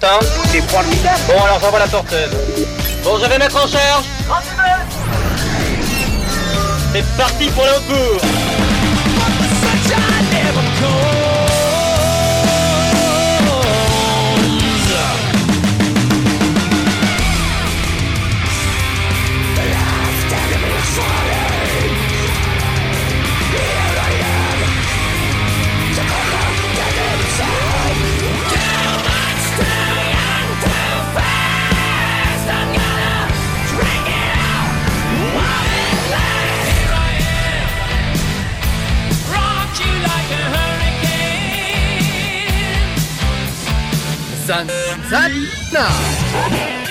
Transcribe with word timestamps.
Bon, 0.00 1.44
alors 1.44 1.60
j'envoie 1.60 1.78
la 1.78 1.86
porteuse. 1.86 2.30
Bon, 3.04 3.18
je 3.18 3.28
vais 3.28 3.38
mettre 3.38 3.56
en 3.56 3.68
charge. 3.68 4.04
C'est 6.94 7.04
parti 7.16 7.48
pour 7.50 7.64
le 7.64 7.72
cours. 44.52 44.66
Zan, 45.08 45.32
zan, 45.32 45.32
na. 45.72 46.81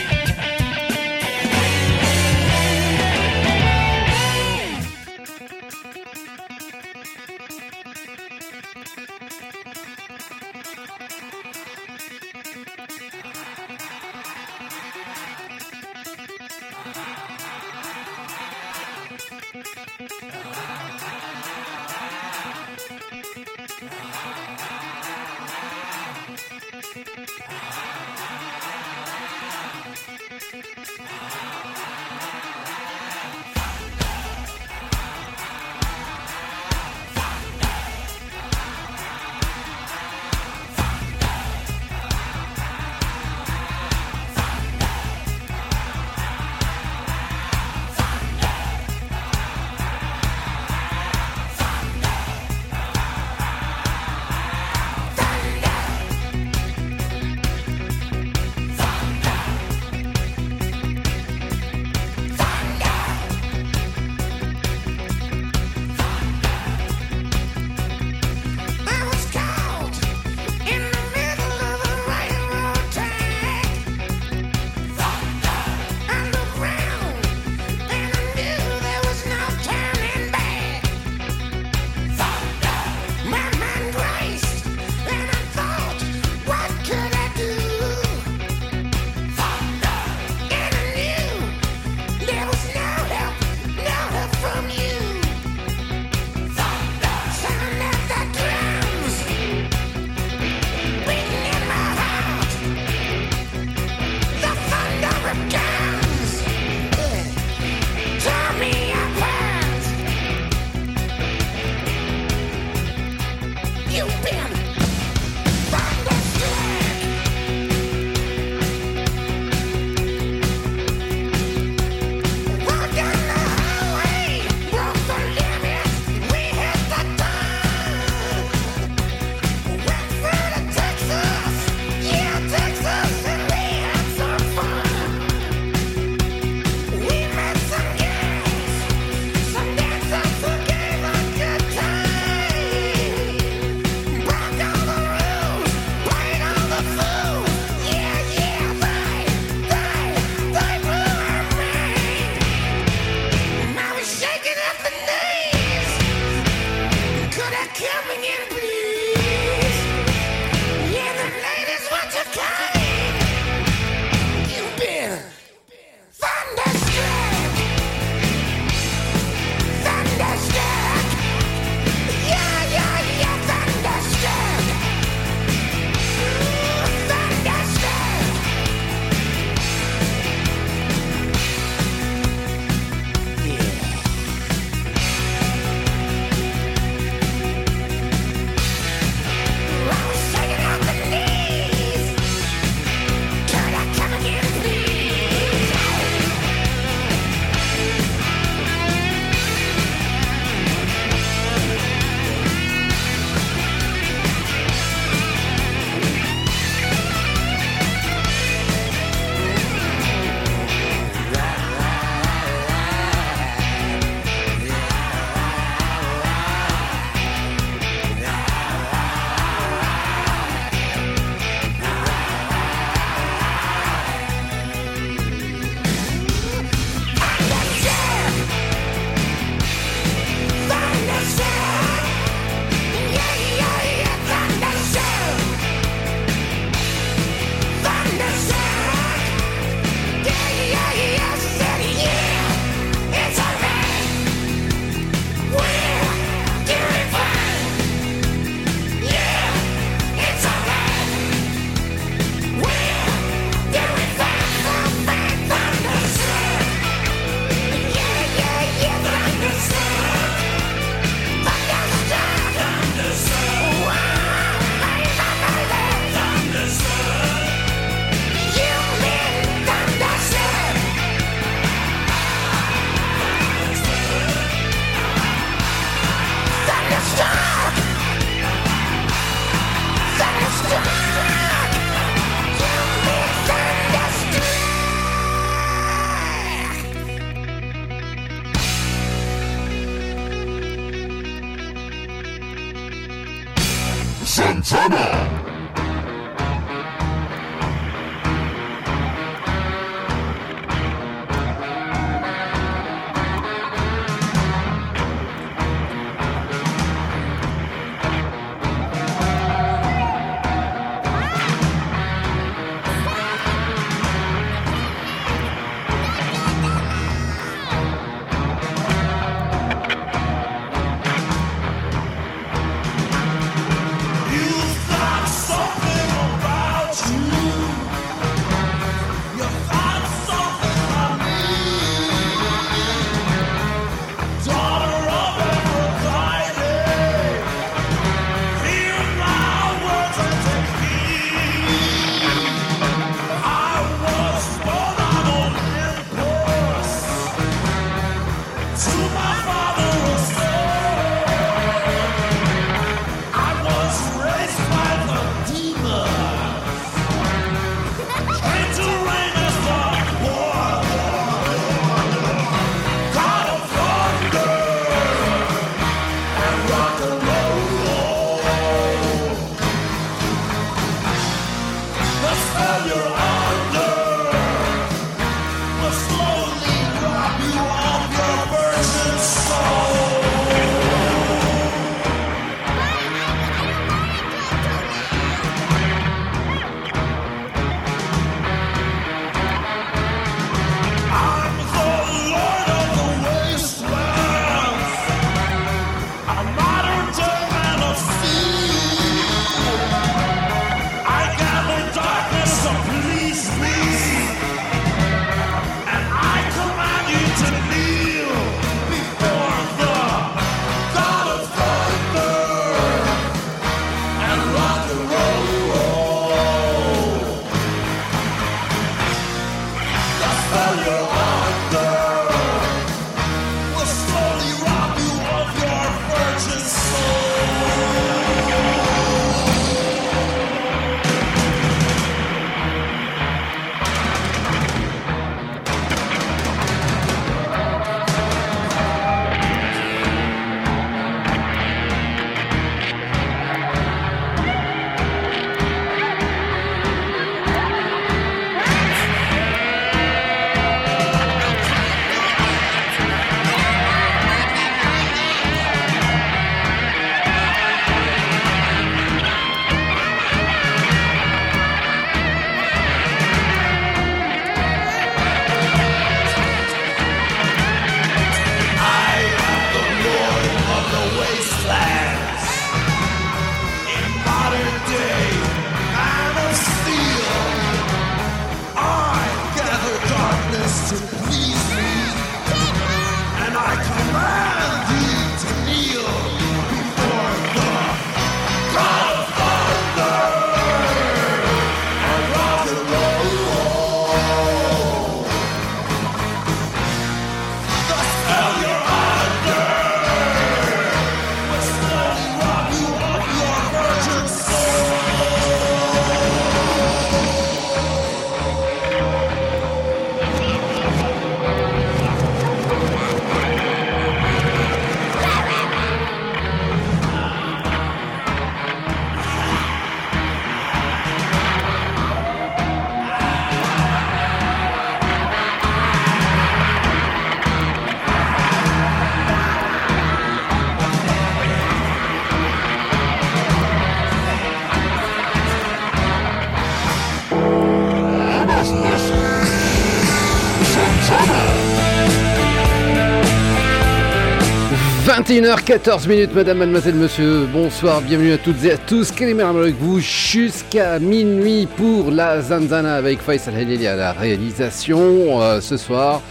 21h14 545.31 546.09
minutes, 546.09 546.35
madame, 546.35 546.57
mademoiselle, 546.57 546.95
monsieur, 546.95 547.45
bonsoir, 547.53 548.01
bienvenue 548.01 548.33
à 548.33 548.37
toutes 548.37 548.65
et 548.65 548.73
à 548.73 548.77
tous. 548.77 549.13
Kalimar 549.13 549.55
avec 549.55 549.75
vous 549.75 550.01
jusqu'à 550.01 550.99
minuit 550.99 551.69
pour 551.77 552.11
la 552.11 552.41
Zanzana 552.41 552.95
avec 552.95 553.21
Faisal 553.21 553.55
Halili 553.55 553.87
à 553.87 553.95
la 553.95 554.11
réalisation. 554.11 555.41
Euh, 555.41 555.61
ce 555.61 555.77
soir, 555.77 556.21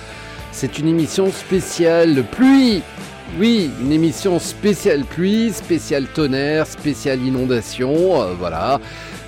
c'est 0.52 0.78
une 0.78 0.86
émission 0.86 1.32
spéciale 1.32 2.24
pluie. 2.30 2.82
Oui, 3.38 3.70
une 3.80 3.90
émission 3.90 4.38
spéciale 4.38 5.04
pluie, 5.04 5.50
spéciale 5.50 6.04
tonnerre, 6.04 6.66
spéciale 6.66 7.22
inondation, 7.22 8.20
euh, 8.20 8.34
voilà. 8.38 8.80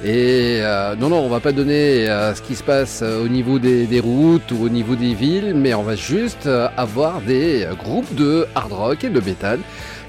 Et 0.05 0.59
euh, 0.61 0.97
non, 0.97 1.11
non, 1.11 1.21
on 1.21 1.29
va 1.29 1.39
pas 1.39 1.53
donner 1.53 2.11
euh, 2.11 2.35
ce 2.35 2.43
qui 2.43 2.57
se 2.57 2.65
passe 2.65 3.03
euh, 3.05 3.25
au 3.25 3.29
niveau 3.29 3.61
des, 3.61 3.87
des, 3.87 4.01
routes 4.01 4.51
ou 4.51 4.65
au 4.65 4.69
niveau 4.69 4.97
des 4.97 5.15
villes, 5.15 5.55
mais 5.55 5.75
on 5.75 5.85
va 5.85 5.95
juste 5.95 6.49
avoir 6.77 7.21
des 7.21 7.69
groupes 7.79 8.13
de 8.17 8.49
hard 8.57 8.73
rock 8.73 9.05
et 9.05 9.11
de 9.11 9.21
métal 9.21 9.61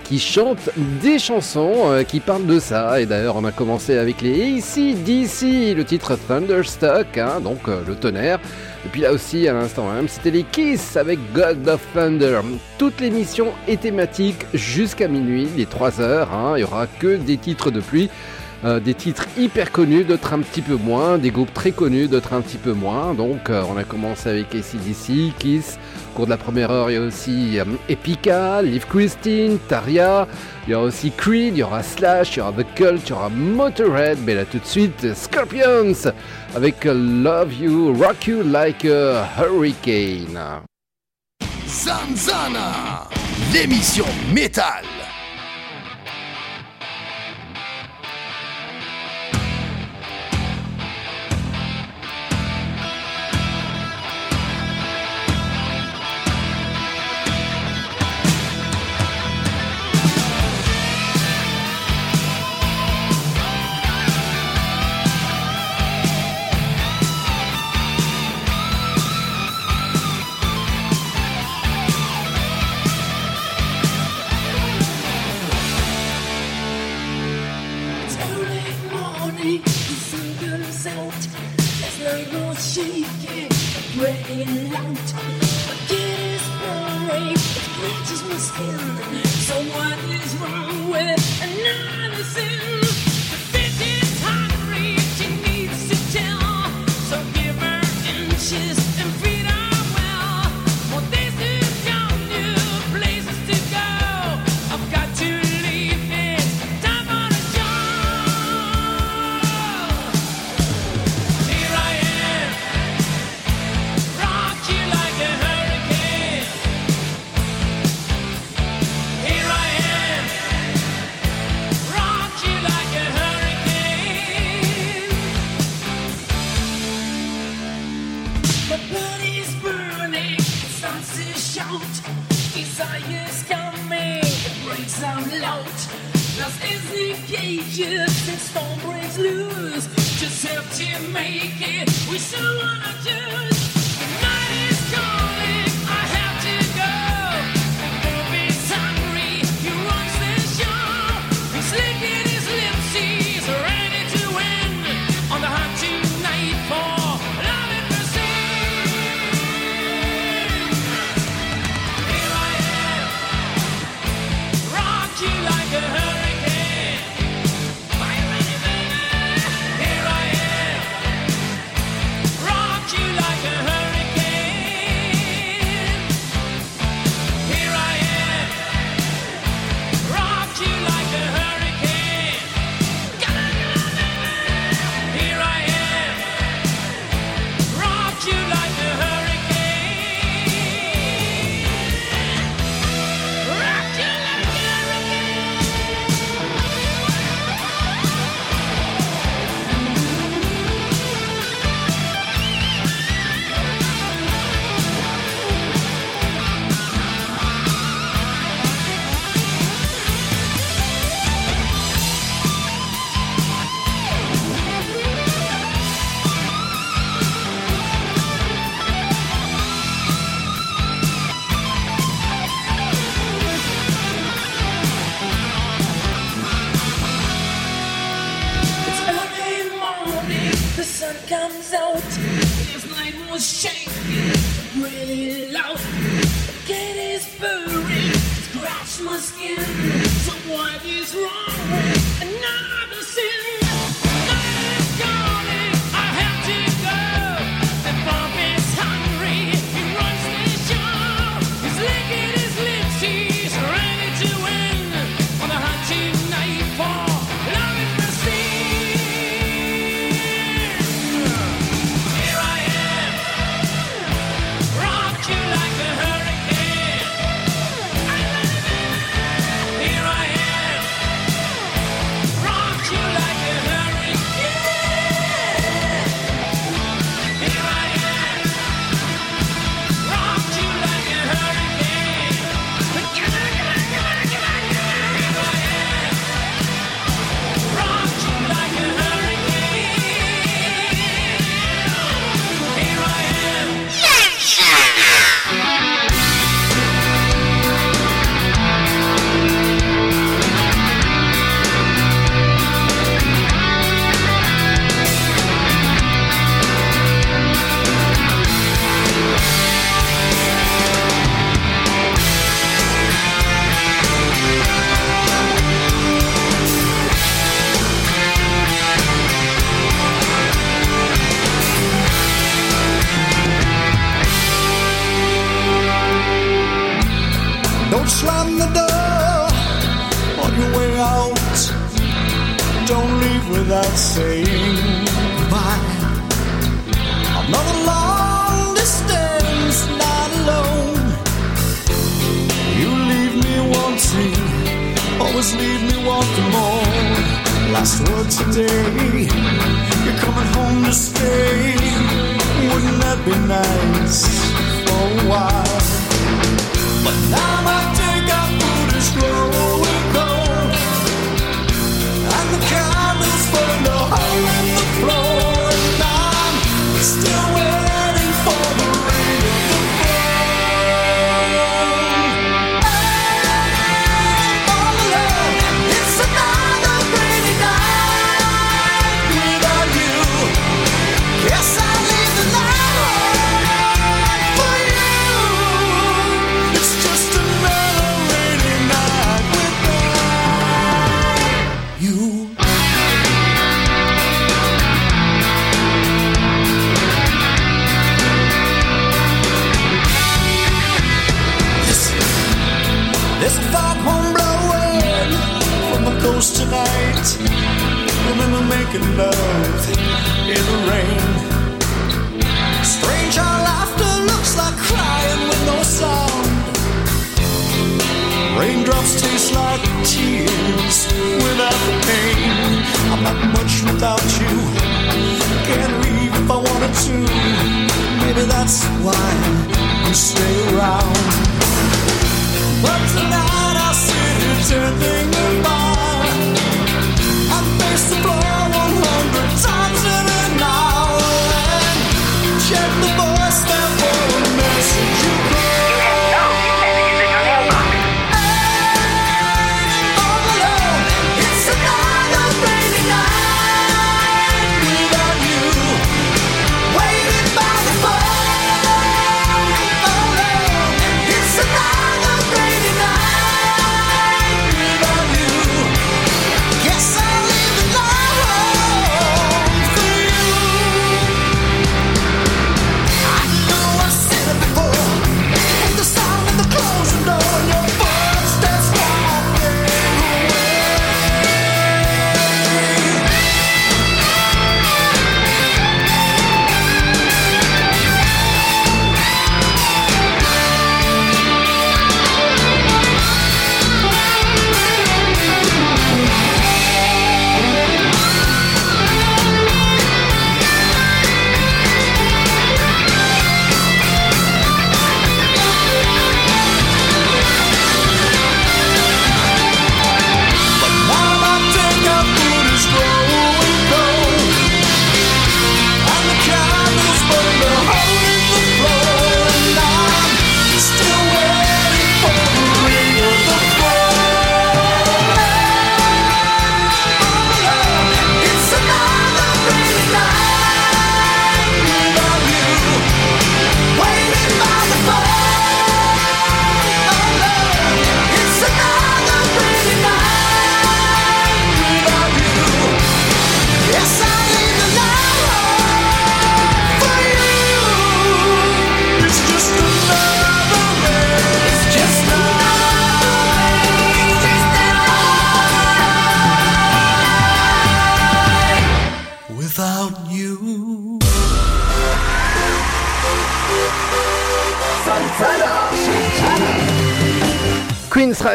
qui 0.03 0.19
chantent 0.19 0.69
des 1.01 1.19
chansons 1.19 2.03
qui 2.07 2.19
parlent 2.19 2.45
de 2.45 2.59
ça. 2.59 2.99
Et 2.99 3.05
d'ailleurs, 3.05 3.37
on 3.37 3.45
a 3.45 3.51
commencé 3.51 3.97
avec 3.97 4.21
les 4.21 4.57
ACDC, 4.57 5.77
le 5.77 5.83
titre 5.85 6.17
Thunderstruck, 6.27 7.17
hein, 7.17 7.39
donc 7.41 7.67
le 7.67 7.95
tonnerre. 7.95 8.39
Et 8.85 8.89
puis 8.89 8.99
là 9.01 9.13
aussi, 9.13 9.47
à 9.47 9.53
l'instant 9.53 9.89
même, 9.89 10.09
c'était 10.09 10.31
les 10.31 10.43
Kiss 10.43 10.97
avec 10.97 11.19
God 11.33 11.65
of 11.69 11.79
Thunder. 11.93 12.41
Toute 12.77 12.99
l'émission 12.99 13.53
est 13.67 13.79
thématique 13.79 14.45
jusqu'à 14.53 15.07
minuit, 15.07 15.47
les 15.55 15.65
3 15.65 16.01
heures. 16.01 16.33
Hein. 16.33 16.53
Il 16.55 16.57
n'y 16.57 16.63
aura 16.63 16.87
que 16.87 17.15
des 17.15 17.37
titres 17.37 17.71
de 17.71 17.79
pluie. 17.79 18.09
Euh, 18.65 18.79
des 18.79 18.93
titres 18.93 19.27
hyper 19.37 19.73
connus, 19.73 20.05
d'autres 20.05 20.31
un 20.31 20.39
petit 20.39 20.61
peu 20.61 20.75
moins, 20.75 21.17
des 21.17 21.31
groupes 21.31 21.53
très 21.53 21.71
connus, 21.71 22.07
d'autres 22.07 22.31
un 22.31 22.39
petit 22.39 22.57
peu 22.57 22.71
moins. 22.71 23.13
Donc 23.13 23.49
euh, 23.49 23.61
on 23.69 23.75
a 23.75 23.83
commencé 23.83 24.29
avec 24.29 24.55
ACDC, 24.55 25.33
Kiss. 25.37 25.77
Au 26.11 26.15
cours 26.15 26.25
de 26.25 26.29
la 26.29 26.37
première 26.37 26.71
heure, 26.71 26.89
il 26.89 26.93
y 26.93 26.97
a 26.97 27.01
aussi 27.01 27.59
euh, 27.59 27.65
Epica, 27.89 28.61
Liv 28.61 28.85
Christine, 28.87 29.57
Taria. 29.67 30.27
Il 30.65 30.71
y 30.71 30.75
aura 30.75 30.85
aussi 30.85 31.11
Creed, 31.11 31.55
il 31.55 31.57
y 31.57 31.63
aura 31.63 31.83
Slash, 31.83 32.35
il 32.35 32.39
y 32.39 32.41
aura 32.41 32.53
The 32.53 32.65
Cult, 32.73 33.01
il 33.05 33.09
y 33.09 33.13
aura 33.13 33.29
Motorhead. 33.29 34.19
Mais 34.25 34.35
là 34.35 34.45
tout 34.45 34.59
de 34.59 34.65
suite, 34.65 35.13
Scorpions 35.13 36.11
avec 36.55 36.85
Love 36.85 37.53
You, 37.59 37.93
Rock 37.99 38.27
You 38.27 38.43
Like 38.43 38.85
a 38.85 39.27
Hurricane. 39.37 40.39
Zanzana, 41.67 43.09
l'émission 43.53 44.05
métal. 44.33 45.02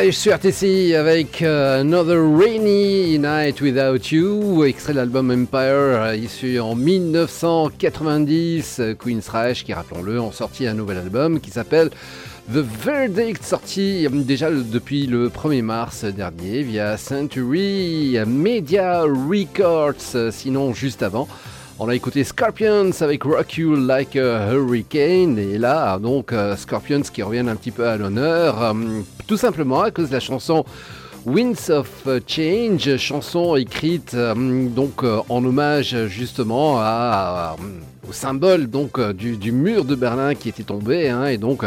Live 0.09 0.17
sur 0.17 0.33
RTCI 0.33 0.95
avec 0.95 1.43
euh, 1.43 1.83
Another 1.83 2.19
Rainy 2.19 3.19
Night 3.19 3.61
Without 3.61 4.11
You, 4.11 4.65
extrait 4.65 4.95
de 4.95 4.99
l'album 4.99 5.31
Empire 5.31 5.61
euh, 5.61 6.17
issu 6.17 6.59
en 6.61 6.75
1990. 6.75 8.79
Euh, 8.81 8.95
Queen's 8.95 9.29
Reich, 9.29 9.65
qui 9.65 9.75
rappelons-le, 9.75 10.19
ont 10.19 10.33
sorti 10.33 10.67
un 10.67 10.73
nouvel 10.73 10.97
album 10.97 11.41
qui 11.41 11.51
s'appelle 11.51 11.91
The 12.51 12.65
Verdict, 12.83 13.45
sorti 13.45 14.09
déjà 14.11 14.51
depuis 14.51 15.07
le 15.07 15.29
1er 15.29 15.61
mars 15.61 16.05
dernier 16.05 16.63
via 16.63 16.97
Century 16.97 18.17
Media 18.27 19.03
Records, 19.03 20.33
sinon 20.33 20.73
juste 20.73 21.03
avant. 21.03 21.29
On 21.81 21.89
a 21.89 21.95
écouté 21.95 22.25
Scorpions 22.25 22.91
avec 23.03 23.23
Rock 23.23 23.57
You 23.57 23.77
Like 23.77 24.17
a 24.17 24.53
Hurricane. 24.53 25.39
Et 25.39 25.59
là 25.59 25.97
donc 26.01 26.33
euh, 26.33 26.57
Scorpions 26.57 27.03
qui 27.03 27.23
reviennent 27.23 27.49
un 27.49 27.55
petit 27.55 27.71
peu 27.71 27.87
à 27.87 27.97
l'honneur. 27.97 28.61
Hum, 28.61 29.05
tout 29.29 29.37
simplement 29.37 29.83
à 29.83 29.93
cause 29.93 30.09
de 30.09 30.15
la 30.15 30.21
chanson 30.21 30.65
Winds 31.25 31.71
of 31.71 32.09
Change, 32.27 32.97
chanson 32.97 33.55
écrite 33.55 34.15
hum, 34.15 34.71
donc 34.71 35.05
euh, 35.05 35.21
en 35.29 35.45
hommage 35.45 35.97
justement 36.09 36.79
hum, 36.79 37.81
au 38.09 38.13
symbole 38.13 38.67
donc 38.67 38.99
euh, 38.99 39.13
du, 39.13 39.53
mur 39.53 39.85
de 39.85 39.95
Berlin 39.95 40.35
qui 40.35 40.49
était 40.49 40.65
tombé 40.65 41.09
hein. 41.09 41.27
et 41.27 41.39
donc 41.39 41.63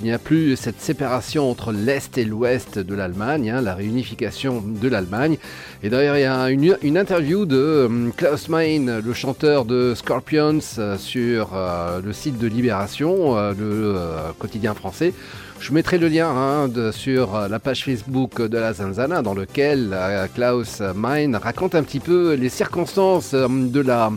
il 0.00 0.06
n'y 0.06 0.12
a 0.12 0.18
plus 0.18 0.56
cette 0.56 0.80
séparation 0.80 1.50
entre 1.50 1.72
l'Est 1.72 2.16
et 2.16 2.24
l'Ouest 2.24 2.78
de 2.78 2.94
l'Allemagne, 2.94 3.50
hein, 3.50 3.60
la 3.60 3.74
réunification 3.74 4.62
de 4.64 4.88
l'Allemagne. 4.88 5.36
Et 5.82 5.90
d'ailleurs, 5.90 6.16
il 6.16 6.22
y 6.22 6.24
a 6.24 6.48
une, 6.48 6.96
interview 6.96 7.44
de 7.44 7.56
euh, 7.56 8.10
Klaus 8.16 8.48
Mein, 8.48 9.00
le 9.00 9.12
chanteur 9.12 9.66
de 9.66 9.92
Scorpions, 9.94 10.60
euh, 10.78 10.96
sur 10.96 11.50
euh, 11.54 12.00
le 12.02 12.14
site 12.14 12.38
de 12.38 12.46
Libération, 12.46 13.36
le 13.52 13.96
quotidien 14.38 14.72
français. 14.72 15.12
Je 15.60 15.72
mettrai 15.74 15.98
le 15.98 16.08
lien 16.08 16.30
hein, 16.30 16.70
sur 16.92 17.38
la 17.48 17.58
page 17.58 17.84
Facebook 17.84 18.40
de 18.40 18.56
la 18.56 18.72
Zanzana 18.72 19.20
dans 19.20 19.34
lequel 19.34 19.94
Klaus 20.34 20.80
Mein 20.94 21.36
raconte 21.36 21.74
un 21.74 21.82
petit 21.82 22.00
peu 22.00 22.32
les 22.32 22.48
circonstances 22.48 23.34
de 23.34 23.80
la 23.80 24.10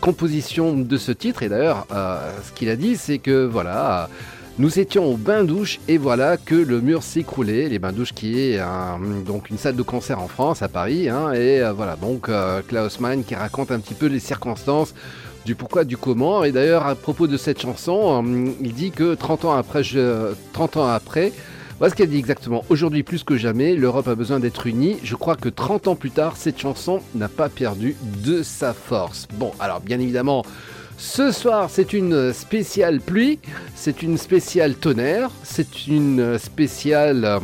composition 0.00 0.72
de 0.72 0.96
ce 0.96 1.12
titre. 1.12 1.42
Et 1.42 1.50
d'ailleurs, 1.50 1.86
ce 1.90 2.52
qu'il 2.52 2.70
a 2.70 2.76
dit, 2.76 2.96
c'est 2.96 3.18
que 3.18 3.44
voilà 3.44 4.08
nous 4.58 4.80
étions 4.80 5.04
au 5.06 5.16
bain-douche 5.16 5.78
et 5.86 5.98
voilà 5.98 6.36
que 6.36 6.56
le 6.56 6.80
mur 6.80 7.02
s'écroulait. 7.04 7.68
Les 7.68 7.78
bains-douches 7.78 8.12
qui 8.12 8.40
est 8.40 8.60
donc 9.24 9.50
une 9.50 9.58
salle 9.58 9.76
de 9.76 9.82
concert 9.82 10.20
en 10.20 10.26
France, 10.26 10.62
à 10.62 10.68
Paris. 10.68 11.08
Hein, 11.08 11.32
et 11.32 11.60
euh, 11.62 11.72
voilà, 11.72 11.94
donc 11.96 12.28
euh, 12.28 12.60
Klaus 12.66 12.98
Mann 12.98 13.22
qui 13.22 13.34
raconte 13.36 13.70
un 13.70 13.78
petit 13.78 13.94
peu 13.94 14.06
les 14.06 14.18
circonstances 14.18 14.94
du 15.46 15.54
pourquoi, 15.54 15.84
du 15.84 15.96
comment. 15.96 16.42
Et 16.42 16.50
d'ailleurs, 16.50 16.86
à 16.86 16.96
propos 16.96 17.28
de 17.28 17.36
cette 17.36 17.60
chanson, 17.60 18.24
euh, 18.24 18.50
il 18.60 18.74
dit 18.74 18.90
que 18.90 19.14
30 19.14 19.44
ans 19.44 19.54
après, 19.54 19.82
30 20.52 20.76
ans 20.76 20.88
après 20.88 21.32
voilà 21.78 21.92
ce 21.92 21.94
qu'elle 21.94 22.10
dit 22.10 22.18
exactement. 22.18 22.64
Aujourd'hui, 22.70 23.04
plus 23.04 23.22
que 23.22 23.36
jamais, 23.36 23.76
l'Europe 23.76 24.08
a 24.08 24.16
besoin 24.16 24.40
d'être 24.40 24.66
unie. 24.66 24.96
Je 25.04 25.14
crois 25.14 25.36
que 25.36 25.48
30 25.48 25.86
ans 25.86 25.94
plus 25.94 26.10
tard, 26.10 26.36
cette 26.36 26.58
chanson 26.58 27.00
n'a 27.14 27.28
pas 27.28 27.48
perdu 27.48 27.94
de 28.24 28.42
sa 28.42 28.72
force. 28.72 29.28
Bon, 29.34 29.52
alors 29.60 29.78
bien 29.80 30.00
évidemment, 30.00 30.44
ce 30.98 31.30
soir, 31.30 31.70
c'est 31.70 31.92
une 31.92 32.32
spéciale 32.32 33.00
pluie, 33.00 33.38
c'est 33.76 34.02
une 34.02 34.18
spéciale 34.18 34.74
tonnerre, 34.74 35.30
c'est 35.44 35.86
une 35.86 36.38
spéciale 36.38 37.40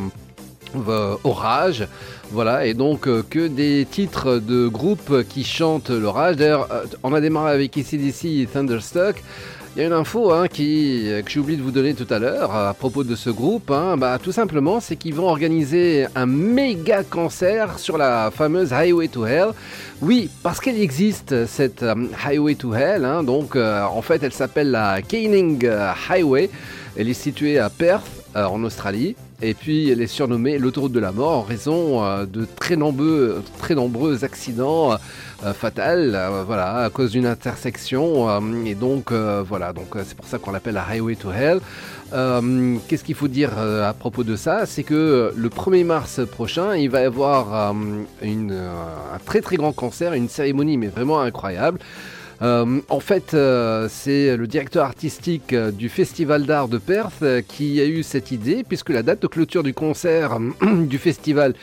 euh, 0.75 1.15
orage. 1.23 1.87
Voilà, 2.31 2.65
et 2.65 2.73
donc 2.73 3.07
euh, 3.07 3.23
que 3.29 3.47
des 3.47 3.87
titres 3.89 4.39
de 4.39 4.67
groupes 4.67 5.23
qui 5.29 5.45
chantent 5.45 5.89
l'orage. 5.89 6.35
D'ailleurs, 6.35 6.67
euh, 6.69 6.83
on 7.03 7.13
a 7.13 7.21
démarré 7.21 7.53
avec 7.53 7.77
ACDC 7.77 8.25
et 8.25 8.47
Thunderstruck. 8.51 9.23
Il 9.75 9.81
y 9.81 9.83
a 9.83 9.87
une 9.87 9.93
info 9.93 10.31
hein, 10.31 10.47
qui, 10.47 11.11
que 11.25 11.29
j'ai 11.29 11.37
oublié 11.41 11.57
de 11.57 11.61
vous 11.63 11.71
donner 11.71 11.95
tout 11.95 12.07
à 12.09 12.17
l'heure 12.17 12.55
à 12.55 12.73
propos 12.73 13.03
de 13.03 13.13
ce 13.13 13.29
groupe. 13.29 13.71
Hein. 13.71 13.97
bah, 13.97 14.17
tout 14.23 14.31
simplement, 14.31 14.79
c'est 14.79 14.95
qu'ils 14.95 15.15
vont 15.15 15.27
organiser 15.27 16.07
un 16.15 16.25
méga 16.25 17.03
concert 17.03 17.77
sur 17.77 17.97
la 17.97 18.31
fameuse 18.31 18.71
Highway 18.71 19.09
to 19.09 19.25
Hell. 19.25 19.49
Oui, 20.01 20.29
parce 20.43 20.61
qu'elle 20.61 20.79
existe, 20.79 21.45
cette 21.45 21.83
euh, 21.83 22.07
Highway 22.25 22.55
to 22.55 22.73
Hell. 22.73 23.03
Hein. 23.03 23.23
donc, 23.23 23.57
euh, 23.57 23.83
en 23.83 24.01
fait, 24.01 24.23
elle 24.23 24.31
s'appelle 24.31 24.71
la 24.71 25.01
Caning 25.01 25.67
Highway. 26.09 26.49
Elle 26.95 27.09
est 27.09 27.13
située 27.13 27.59
à 27.59 27.69
Perth, 27.69 28.07
euh, 28.37 28.45
en 28.45 28.63
Australie. 28.63 29.17
Et 29.41 29.53
puis 29.53 29.89
elle 29.89 30.01
est 30.01 30.07
surnommée 30.07 30.57
l'autoroute 30.57 30.91
de 30.91 30.99
la 30.99 31.11
mort 31.11 31.31
en 31.31 31.41
raison 31.41 32.25
de 32.25 32.47
très 32.55 32.75
nombreux, 32.75 33.43
très 33.59 33.75
nombreux 33.75 34.23
accidents 34.23 34.97
euh, 35.43 35.53
fatale, 35.53 36.13
euh, 36.15 36.43
voilà, 36.45 36.85
à 36.85 36.89
cause 36.89 37.11
d'une 37.11 37.25
intersection. 37.25 38.29
Euh, 38.29 38.65
et 38.65 38.73
donc, 38.73 39.11
voilà, 39.11 39.73
donc 39.73 39.95
c'est 40.03 40.15
pour 40.15 40.25
ça 40.25 40.37
qu'on 40.37 40.51
l'appelle 40.51 40.75
la 40.75 40.85
Highway 40.87 41.15
to 41.15 41.31
Hell. 41.31 41.59
Qu'est-ce 42.87 43.03
qu'il 43.03 43.15
faut 43.15 43.27
dire 43.27 43.51
à 43.57 43.93
propos 43.93 44.23
de 44.23 44.35
ça? 44.35 44.65
C'est 44.65 44.83
que 44.83 45.33
le 45.35 45.49
1er 45.49 45.83
mars 45.83 46.21
prochain, 46.25 46.75
il 46.75 46.89
va 46.89 47.01
y 47.01 47.05
avoir 47.05 47.53
un 47.53 48.05
très 49.25 49.41
très 49.41 49.57
grand 49.57 49.73
concert, 49.73 50.13
une 50.13 50.29
cérémonie 50.29 50.77
mais 50.77 50.87
vraiment 50.87 51.19
incroyable. 51.19 51.79
En 52.41 52.99
fait, 52.99 53.31
c'est 53.89 54.37
le 54.37 54.45
directeur 54.47 54.85
artistique 54.85 55.55
du 55.55 55.89
Festival 55.89 56.45
d'art 56.45 56.67
de 56.67 56.77
Perth 56.77 57.23
qui 57.47 57.79
a 57.81 57.85
eu 57.85 58.03
cette 58.03 58.31
idée, 58.31 58.63
puisque 58.67 58.89
la 58.89 59.03
date 59.03 59.21
de 59.21 59.27
clôture 59.27 59.63
du 59.63 59.73
concert 59.73 60.37
du 60.61 60.97
festival 60.97 61.53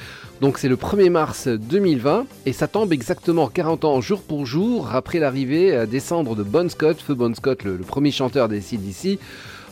donc 0.42 0.58
c'est 0.58 0.68
le 0.68 0.74
1er 0.74 1.08
mars 1.08 1.46
2020 1.46 2.26
et 2.46 2.52
ça 2.52 2.66
tombe 2.66 2.92
exactement 2.92 3.46
40 3.46 3.84
ans 3.84 4.00
jour 4.00 4.22
pour 4.22 4.44
jour 4.44 4.90
après 4.92 5.20
l'arrivée 5.20 5.76
à 5.76 5.86
descendre 5.86 6.34
de 6.34 6.42
Bon 6.42 6.68
Scott, 6.68 7.00
Feu 7.00 7.14
Bon 7.14 7.32
Scott, 7.32 7.62
le, 7.62 7.78
premier 7.78 8.10
chanteur 8.10 8.48
des 8.48 8.60
CDC, 8.60 9.20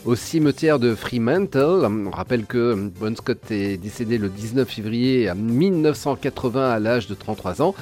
au 0.05 0.15
cimetière 0.15 0.79
de 0.79 0.95
Fremantle. 0.95 1.85
On 1.85 2.09
rappelle 2.09 2.45
que 2.45 2.89
Bon 3.01 3.13
Scott 3.17 3.51
est 3.51 3.75
décédé 3.75 4.17
le 4.17 4.29
19 4.29 4.65
février 4.65 5.29
1980 5.35 6.71
à 6.71 6.79
l'âge 6.79 7.07
de 7.07 7.15
33 7.15 7.61
ans. 7.61 7.75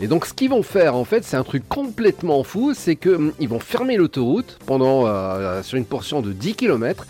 Et 0.00 0.08
donc 0.08 0.26
ce 0.26 0.34
qu'ils 0.34 0.50
vont 0.50 0.62
faire 0.62 0.94
en 0.94 1.04
fait, 1.04 1.24
c'est 1.24 1.36
un 1.36 1.44
truc 1.44 1.68
complètement 1.68 2.42
fou, 2.44 2.74
c'est 2.74 2.96
qu'ils 2.96 3.48
vont 3.48 3.60
fermer 3.60 3.96
l'autoroute 3.96 4.58
pendant 4.66 5.06
euh, 5.06 5.62
sur 5.62 5.78
une 5.78 5.86
portion 5.86 6.20
de 6.20 6.32
10 6.32 6.54
km 6.54 7.06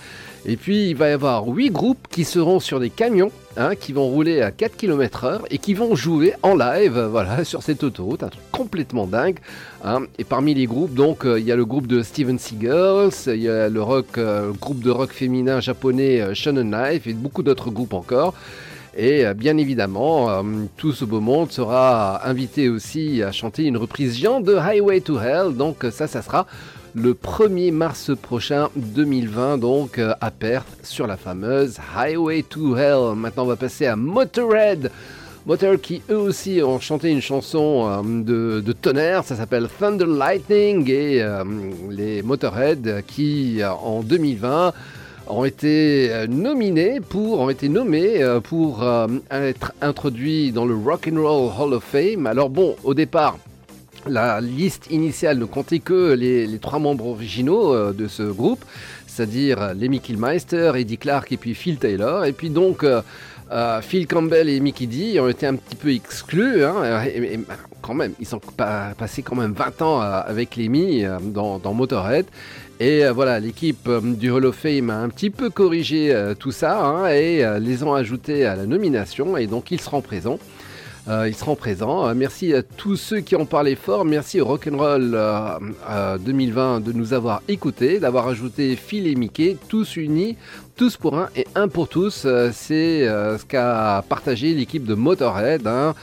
et 0.49 0.57
puis 0.57 0.91
il 0.91 0.97
va 0.97 1.09
y 1.09 1.13
avoir 1.13 1.49
8 1.49 1.71
groupes 1.71 2.07
qui 2.09 2.25
seront 2.25 2.61
sur 2.61 2.79
des 2.79 2.89
camions, 2.89 3.33
hein, 3.57 3.75
qui 3.75 3.93
vont 3.93 4.07
rouler 4.07 4.43
à 4.43 4.53
4 4.53 4.77
km/h 4.77 5.41
et 5.51 5.59
qui 5.59 5.75
vont 5.75 5.97
jouer 5.97 6.35
en 6.45 6.55
live 6.55 6.97
voilà, 7.11 7.43
sur 7.43 7.65
cette 7.65 7.83
autoroute, 7.83 8.23
un 8.23 8.29
truc 8.29 8.45
complètement 8.53 9.09
dingue. 9.09 9.39
Hein. 9.85 10.03
Et 10.19 10.25
parmi 10.25 10.55
les 10.55 10.67
groupes, 10.67 10.95
donc 10.95 11.27
euh, 11.27 11.41
il 11.41 11.47
y 11.47 11.51
a 11.51 11.57
le 11.57 11.65
groupe 11.65 11.89
de 11.89 12.01
Steven 12.01 12.39
Seagulls, 12.39 13.11
il 13.27 13.43
y 13.43 13.49
a 13.49 13.69
le 13.69 13.83
rock, 13.83 14.19
euh, 14.19 14.53
groupe 14.53 14.81
de 14.81 14.91
rock 14.91 15.11
féminin 15.11 15.59
japonais 15.59 16.21
euh, 16.21 16.33
Shannon 16.33 16.63
Knife 16.63 17.09
et 17.09 17.13
beaucoup 17.13 17.43
d'autres 17.43 17.71
groupes 17.71 17.95
encore. 17.95 18.35
Et 18.99 19.25
bien 19.35 19.59
évidemment, 19.59 20.43
tout 20.79 20.93
ce 20.93 21.05
beau 21.05 21.21
monde 21.21 21.53
sera 21.53 22.27
invité 22.27 22.71
aussi 22.71 23.23
à 23.23 23.31
chanter 23.31 23.65
une 23.65 23.77
reprise 23.77 24.17
géante 24.17 24.45
de 24.45 24.55
Highway 24.55 25.01
to 25.01 25.21
Hell. 25.21 25.55
Donc 25.55 25.85
ça, 25.91 26.07
ça 26.07 26.23
sera 26.23 26.47
le 26.97 27.13
1er 27.13 27.73
mars 27.73 28.13
prochain 28.21 28.71
2020, 28.75 29.59
donc 29.59 29.99
euh, 29.99 30.15
à 30.23 30.31
Perth, 30.31 30.67
sur 30.83 31.07
la 31.07 31.19
fameuse 31.19 31.77
Highway 31.95 32.43
to 32.43 32.75
Hell. 32.75 33.15
Maintenant, 33.15 33.43
on 33.43 33.49
va 33.49 33.57
passer 33.57 33.85
à 33.85 33.97
Motorhead. 33.97 34.91
Motorhead 35.45 35.83
qui 35.83 36.01
eux 36.09 36.17
aussi 36.17 36.63
ont 36.63 36.81
chanté 36.81 37.11
une 37.11 37.21
chanson 37.21 38.03
euh, 38.03 38.63
de, 38.63 38.73
tonnerre, 38.73 39.25
ça 39.25 39.37
s'appelle 39.37 39.69
Thunder 39.79 40.07
Lightning, 40.07 40.91
et 40.91 41.23
euh, 41.23 41.45
les 41.91 42.23
Motorhead 42.23 43.05
qui 43.07 43.61
en 43.63 44.01
2020 44.01 44.73
ont 45.29 45.45
été 45.45 46.11
nominés 46.29 47.01
pour, 47.01 47.41
ont 47.41 47.51
été 47.51 47.69
nommés 47.69 48.25
pour 48.45 48.85
être 49.31 49.73
introduits 49.81 50.53
dans 50.53 50.65
le 50.67 50.75
Rock 50.75 51.09
and 51.13 51.21
Roll 51.21 51.51
Hall 51.59 51.75
of 51.75 51.85
Fame. 51.85 52.27
Alors 52.27 52.51
bon, 52.51 52.77
au 52.85 52.95
départ, 52.95 53.39
la 54.09 54.41
liste 54.41 54.87
initiale 54.91 55.39
ne 55.39 55.45
comptait 55.45 55.81
que 55.81 56.13
les, 56.13 56.59
trois 56.59 56.79
membres 56.79 57.07
originaux 57.07 57.75
euh, 57.75 57.93
de 57.93 58.09
ce 58.09 58.23
groupe, 58.23 58.65
c'est-à-dire 59.07 59.75
Lemmy 59.75 60.01
Kilmeister, 60.01 60.73
Eddie 60.77 60.99
Clark 60.99 61.31
et 61.33 61.37
puis 61.37 61.55
Phil 61.55 61.79
Taylor. 61.79 62.25
Et 62.25 62.33
puis 62.33 62.51
donc 62.51 62.85
euh, 62.85 63.03
euh, 63.51 63.81
Phil 63.81 64.07
Campbell 64.07 64.49
et 64.49 64.61
Mickey 64.61 64.87
D 64.87 65.19
ont 65.21 65.29
été 65.29 65.47
un 65.47 65.57
petit 65.57 65.77
peu 65.77 65.93
exclus. 65.93 66.65
Hein, 66.65 67.05
quand 67.83 67.95
même, 67.95 68.13
ils 68.19 68.27
sont 68.27 68.41
passés 68.99 69.23
quand 69.23 69.37
même 69.37 69.53
20 69.53 69.83
ans 69.83 70.01
avec 70.01 70.57
Lemmy 70.57 71.05
dans, 71.23 71.61
Motorhead. 71.73 72.27
Et 72.79 73.09
voilà, 73.09 73.41
l'équipe 73.41 73.89
du 73.89 74.31
Hall 74.31 74.45
of 74.47 74.57
Fame 74.57 74.91
a 74.91 74.99
un 74.99 75.09
petit 75.09 75.31
peu 75.31 75.49
corrigé 75.51 76.15
tout 76.39 76.53
ça 76.53 76.85
hein, 76.85 77.09
et 77.09 77.43
les 77.59 77.83
ont 77.83 77.95
ajoutés 77.95 78.45
à 78.45 78.55
la 78.55 78.67
nomination 78.67 79.37
et 79.37 79.47
donc 79.47 79.71
ils 79.71 79.81
seront 79.81 80.03
présents. 80.03 80.39
Euh, 81.09 81.29
ils 81.29 81.37
seront 81.37 81.55
présents. 81.55 82.09
Euh, 82.09 82.15
merci 82.17 82.53
à 82.53 82.63
tous 82.63 82.97
ceux 82.97 83.21
qui 83.21 83.37
ont 83.37 83.47
parlé 83.47 83.77
fort. 83.77 84.05
Merci 84.05 84.41
au 84.41 84.47
Rock'n'Roll 84.47 85.17
2020 86.21 86.77
euh, 86.77 86.81
de 86.81 86.93
nous 86.93 87.13
avoir 87.13 87.43
écoutés, 87.47 88.01
d'avoir 88.01 88.27
ajouté 88.27 88.75
Phil 88.75 89.07
et 89.07 89.15
Mickey, 89.15 89.57
tous 89.69 89.97
unis, 89.97 90.37
tous 90.75 90.97
pour 90.97 91.17
un 91.17 91.29
et 91.37 91.47
un 91.55 91.69
pour 91.69 91.89
tous. 91.89 92.27
C'est 92.53 93.07
ce 93.07 93.45
qu'a 93.45 94.05
partagé 94.09 94.53
l'équipe 94.53 94.85
de 94.85 94.95
Motorhead. 94.95 95.67
Hein. 95.67 95.95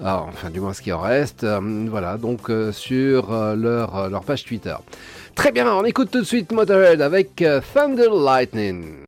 enfin, 0.00 0.50
du 0.50 0.60
moins 0.60 0.74
ce 0.74 0.82
qui 0.82 0.92
en 0.92 1.00
reste. 1.00 1.44
voilà, 1.90 2.16
donc 2.16 2.50
sur 2.72 3.32
leur 3.32 4.22
page 4.24 4.44
Twitter. 4.44 4.76
Très 5.34 5.52
bien, 5.52 5.72
on 5.74 5.84
écoute 5.84 6.10
tout 6.10 6.20
de 6.20 6.26
suite 6.26 6.52
Motorhead 6.52 7.00
avec 7.00 7.44
Thunder 7.74 8.08
Lightning. 8.12 9.01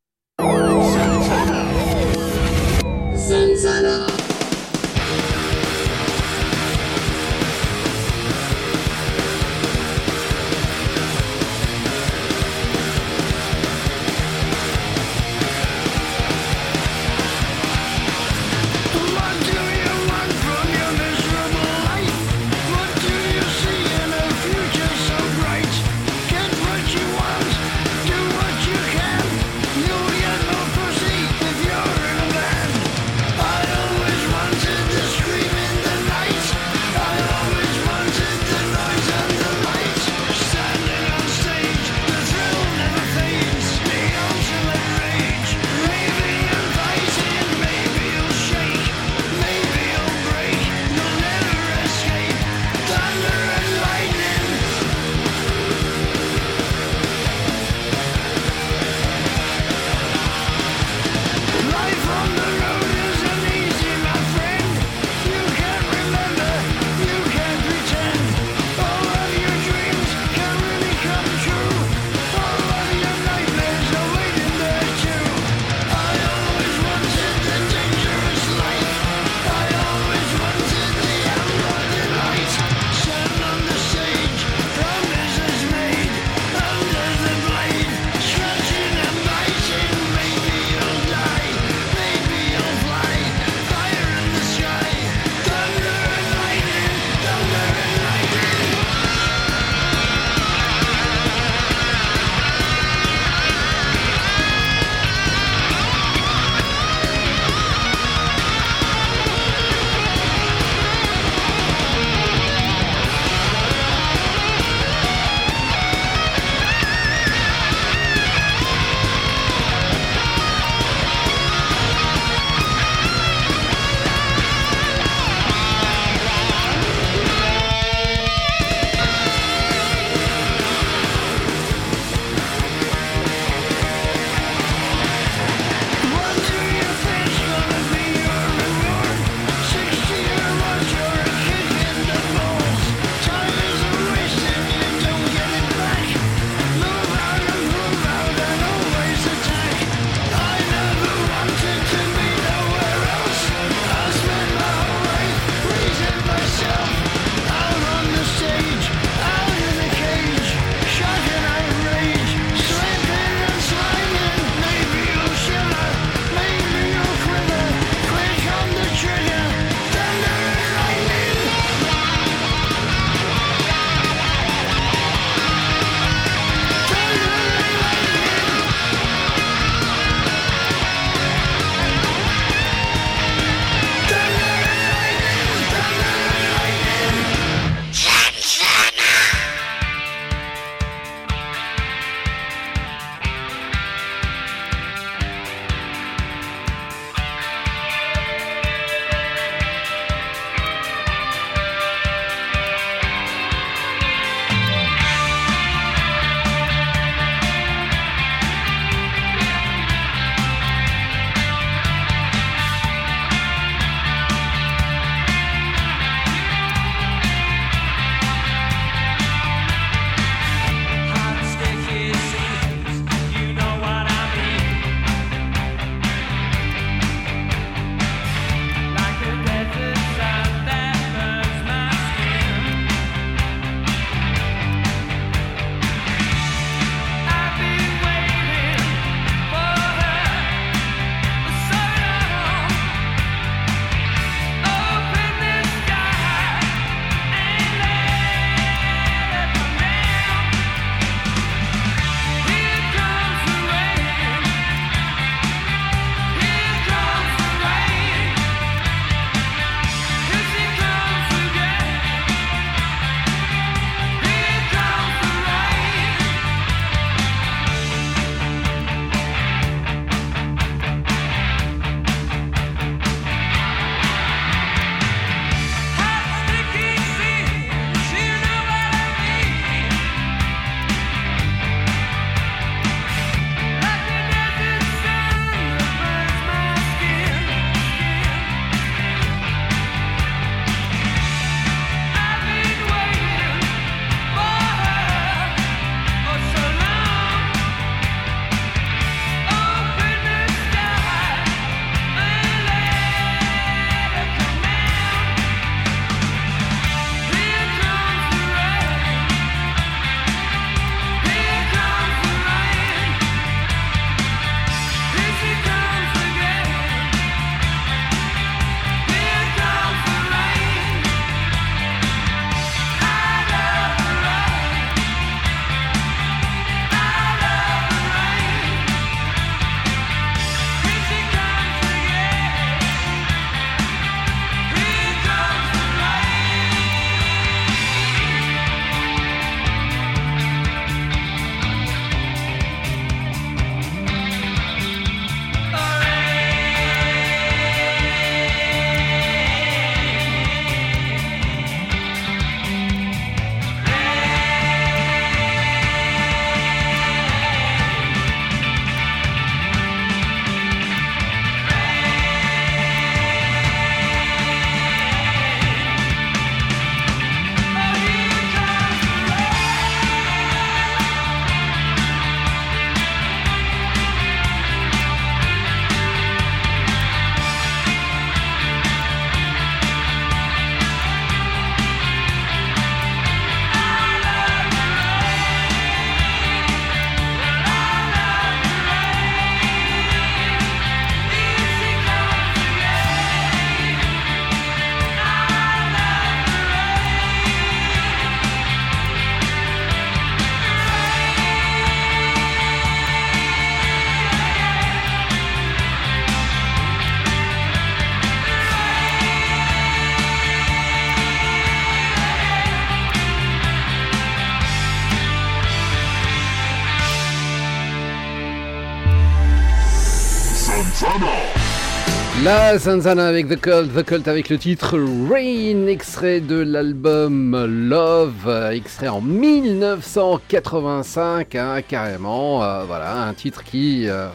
La 422.65 422.79
Zanzana 422.79 423.27
avec 423.27 423.51
The 423.51 423.61
Cult, 423.61 423.95
The 423.95 424.03
Cult 424.03 424.27
avec 424.27 424.49
le 424.49 424.57
titre 424.57 424.99
Rain, 425.31 425.87
extrait 425.87 426.41
de 426.41 426.57
l'album 426.57 427.67
Love, 427.67 428.47
euh, 428.47 428.71
extrait 428.71 429.09
en 429.09 429.21
1985, 429.21 431.55
hein, 431.57 431.83
carrément. 431.87 432.65
euh, 432.65 432.85
voilà, 432.85 433.25
un 433.25 433.35
titre 433.35 433.65
qui, 433.65 434.09
euh, 434.09 434.29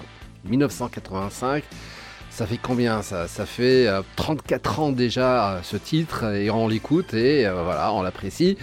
1985, 0.48 1.64
ça 2.30 2.46
fait 2.46 2.60
combien 2.62 3.02
ça? 3.02 3.28
Ça 3.28 3.48
fait 3.48 3.88
euh, 3.88 4.02
34 4.16 4.80
ans 4.80 4.92
déjà 4.92 5.54
euh, 5.56 5.60
ce 5.64 5.78
titre 5.78 6.26
et 6.32 6.52
on 6.52 6.68
l'écoute 6.68 7.16
et 7.16 7.48
euh, 7.48 7.64
voilà, 7.64 7.92
on 7.94 8.04
l'apprécie. 8.04 8.60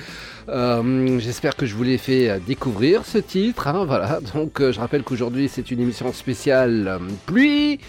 Euh, 0.48 1.18
J'espère 1.18 1.56
que 1.56 1.66
je 1.66 1.74
vous 1.74 1.82
l'ai 1.82 1.98
fait 1.98 2.30
euh, 2.30 2.38
découvrir 2.38 3.04
ce 3.04 3.18
titre. 3.18 3.66
hein, 3.66 3.84
voilà, 3.84 4.20
donc 4.32 4.60
euh, 4.60 4.70
je 4.70 4.78
rappelle 4.78 5.02
qu'aujourd'hui 5.02 5.50
c'est 5.52 5.72
une 5.72 5.80
émission 5.80 6.12
spéciale 6.12 6.86
euh, 6.86 6.98
pluie, 7.26 7.80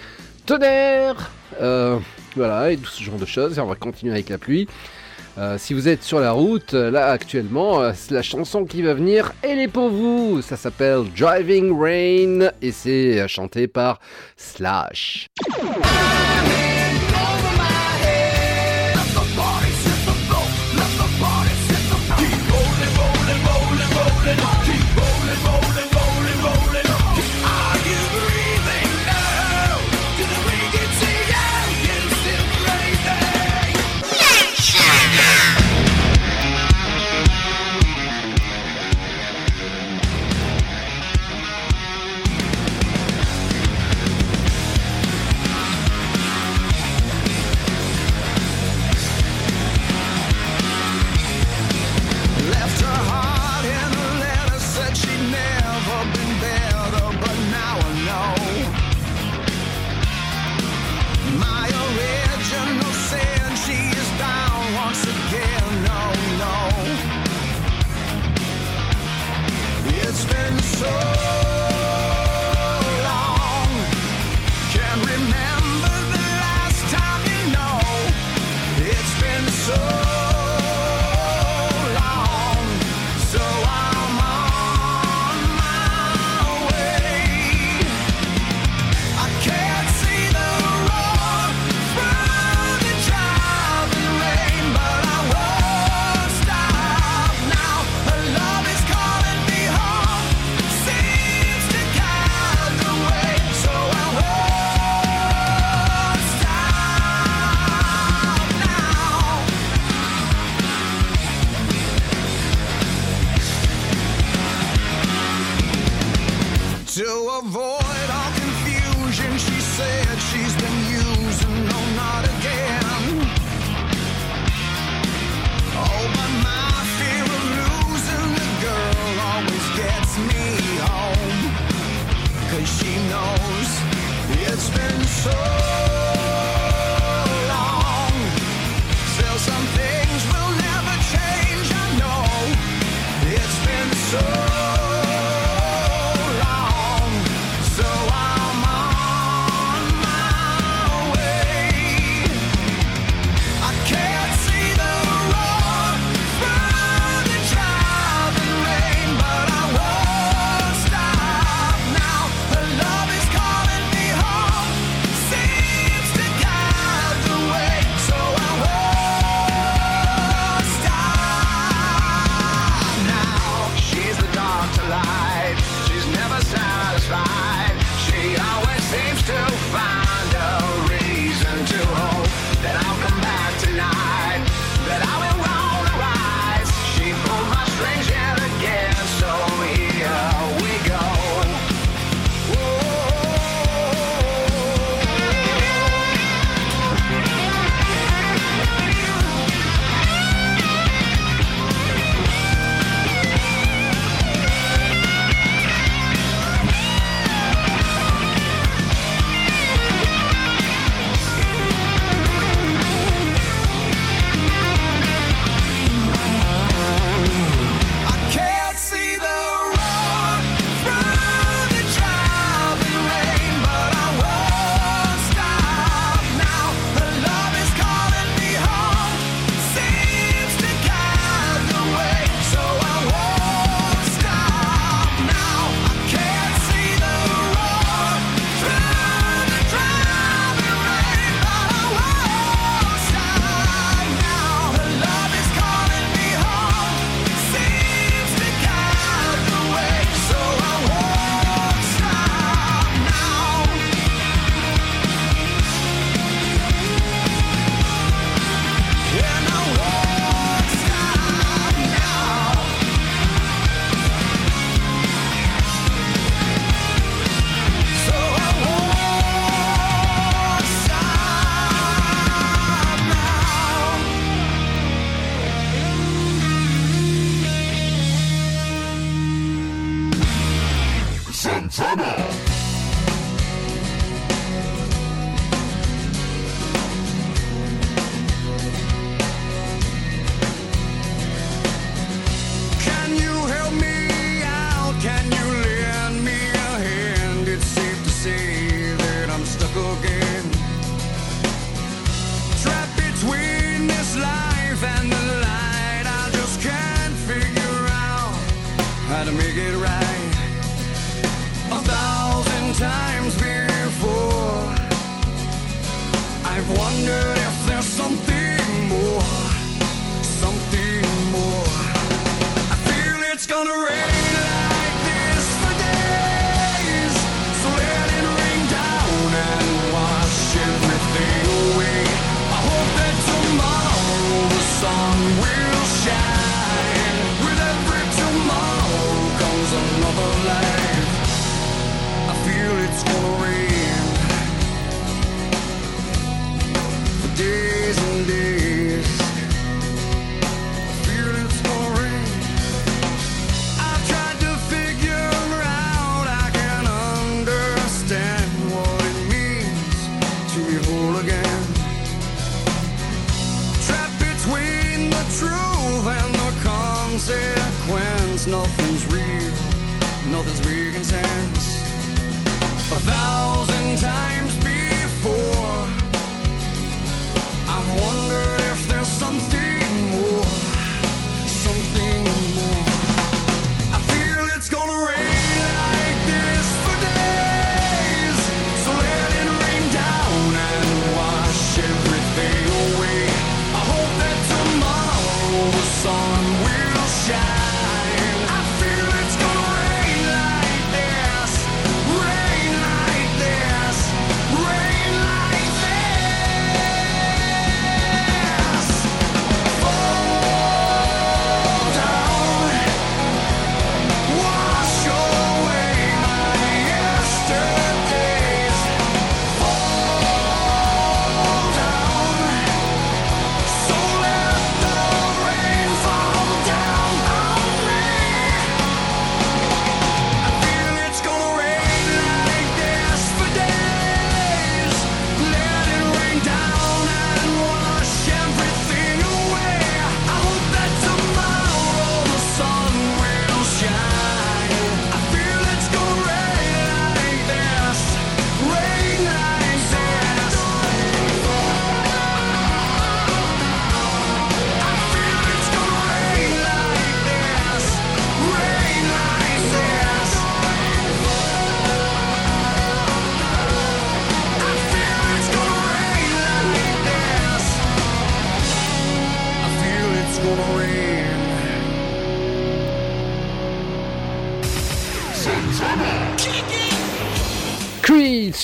tonnerre, 0.47 1.29
euh, 1.61 1.99
voilà, 2.35 2.71
et 2.71 2.77
tout 2.77 2.89
ce 2.89 3.03
genre 3.03 3.17
de 3.17 3.25
choses. 3.25 3.57
Et 3.57 3.61
on 3.61 3.67
va 3.67 3.75
continuer 3.75 4.13
avec 4.13 4.29
la 4.29 4.37
pluie. 4.37 4.67
Euh, 5.37 5.57
si 5.59 5.73
vous 5.73 5.87
êtes 5.87 6.03
sur 6.03 6.19
la 6.19 6.31
route, 6.31 6.73
euh, 6.73 6.89
là 6.89 7.11
actuellement, 7.11 7.91
la 8.09 8.21
chanson 8.23 8.65
qui 8.65 8.81
va 8.81 8.95
venir, 8.95 9.33
elle 9.43 9.59
est 9.59 9.67
pour 9.67 9.89
vous. 9.89 10.41
Ça 10.41 10.57
s'appelle 10.57 11.03
Driving 11.15 11.71
Rain 11.79 12.51
et 12.61 12.71
c'est 12.71 13.27
chanté 13.27 13.67
par 13.67 13.99
Slash. 14.35 15.27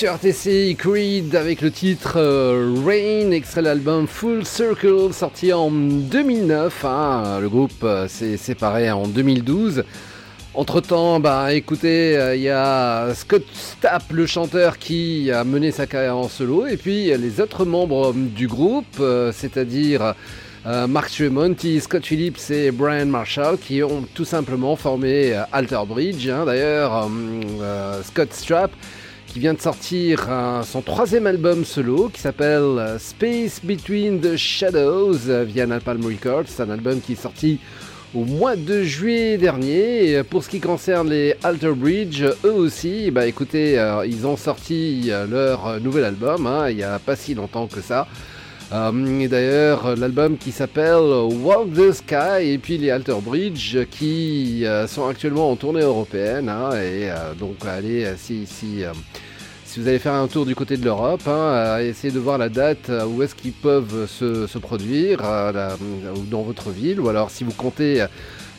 Sur 0.03 0.15
RTC, 0.15 0.75
Creed 0.77 1.33
avec 1.33 1.61
le 1.61 1.71
titre 1.71 2.15
euh, 2.17 2.75
Rain, 2.85 3.31
extrait 3.31 3.61
de 3.61 3.67
l'album 3.67 4.05
Full 4.05 4.45
Circle, 4.45 5.13
sorti 5.13 5.53
en 5.53 5.71
2009. 5.71 6.83
hein. 6.83 7.39
Le 7.39 7.47
groupe 7.47 7.71
euh, 7.83 8.09
s'est 8.09 8.35
séparé 8.35 8.91
en 8.91 9.07
2012. 9.07 9.85
Entre 10.55 10.81
temps, 10.81 11.21
bah 11.21 11.53
écoutez, 11.53 12.17
euh, 12.17 12.35
il 12.35 12.41
y 12.41 12.49
a 12.49 13.13
Scott 13.15 13.43
Stapp, 13.53 14.11
le 14.11 14.25
chanteur, 14.25 14.77
qui 14.77 15.31
a 15.31 15.45
mené 15.45 15.71
sa 15.71 15.87
carrière 15.87 16.17
en 16.17 16.27
solo, 16.27 16.67
et 16.67 16.75
puis 16.75 17.05
les 17.05 17.39
autres 17.39 17.63
membres 17.63 18.11
du 18.13 18.49
groupe, 18.49 18.97
euh, 18.99 19.31
c'est-à-dire 19.33 20.15
euh, 20.65 20.85
Mark 20.85 21.11
Tremonti, 21.11 21.79
Scott 21.79 22.05
Phillips 22.05 22.51
et 22.51 22.71
Brian 22.71 23.05
Marshall, 23.05 23.57
qui 23.57 23.81
ont 23.83 24.03
tout 24.13 24.25
simplement 24.25 24.75
formé 24.75 25.33
euh, 25.33 25.43
Alter 25.53 25.79
Bridge. 25.87 26.27
hein. 26.27 26.43
D'ailleurs, 26.45 27.05
euh, 27.05 27.07
euh, 27.61 28.01
Scott 28.03 28.33
Strapp 28.33 28.71
qui 29.33 29.39
vient 29.39 29.55
de 29.55 29.61
sortir 29.61 30.27
euh, 30.29 30.61
son 30.61 30.83
troisième 30.83 31.25
album 31.25 31.65
solo 31.65 32.09
qui 32.13 32.21
s'appelle 32.21 32.61
euh, 32.61 32.99
Space 32.99 33.61
Between 33.63 34.21
the 34.21 34.37
Shadows 34.37 35.27
euh, 35.27 35.43
via 35.43 35.65
Napalm 35.65 36.05
Records. 36.05 36.43
C'est 36.45 36.61
un 36.61 36.69
album 36.69 37.01
qui 37.01 37.13
est 37.13 37.21
sorti 37.21 37.59
au 38.13 38.25
mois 38.25 38.55
de 38.55 38.83
juillet 38.83 39.37
dernier. 39.37 40.11
Et 40.11 40.23
pour 40.23 40.43
ce 40.43 40.49
qui 40.49 40.59
concerne 40.59 41.09
les 41.09 41.35
Alter 41.43 41.73
Bridge, 41.75 42.23
eux 42.43 42.53
aussi, 42.53 43.11
bah 43.11 43.25
écoutez, 43.25 43.79
euh, 43.79 44.05
ils 44.05 44.27
ont 44.27 44.37
sorti 44.37 45.05
euh, 45.07 45.25
leur 45.25 45.67
euh, 45.67 45.79
nouvel 45.79 46.05
album 46.05 46.45
hein, 46.47 46.69
il 46.69 46.77
n'y 46.77 46.83
a 46.83 46.99
pas 46.99 47.15
si 47.15 47.33
longtemps 47.33 47.67
que 47.67 47.81
ça. 47.81 48.07
Euh, 48.73 49.19
et 49.19 49.27
d'ailleurs, 49.27 49.95
l'album 49.95 50.35
qui 50.37 50.51
s'appelle 50.51 51.03
Walk 51.43 51.73
the 51.73 51.91
Sky 51.91 52.53
et 52.53 52.57
puis 52.57 52.79
les 52.79 52.89
Alter 52.89 53.17
Bridge 53.23 53.77
qui 53.91 54.65
euh, 54.65 54.87
sont 54.87 55.07
actuellement 55.07 55.51
en 55.51 55.55
tournée 55.55 55.81
européenne. 55.81 56.49
hein, 56.49 56.71
et 56.71 57.11
euh, 57.11 57.35
donc, 57.39 57.57
allez, 57.67 58.07
si, 58.17 58.47
si, 58.47 58.83
si 59.65 59.79
vous 59.79 59.87
allez 59.87 59.99
faire 59.99 60.13
un 60.13 60.27
tour 60.27 60.47
du 60.47 60.55
côté 60.55 60.77
de 60.77 60.85
l'Europe, 60.85 61.21
hein, 61.27 61.77
essayez 61.81 62.11
de 62.11 62.19
voir 62.19 62.39
la 62.39 62.49
date 62.49 62.91
où 63.07 63.21
est-ce 63.21 63.35
qu'ils 63.35 63.51
peuvent 63.51 64.07
se, 64.07 64.57
produire 64.57 65.19
dans 66.31 66.41
votre 66.41 66.71
ville. 66.71 66.99
Ou 66.99 67.09
alors, 67.09 67.29
si 67.29 67.43
vous 67.43 67.53
comptez 67.53 68.03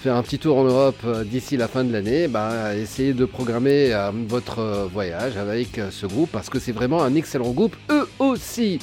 faire 0.00 0.14
un 0.14 0.22
petit 0.22 0.38
tour 0.38 0.58
en 0.58 0.64
Europe 0.64 1.04
d'ici 1.24 1.56
la 1.56 1.66
fin 1.66 1.82
de 1.82 1.92
l'année, 1.92 2.28
bah, 2.28 2.76
essayez 2.76 3.14
de 3.14 3.24
programmer 3.24 3.92
votre 4.28 4.88
voyage 4.92 5.36
avec 5.36 5.80
ce 5.90 6.06
groupe 6.06 6.30
parce 6.30 6.50
que 6.50 6.60
c'est 6.60 6.72
vraiment 6.72 7.02
un 7.02 7.16
excellent 7.16 7.50
groupe, 7.50 7.74
eux 7.90 8.06
aussi. 8.20 8.78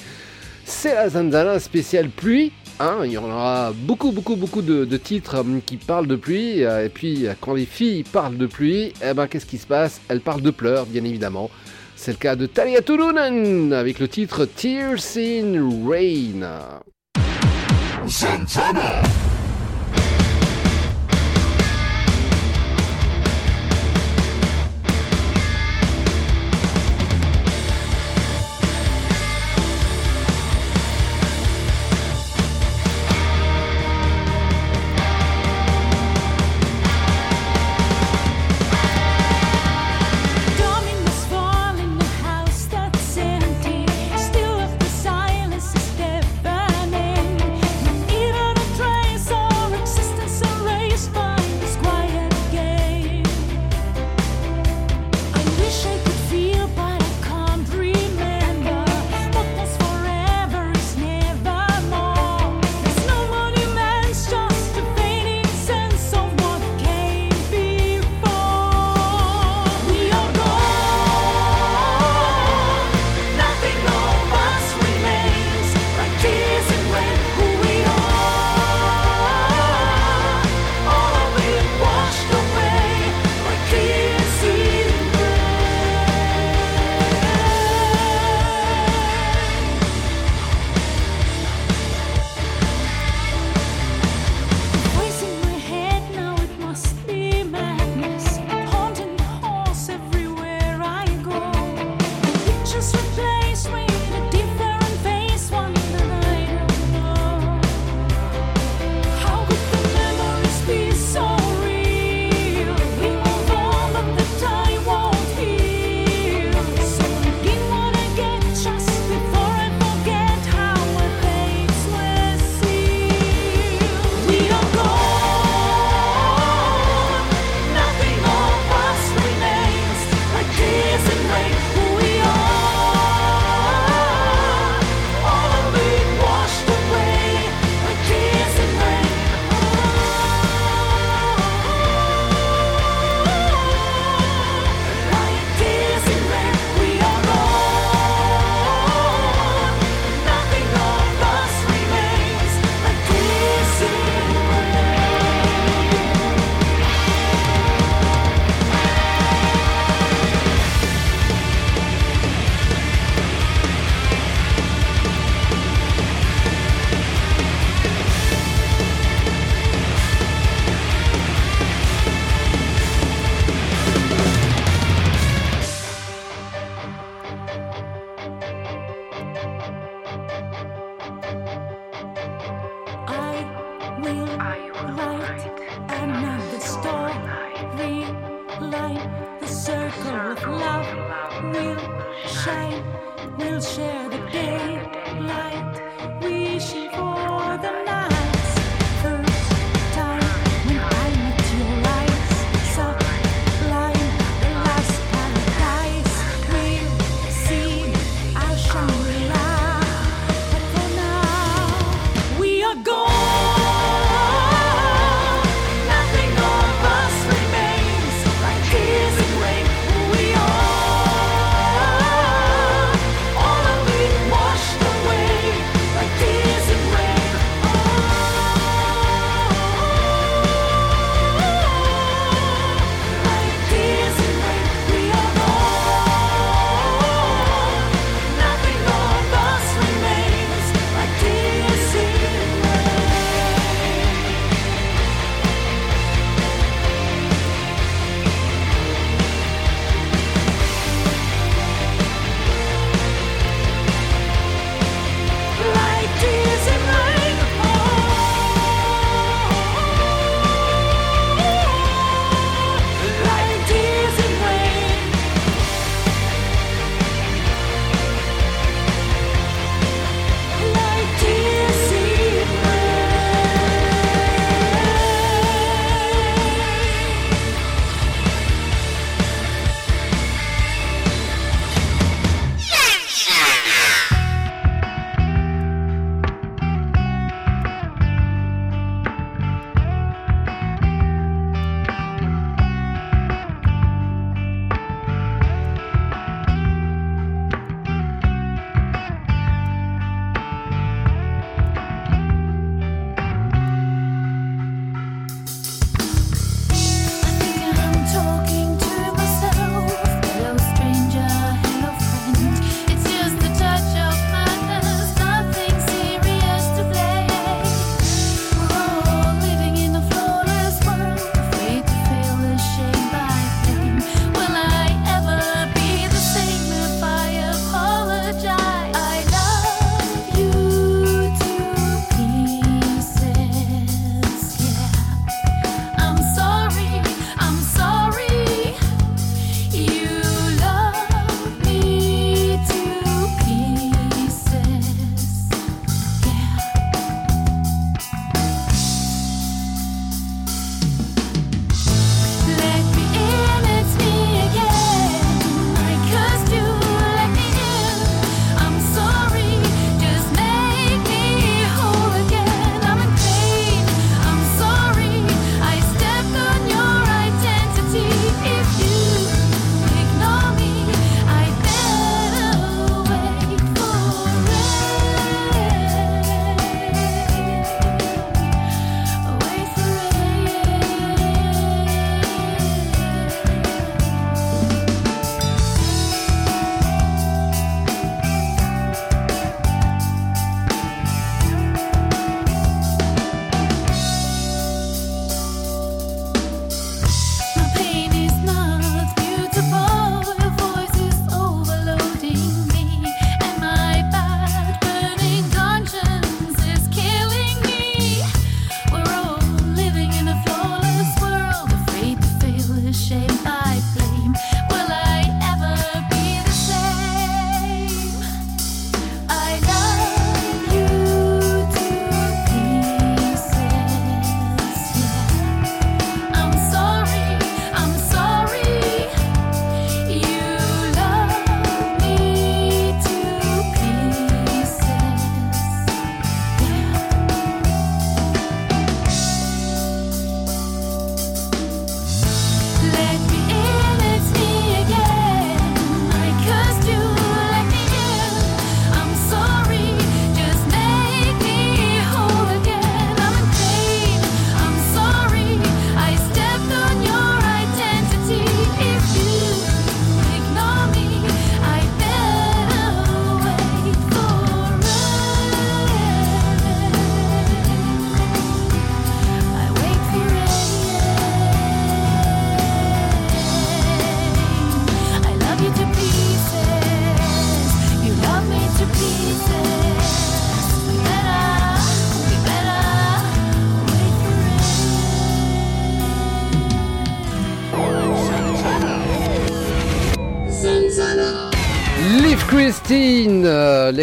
C'est 0.73 0.95
la 0.95 1.09
Zanzana 1.09 1.59
spéciale 1.59 2.09
pluie. 2.09 2.51
hein, 2.79 2.99
il 3.03 3.11
y 3.11 3.17
en 3.17 3.25
aura 3.25 3.71
beaucoup, 3.71 4.11
beaucoup, 4.11 4.35
beaucoup 4.35 4.63
de, 4.63 4.97
titres 4.97 5.39
hum, 5.39 5.61
qui 5.63 5.77
parlent 5.77 6.07
de 6.07 6.15
pluie. 6.15 6.63
euh, 6.63 6.85
et 6.85 6.89
puis, 6.89 7.27
euh, 7.27 7.33
quand 7.39 7.53
les 7.53 7.65
filles 7.65 8.03
parlent 8.03 8.37
de 8.37 8.47
pluie, 8.47 8.93
eh 9.05 9.13
ben, 9.13 9.27
qu'est-ce 9.27 9.45
qui 9.45 9.59
se 9.59 9.67
passe? 9.67 10.01
Elles 10.07 10.21
parlent 10.21 10.41
de 10.41 10.49
pleurs, 10.49 10.87
bien 10.87 11.03
évidemment. 11.03 11.51
C'est 11.95 12.13
le 12.13 12.17
cas 12.17 12.35
de 12.35 12.47
Talia 12.47 12.81
Turunen 12.81 13.73
avec 13.73 13.99
le 13.99 14.07
titre 14.07 14.45
Tears 14.45 15.17
in 15.17 15.69
Rain. 15.87 16.81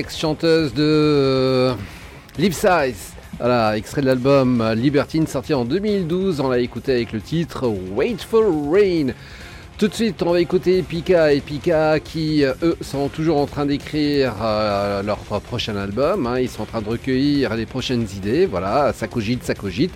L'ex-chanteuse 0.08 0.72
de 0.72 0.82
euh, 0.82 1.74
Live 2.38 2.54
Size. 2.54 3.12
Voilà, 3.38 3.76
extrait 3.76 4.00
de 4.00 4.06
l'album 4.06 4.62
euh, 4.62 4.74
Libertine 4.74 5.26
sorti 5.26 5.52
en 5.52 5.66
2012. 5.66 6.40
On 6.40 6.48
l'a 6.48 6.60
écouté 6.60 6.92
avec 6.92 7.12
le 7.12 7.20
titre 7.20 7.68
Wait 7.68 8.16
for 8.18 8.42
Rain. 8.72 9.08
Tout 9.76 9.86
de 9.86 9.92
suite, 9.92 10.22
on 10.22 10.32
va 10.32 10.40
écouter 10.40 10.82
Pika 10.82 11.34
et 11.34 11.40
Pika 11.40 12.00
qui, 12.00 12.42
euh, 12.42 12.54
eux, 12.62 12.78
sont 12.80 13.08
toujours 13.08 13.36
en 13.36 13.44
train 13.44 13.66
d'écrire 13.66 14.32
leur 15.04 15.18
prochain 15.42 15.76
album. 15.76 16.26
hein. 16.26 16.40
Ils 16.40 16.48
sont 16.48 16.62
en 16.62 16.66
train 16.66 16.80
de 16.80 16.88
recueillir 16.88 17.54
les 17.54 17.66
prochaines 17.66 18.06
idées. 18.16 18.46
Voilà, 18.46 18.94
ça 18.94 19.08
cogite, 19.08 19.44
ça 19.44 19.54
cogite. 19.54 19.92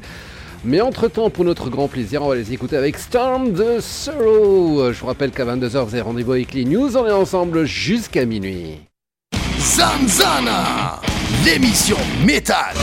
Mais 0.63 0.83
entre-temps, 0.83 1.31
pour 1.31 1.47
notre 1.47 1.71
grand 1.71 1.89
plaisir, 1.89 2.23
on 2.23 2.29
va 2.29 2.35
les 2.35 2.53
écouter 2.53 2.77
avec 2.77 2.99
Storm 2.99 3.55
the 3.55 3.81
Sorrow. 3.81 4.93
Je 4.93 5.01
vous 5.01 5.07
rappelle 5.07 5.31
qu'à 5.31 5.47
22h, 5.47 5.85
vous 5.85 5.95
avez 5.95 6.03
rendez-vous 6.03 6.33
avec 6.33 6.53
les 6.53 6.67
news. 6.67 6.99
On 6.99 7.07
est 7.07 7.13
ensemble 7.13 7.65
jusqu'à 7.65 8.27
minuit. 8.27 8.92
Zanzana, 9.75 11.01
l'émission 11.47 11.97
métal. 12.27 12.75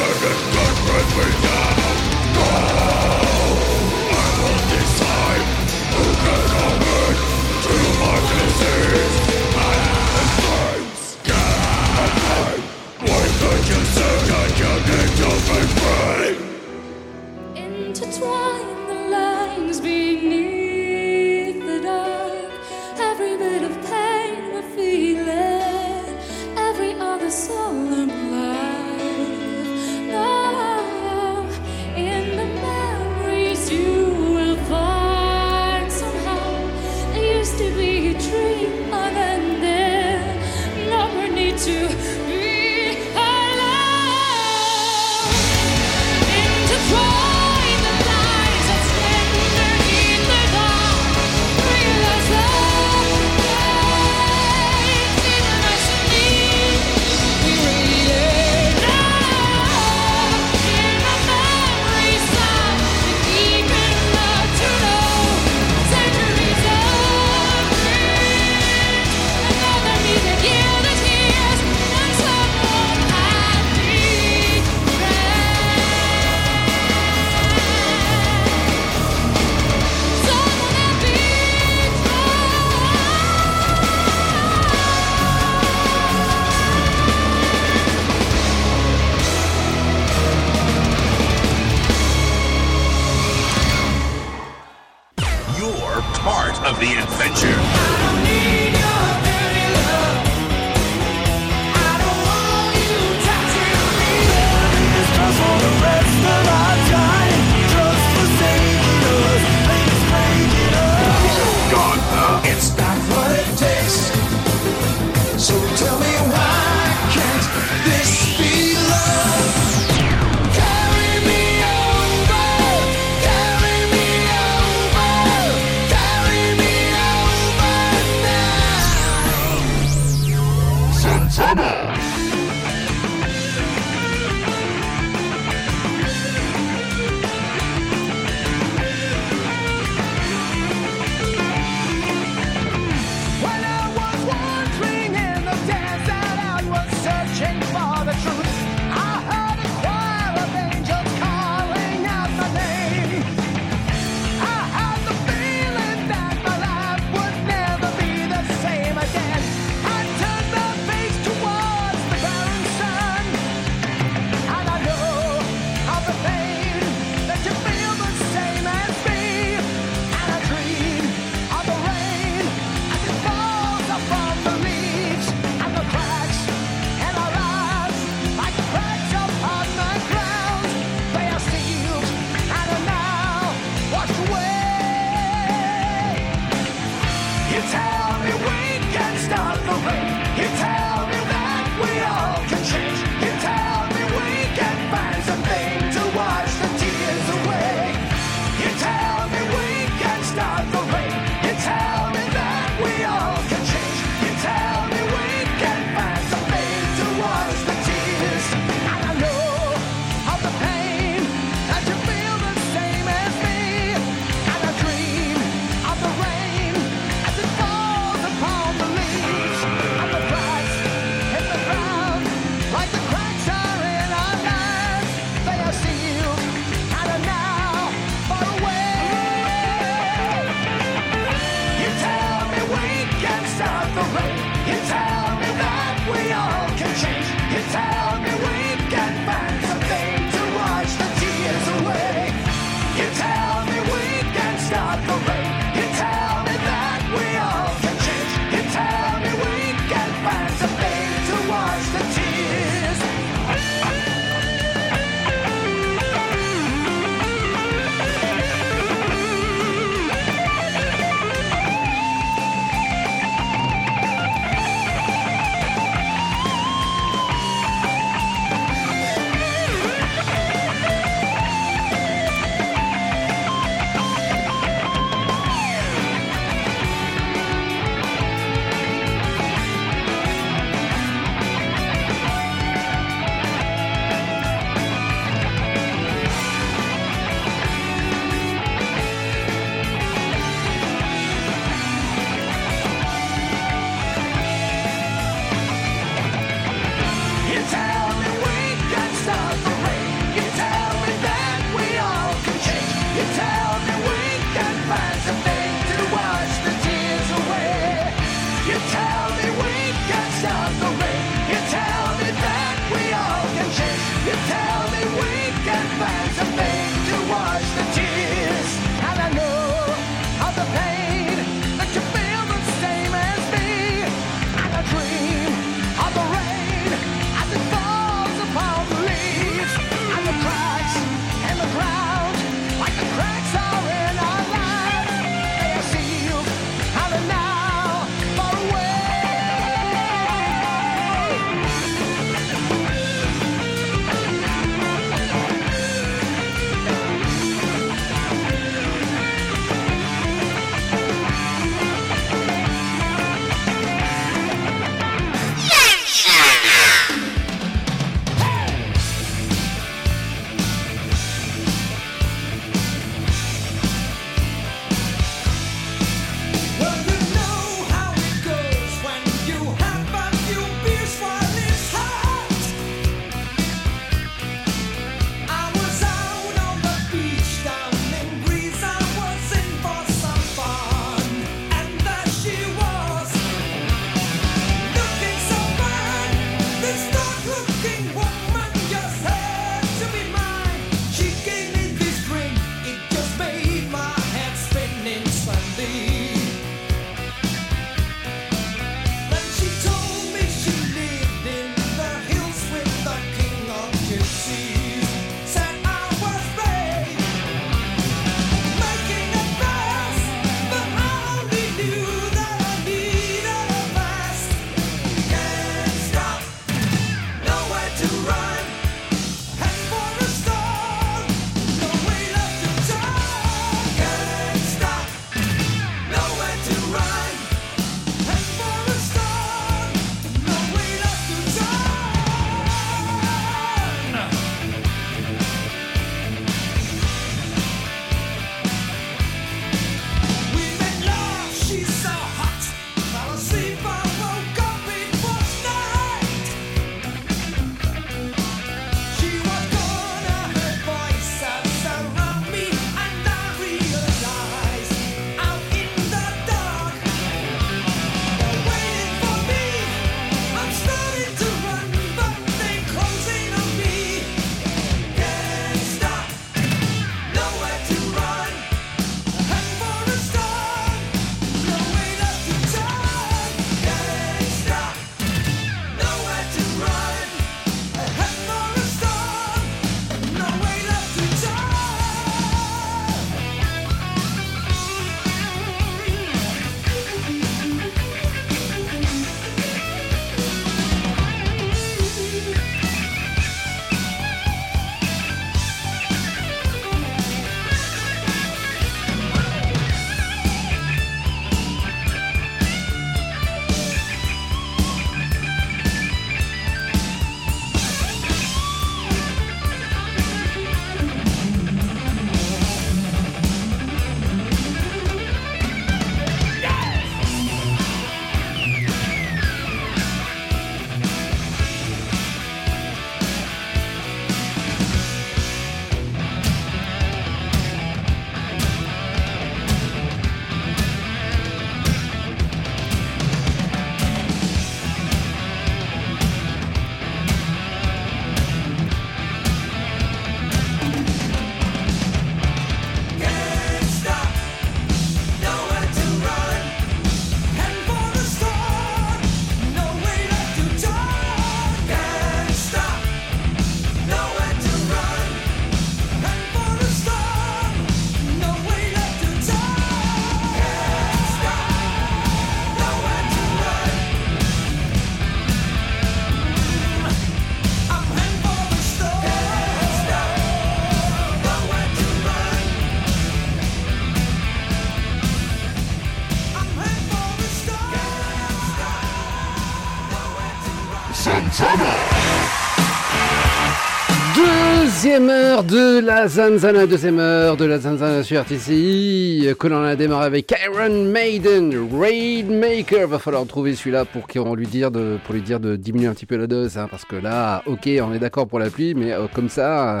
Deuxième 585.16 585.30
heure 585.30 585.64
de 585.64 585.98
la 586.00 586.28
Zanzana, 586.28 586.86
deuxième 586.86 587.18
heure 587.18 587.56
de 587.56 587.64
la 587.64 587.78
Zanzana 587.78 588.22
sur 588.22 588.38
RTCI, 588.38 589.48
que 589.58 589.66
l'on 589.66 589.82
a 589.82 589.96
démarré 589.96 590.26
avec 590.26 590.54
Iron 590.62 591.04
Maiden, 591.06 591.88
Raidmaker. 591.90 593.08
Va 593.08 593.18
falloir 593.18 593.46
trouver 593.46 593.74
celui-là 593.74 594.04
pour 594.04 594.28
qu'on 594.28 594.54
lui 594.54 594.66
dire 594.66 594.90
de, 594.90 595.16
pour 595.24 595.32
lui 595.34 595.40
dire 595.40 595.58
de 595.58 595.76
diminuer 595.76 596.08
un 596.08 596.12
petit 596.12 596.26
peu 596.26 596.36
la 596.36 596.46
dose, 596.46 596.76
hein, 596.76 596.86
parce 596.90 597.06
que 597.06 597.16
là, 597.16 597.62
ok, 597.64 597.88
on 598.02 598.12
est 598.12 598.18
d'accord 598.18 598.46
pour 598.46 598.58
la 598.58 598.68
pluie, 598.68 598.92
mais 598.94 599.12
euh, 599.12 599.26
comme 599.32 599.48
ça, 599.48 599.96
euh, 599.96 600.00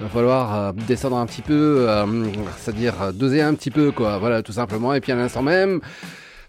va 0.00 0.08
falloir 0.08 0.54
euh, 0.54 0.72
descendre 0.86 1.16
un 1.16 1.26
petit 1.26 1.42
peu, 1.42 1.88
c'est-à-dire 2.58 3.12
doser 3.12 3.42
un 3.42 3.54
petit 3.54 3.72
peu, 3.72 3.90
quoi. 3.90 4.18
Voilà, 4.18 4.42
tout 4.42 4.52
simplement. 4.52 4.94
Et 4.94 5.00
puis 5.00 5.10
à 5.10 5.16
l'instant 5.16 5.42
même. 5.42 5.80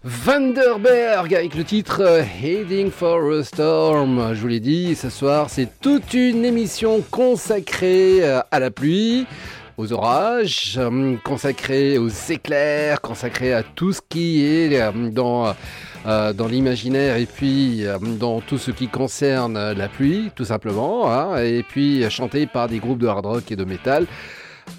Vanderberg 0.06 1.34
avec 1.34 1.54
le 1.54 1.64
titre 1.64 2.02
euh, 2.02 2.22
Heading 2.22 2.90
for 2.90 3.32
a 3.32 3.42
Storm. 3.42 4.34
Je 4.34 4.40
vous 4.42 4.48
l'ai 4.48 4.60
dit, 4.60 4.94
ce 4.94 5.08
soir, 5.08 5.48
c'est 5.48 5.80
toute 5.80 6.12
une 6.12 6.44
émission 6.44 7.02
consacrée 7.10 8.22
euh, 8.22 8.42
à 8.50 8.60
la 8.60 8.70
pluie, 8.70 9.26
aux 9.78 9.94
orages, 9.94 10.74
euh, 10.76 11.16
consacrée 11.24 11.96
aux 11.96 12.10
éclairs, 12.28 13.00
consacrée 13.00 13.54
à 13.54 13.62
tout 13.62 13.94
ce 13.94 14.02
qui 14.06 14.44
est 14.44 14.78
dans, 15.10 15.54
dans 16.04 16.48
l'imaginaire 16.48 17.16
et 17.16 17.24
puis 17.24 17.86
dans 18.20 18.42
tout 18.42 18.58
ce 18.58 18.72
qui 18.72 18.88
concerne 18.88 19.72
la 19.72 19.88
pluie, 19.88 20.30
tout 20.36 20.44
simplement, 20.44 21.10
hein, 21.10 21.42
et 21.42 21.62
puis 21.62 22.04
euh, 22.04 22.10
chanté 22.10 22.46
par 22.46 22.68
des 22.68 22.78
groupes 22.78 22.98
de 22.98 23.06
hard 23.06 23.24
rock 23.24 23.50
et 23.50 23.56
de 23.56 23.64
métal. 23.64 24.06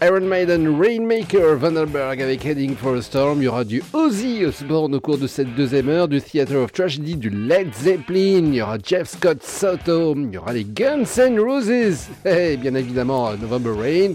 Iron 0.01 0.27
Maiden, 0.27 0.77
Rainmaker, 0.77 1.55
Vandenberg 1.55 2.21
avec 2.21 2.45
Heading 2.45 2.75
for 2.75 2.95
a 2.95 3.01
Storm. 3.01 3.41
Il 3.41 3.45
y 3.45 3.47
aura 3.47 3.63
du 3.63 3.81
Ozzy 3.93 4.43
Osbourne 4.45 4.93
au 4.95 4.99
cours 4.99 5.17
de 5.17 5.27
cette 5.27 5.55
deuxième 5.55 5.87
heure, 5.87 6.09
du 6.09 6.21
Theater 6.21 6.63
of 6.63 6.73
Tragedy, 6.73 7.15
du 7.15 7.29
Led 7.29 7.73
Zeppelin. 7.73 8.47
Il 8.47 8.55
y 8.55 8.61
aura 8.61 8.77
Jeff 8.83 9.07
Scott 9.07 9.41
Soto. 9.41 10.13
Il 10.15 10.33
y 10.33 10.37
aura 10.37 10.51
les 10.51 10.65
Guns 10.65 11.05
N' 11.17 11.39
Roses. 11.39 12.09
Et 12.25 12.57
bien 12.57 12.75
évidemment, 12.75 13.29
euh, 13.29 13.35
November 13.39 13.71
Rain. 13.71 14.13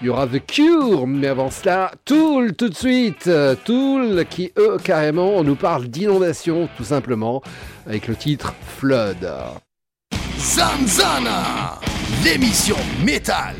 Il 0.00 0.06
y 0.06 0.08
aura 0.08 0.26
The 0.26 0.44
Cure, 0.44 1.06
mais 1.06 1.28
avant 1.28 1.50
cela, 1.50 1.92
Tool 2.04 2.54
tout 2.54 2.70
de 2.70 2.74
suite. 2.74 3.26
Euh, 3.26 3.54
Tool 3.62 4.24
qui, 4.28 4.52
eux, 4.58 4.78
carrément, 4.82 5.44
nous 5.44 5.56
parle 5.56 5.86
d'inondation, 5.88 6.68
tout 6.76 6.84
simplement, 6.84 7.42
avec 7.86 8.08
le 8.08 8.16
titre 8.16 8.54
Flood. 8.78 9.28
Zanzana, 10.38 11.78
l'émission 12.24 12.76
métal. 13.04 13.54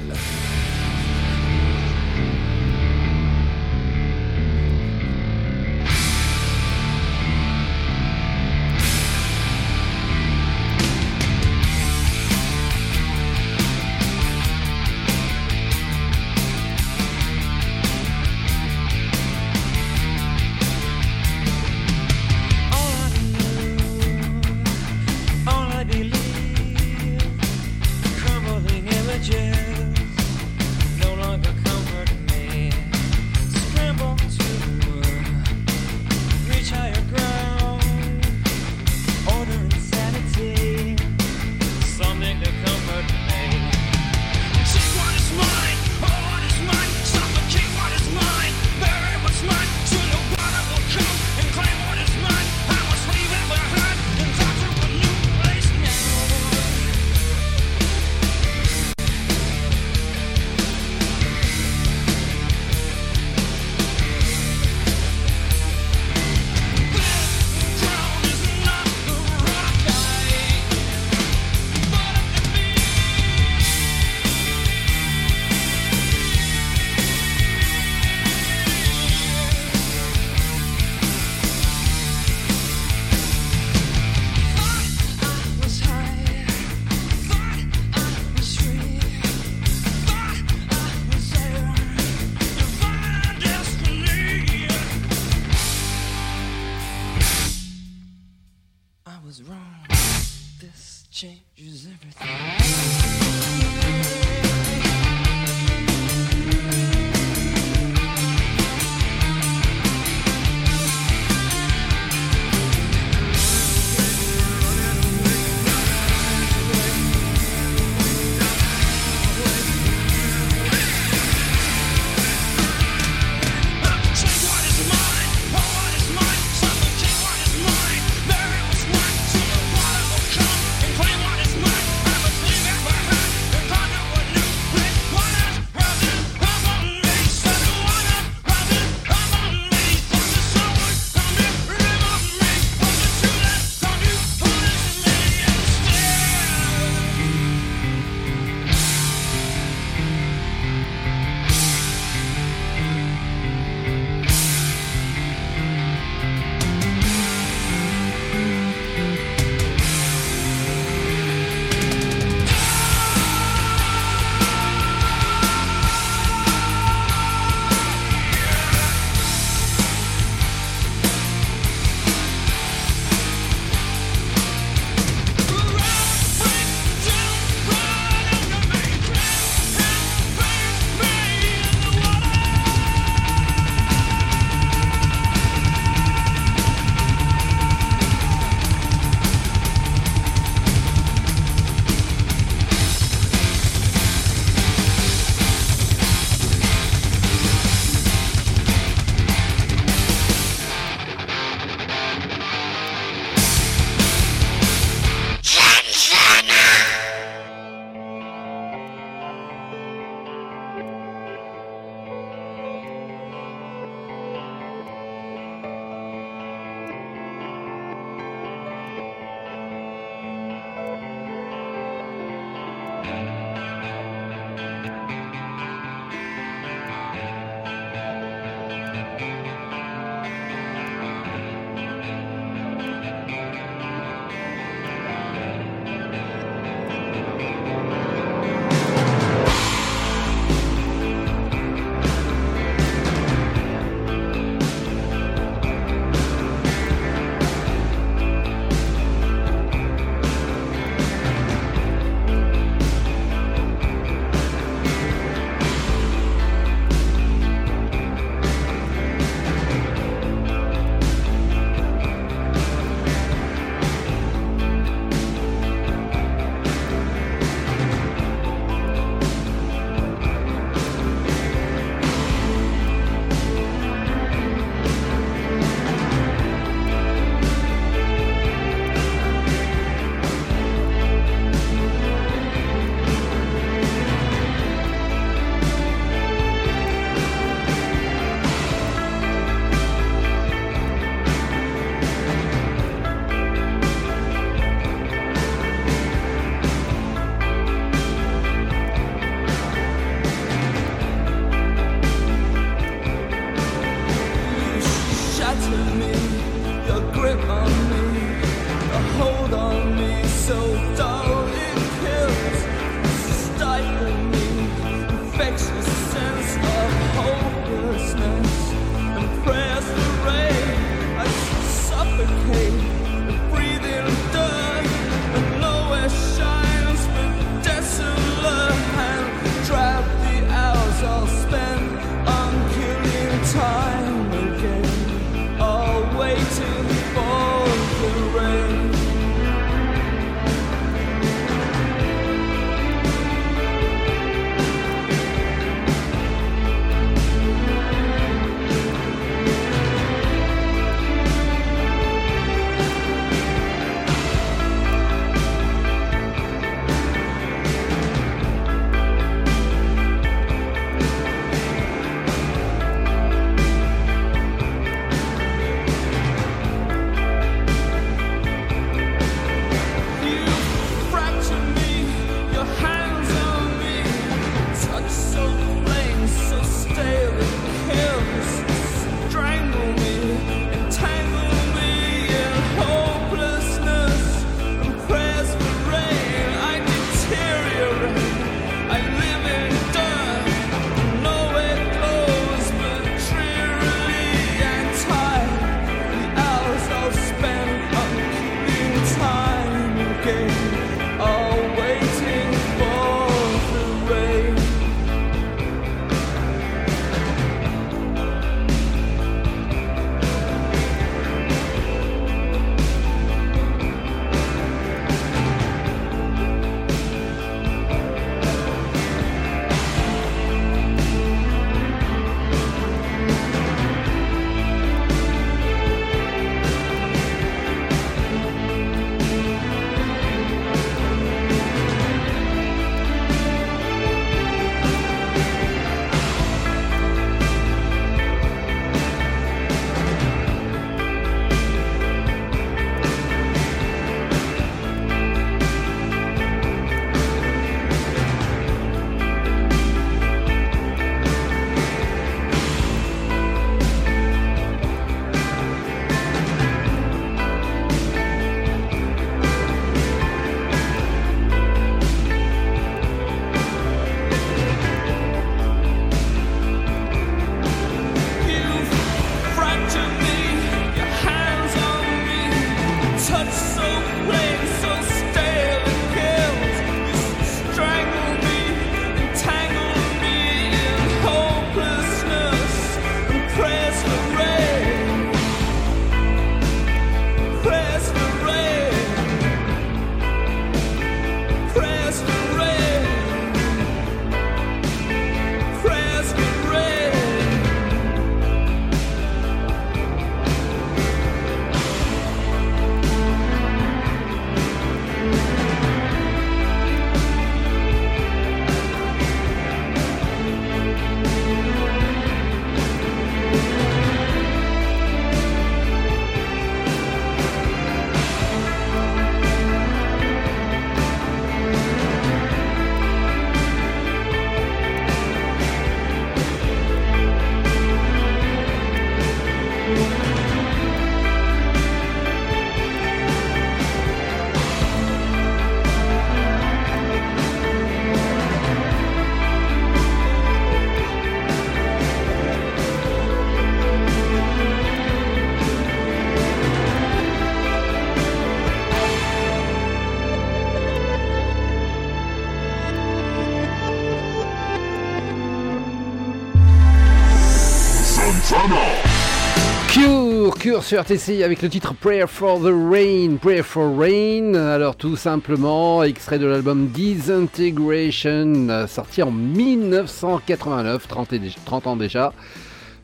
sur 560.82 561.00
RTC 561.00 561.42
avec 561.44 561.62
le 561.62 561.68
titre 561.68 561.94
Prayer 561.94 562.26
for 562.26 562.58
the 562.58 562.72
Rain. 562.90 563.36
Prayer 563.36 563.62
for 563.62 563.96
Rain, 563.96 564.54
alors 564.54 564.96
tout 564.96 565.14
simplement, 565.14 566.02
extrait 566.02 566.38
de 566.38 566.46
l'album 566.46 566.88
Disintegration, 566.88 568.86
sorti 568.88 569.22
en 569.22 569.30
1989, 569.30 571.06
30, 571.06 571.86
ans 571.86 571.96
déjà. 571.96 572.32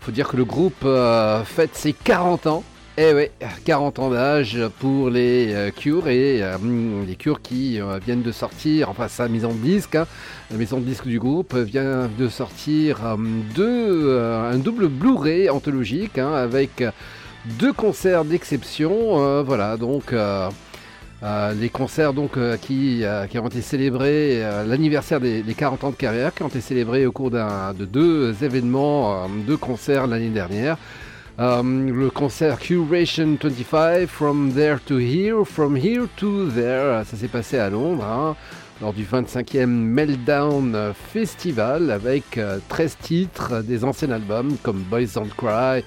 Faut 0.01 0.11
dire 0.11 0.29
que 0.29 0.37
le 0.37 0.45
groupe 0.45 0.83
euh, 0.85 1.45
fête 1.45 1.77
ses 1.77 1.93
40 1.93 2.47
ans. 2.47 2.65
Eh 2.99 3.15
ouais, 3.15 3.31
40 3.65 3.99
ans 3.99 4.11
d'âge 4.11 4.59
pour 4.79 5.09
les 5.09 5.55
euh, 5.55 5.71
Cures 5.71 6.09
et 6.09 6.43
euh, 6.43 6.57
hum, 6.57 7.07
les 7.07 7.15
Cures 7.15 7.41
qui 7.41 7.81
euh, 7.81 7.99
viennent 8.05 8.21
de 8.21 8.33
sortir, 8.33 8.91
enfin 8.91 9.09
sa 9.09 9.29
mise 9.29 9.45
en 9.45 9.55
disque, 9.55 9.95
hein. 9.95 10.07
la 10.51 10.59
maison 10.59 10.81
de 10.81 10.85
disque 10.85 11.07
du 11.07 11.19
groupe 11.19 11.55
vient 11.57 12.11
de 12.19 12.29
sortir 12.29 13.03
hum, 13.05 13.43
deux, 13.55 14.19
un 14.19 14.59
double 14.59 14.89
Blu-ray 14.89 15.49
anthologique 15.49 16.19
hein, 16.19 16.35
avec 16.35 16.83
deux 17.45 17.73
concerts 17.73 18.25
d'exception. 18.25 19.23
Euh, 19.23 19.43
voilà, 19.43 19.77
donc 19.77 20.13
euh, 20.13 20.49
euh, 21.23 21.55
les 21.55 21.69
concerts 21.69 22.13
donc 22.13 22.33
qui, 22.61 23.05
qui, 23.31 23.39
ont 23.39 23.47
été 23.47 23.63
célébrés, 23.63 24.43
l'anniversaire 24.67 25.21
des, 25.21 25.43
40 25.43 25.85
ans 25.85 25.91
de 25.91 25.97
carrière, 25.97 26.35
qui 26.35 26.43
ont 26.43 26.49
été 26.49 26.61
célébrés 26.61 27.07
au 27.07 27.13
cours 27.13 27.31
de 27.31 27.85
deux 27.85 28.35
événements, 28.43 29.29
deux 29.47 29.59
concerts 29.59 30.07
l'année 30.07 30.31
dernière. 30.31 30.79
le 31.39 32.09
concert 32.09 32.59
Curation 32.59 33.37
25, 33.43 34.07
From 34.07 34.53
There 34.53 34.79
to 34.87 34.99
Here, 34.99 35.45
From 35.45 35.77
Here 35.77 36.07
to 36.17 36.49
There, 36.49 37.05
ça 37.05 37.17
s'est 37.17 37.29
passé 37.29 37.59
à 37.59 37.69
Londres. 37.69 38.05
Hein, 38.05 38.37
lors 38.81 38.95
du 38.95 39.05
25e 39.05 39.67
Meltdown 39.67 40.95
Festival 41.13 41.91
avec 41.91 42.41
13 42.71 42.97
titres 43.03 43.63
des 43.63 43.85
anciens 43.85 44.11
albums 44.11 44.57
comme 44.63 44.79
Boys 44.89 45.13
Don't 45.15 45.29
Cry, 45.37 45.85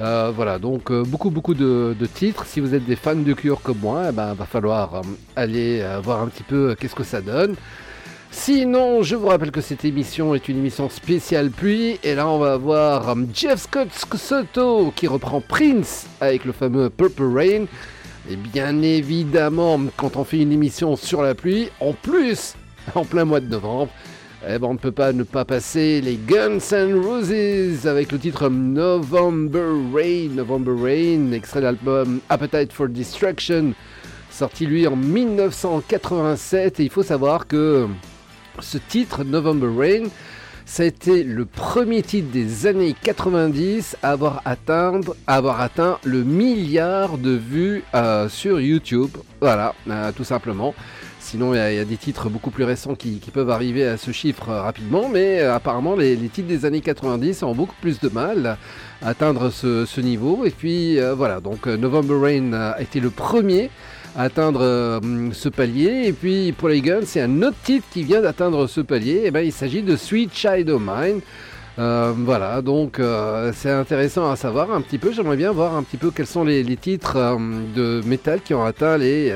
euh, 0.00 0.32
voilà, 0.34 0.58
donc 0.58 0.90
euh, 0.90 1.04
beaucoup 1.04 1.30
beaucoup 1.30 1.54
de, 1.54 1.96
titres. 2.14 2.46
Si 2.46 2.60
vous 2.60 2.74
êtes 2.74 2.84
des 2.84 2.96
fans 2.96 3.14
de 3.14 3.32
Cure 3.32 3.62
comme 3.62 3.78
moi, 3.78 4.06
eh 4.08 4.12
ben, 4.12 4.34
va 4.34 4.44
falloir 4.44 4.96
euh, 4.96 5.02
aller 5.36 5.84
voir 6.02 6.20
un 6.22 6.26
petit 6.26 6.42
peu 6.42 6.74
qu'est-ce 6.78 6.94
que 6.94 7.04
ça 7.04 7.20
donne. 7.20 7.56
Sinon, 8.36 9.02
je 9.02 9.14
vous 9.14 9.28
rappelle 9.28 9.52
que 9.52 9.62
cette 9.62 9.86
émission 9.86 10.34
est 10.34 10.48
une 10.48 10.58
émission 10.58 10.90
spéciale 10.90 11.50
pluie. 11.50 11.98
Et 12.02 12.14
là, 12.14 12.28
on 12.28 12.38
va 12.38 12.54
avoir 12.54 13.08
euh, 13.08 13.14
Jeff 13.32 13.60
Scott 13.60 13.88
Soto 14.16 14.92
qui 14.94 15.06
reprend 15.06 15.40
Prince 15.40 16.06
avec 16.20 16.44
le 16.44 16.52
fameux 16.52 16.90
Purple 16.90 17.32
Rain. 17.32 17.64
Et 18.28 18.36
bien 18.36 18.82
évidemment, 18.82 19.80
quand 19.96 20.16
on 20.16 20.24
fait 20.24 20.40
une 20.40 20.52
émission 20.52 20.96
sur 20.96 21.22
la 21.22 21.34
pluie, 21.34 21.70
en 21.80 21.92
plus, 21.92 22.54
en 22.94 23.04
plein 23.04 23.24
mois 23.24 23.40
de 23.40 23.46
novembre, 23.46 23.92
eh 24.46 24.58
ben, 24.58 24.68
on 24.68 24.72
ne 24.74 24.78
peut 24.78 24.92
pas 24.92 25.12
ne 25.12 25.22
pas 25.22 25.44
passer 25.44 26.00
les 26.00 26.16
Guns 26.16 26.58
N' 26.72 26.94
Roses 26.94 27.86
avec 27.86 28.12
le 28.12 28.18
titre 28.18 28.48
November 28.48 29.66
Rain. 29.92 30.28
November 30.34 30.72
Rain, 30.72 31.32
extrait 31.32 31.60
de 31.60 31.64
l'album 31.64 32.20
Appetite 32.28 32.72
for 32.72 32.88
Destruction, 32.88 33.72
sorti 34.30 34.66
lui 34.66 34.86
en 34.86 34.96
1987. 34.96 36.80
Et 36.80 36.84
il 36.84 36.90
faut 36.90 37.02
savoir 37.02 37.46
que 37.46 37.86
ce 38.60 38.76
titre, 38.76 39.24
November 39.24 39.68
Rain, 39.76 40.08
ça 40.66 40.82
a 40.82 40.86
été 40.86 41.22
le 41.22 41.44
premier 41.46 42.02
titre 42.02 42.30
des 42.30 42.66
années 42.66 42.94
90 43.02 43.96
à 44.02 44.10
avoir 44.12 44.42
atteint, 44.44 45.98
le 46.04 46.22
milliard 46.22 47.18
de 47.18 47.30
vues 47.30 47.82
euh, 47.94 48.28
sur 48.28 48.60
YouTube. 48.60 49.10
Voilà, 49.40 49.74
euh, 49.88 50.12
tout 50.12 50.24
simplement. 50.24 50.74
Sinon, 51.34 51.52
il 51.52 51.56
y, 51.56 51.80
a- 51.80 51.84
des 51.84 51.96
titres 51.96 52.28
beaucoup 52.28 52.52
plus 52.52 52.62
récents 52.62 52.94
qui, 52.94 53.20
peuvent 53.32 53.50
arriver 53.50 53.84
à 53.84 53.96
ce 53.96 54.12
chiffre 54.12 54.50
rapidement, 54.52 55.08
mais 55.08 55.40
euh, 55.40 55.52
apparemment, 55.52 55.96
les, 55.96 56.16
titres 56.28 56.46
des 56.46 56.64
années 56.64 56.80
90 56.80 57.42
ont 57.42 57.56
beaucoup 57.56 57.74
plus 57.80 57.98
de 57.98 58.08
mal 58.08 58.56
à 59.02 59.08
atteindre 59.08 59.50
ce, 59.50 60.00
niveau. 60.00 60.44
Et 60.44 60.50
puis, 60.50 61.00
euh, 61.00 61.12
voilà, 61.12 61.40
donc 61.40 61.66
euh, 61.66 61.76
November 61.76 62.14
Rain 62.22 62.52
a 62.52 62.80
été 62.80 63.00
le 63.00 63.10
premier 63.10 63.70
à 64.14 64.22
atteindre 64.22 65.00
ce 65.32 65.48
palier. 65.48 66.04
Et 66.06 66.12
puis, 66.12 66.52
pour 66.52 66.68
les 66.68 66.80
Guns, 66.80 67.02
c'est 67.04 67.22
un 67.22 67.42
autre 67.42 67.56
titre 67.64 67.86
qui 67.92 68.04
vient 68.04 68.20
d'atteindre 68.20 68.68
ce 68.68 68.80
palier. 68.80 69.22
Et 69.24 69.32
ben, 69.32 69.40
il 69.40 69.50
s'agit 69.50 69.82
de 69.82 69.96
Sweet 69.96 70.32
Child 70.32 70.70
of 70.70 70.80
Mine. 70.80 71.20
Euh, 71.78 72.12
voilà, 72.16 72.62
donc 72.62 73.00
euh, 73.00 73.52
c'est 73.54 73.70
intéressant 73.70 74.30
à 74.30 74.36
savoir 74.36 74.72
un 74.72 74.80
petit 74.80 74.98
peu. 74.98 75.12
J'aimerais 75.12 75.36
bien 75.36 75.50
voir 75.50 75.74
un 75.74 75.82
petit 75.82 75.96
peu 75.96 76.10
quels 76.10 76.26
sont 76.26 76.44
les, 76.44 76.64
titres 76.76 77.16
euh, 77.16 77.36
de 77.74 78.00
métal 78.06 78.40
qui 78.40 78.54
ont 78.54 78.64
atteint 78.64 78.96
les, 78.96 79.34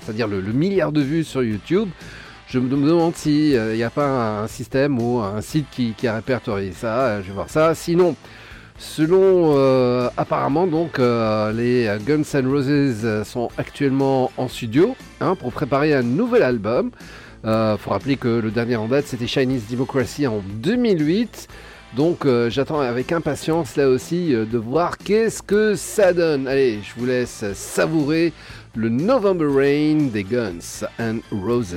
c'est-à-dire 0.00 0.28
le, 0.28 0.40
milliard 0.40 0.92
de 0.92 1.00
vues 1.00 1.24
sur 1.24 1.42
YouTube. 1.42 1.88
Je 2.46 2.58
me 2.58 2.68
demande 2.68 3.14
s'il 3.14 3.58
n'y 3.58 3.82
a 3.82 3.88
pas 3.88 4.42
un 4.42 4.46
système 4.46 4.98
ou 5.00 5.20
un 5.20 5.40
site 5.40 5.66
qui, 5.70 6.06
a 6.06 6.14
répertorié 6.16 6.72
ça. 6.72 7.22
Je 7.22 7.28
vais 7.28 7.32
voir 7.32 7.48
ça. 7.48 7.74
Sinon, 7.74 8.14
selon 8.76 9.56
apparemment 10.18 10.66
donc 10.66 10.98
les 10.98 11.90
Guns 12.06 12.24
N' 12.34 12.46
Roses 12.46 13.22
sont 13.24 13.48
actuellement 13.56 14.30
en 14.36 14.48
studio 14.48 14.94
hein, 15.22 15.34
pour 15.34 15.50
préparer 15.52 15.94
un 15.94 16.02
nouvel 16.02 16.42
album. 16.42 16.90
Euh, 17.44 17.76
faut 17.76 17.90
rappeler 17.90 18.16
que 18.16 18.28
le 18.28 18.50
dernier 18.50 18.76
en 18.76 18.86
date 18.86 19.06
c'était 19.06 19.26
Chinese 19.26 19.66
Democracy 19.68 20.26
en 20.26 20.42
2008. 20.62 21.48
Donc 21.96 22.24
euh, 22.24 22.48
j'attends 22.48 22.80
avec 22.80 23.12
impatience 23.12 23.76
là 23.76 23.88
aussi 23.88 24.34
euh, 24.34 24.44
de 24.46 24.58
voir 24.58 24.96
qu'est-ce 24.96 25.42
que 25.42 25.74
ça 25.74 26.12
donne. 26.12 26.46
Allez, 26.48 26.80
je 26.82 26.98
vous 26.98 27.06
laisse 27.06 27.44
savourer 27.54 28.32
le 28.74 28.88
November 28.88 29.46
Rain 29.46 30.08
des 30.12 30.24
Guns 30.24 30.86
and 30.98 31.18
Roses. 31.30 31.76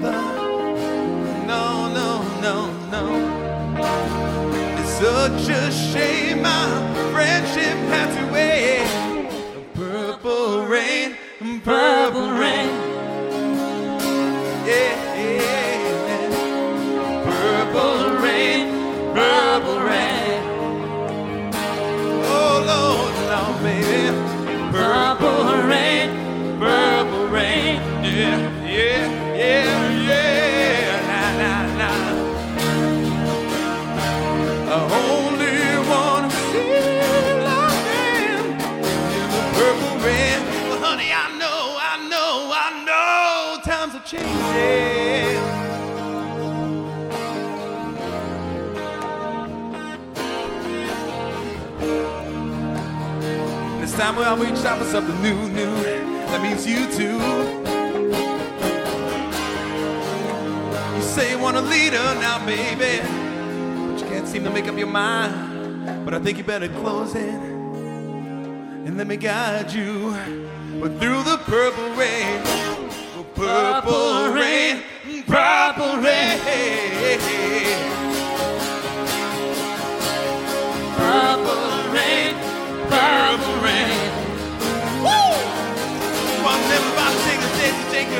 No, 0.00 1.88
no, 1.92 2.22
no, 2.40 2.70
no. 2.90 3.02
It's 4.78 4.92
such 4.92 5.48
a 5.48 5.72
shame 5.72 6.46
our 6.46 6.94
friendship 7.12 7.76
We're 54.36 54.54
for 54.54 54.84
something 54.84 55.22
new, 55.22 55.48
new. 55.48 55.74
That 56.26 56.42
means 56.42 56.66
you 56.66 56.86
too. 56.92 57.16
You 60.94 61.02
say 61.02 61.30
you 61.30 61.38
want 61.38 61.56
a 61.56 61.62
leader 61.62 61.96
now, 61.96 62.44
baby, 62.44 63.00
but 63.90 63.98
you 63.98 64.06
can't 64.06 64.28
seem 64.28 64.44
to 64.44 64.50
make 64.50 64.68
up 64.68 64.76
your 64.76 64.86
mind. 64.86 66.04
But 66.04 66.12
I 66.12 66.18
think 66.18 66.36
you 66.36 66.44
better 66.44 66.68
close 66.68 67.14
it 67.14 67.34
and 68.88 68.98
let 68.98 69.06
me 69.06 69.16
guide 69.16 69.72
you. 69.72 70.14
But 70.78 70.98
through 71.00 71.22
the 71.22 71.38
purple 71.46 71.88
rain, 71.94 72.44
the 73.16 73.24
purple 73.34 74.30
rain, 74.34 74.82
purple 75.26 75.96
rain. 76.02 76.38
Purple 80.96 81.92
rain, 81.92 82.34
purple. 82.90 83.47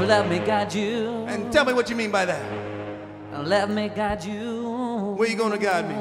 Jeff, 0.00 0.08
let 0.08 0.28
me 0.30 0.38
guide 0.38 0.74
you. 0.74 1.26
And 1.28 1.52
tell 1.52 1.64
me 1.64 1.72
what 1.72 1.90
you 1.90 1.96
mean 1.96 2.10
by 2.10 2.24
that. 2.24 2.42
Let 3.44 3.70
me 3.70 3.90
guide 3.94 4.24
you. 4.24 5.14
Where 5.16 5.28
you 5.28 5.36
gonna 5.36 5.58
guide 5.58 5.88
me? 5.88 5.94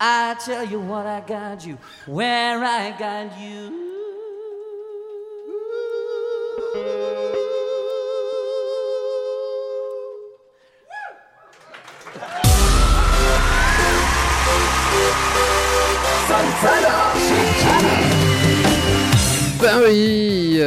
I 0.00 0.34
tell 0.44 0.64
you 0.64 0.80
what 0.80 1.06
I 1.06 1.20
guide 1.20 1.62
you, 1.62 1.78
where 2.06 2.62
I 2.64 2.90
guide 2.98 3.32
you. 3.38 3.55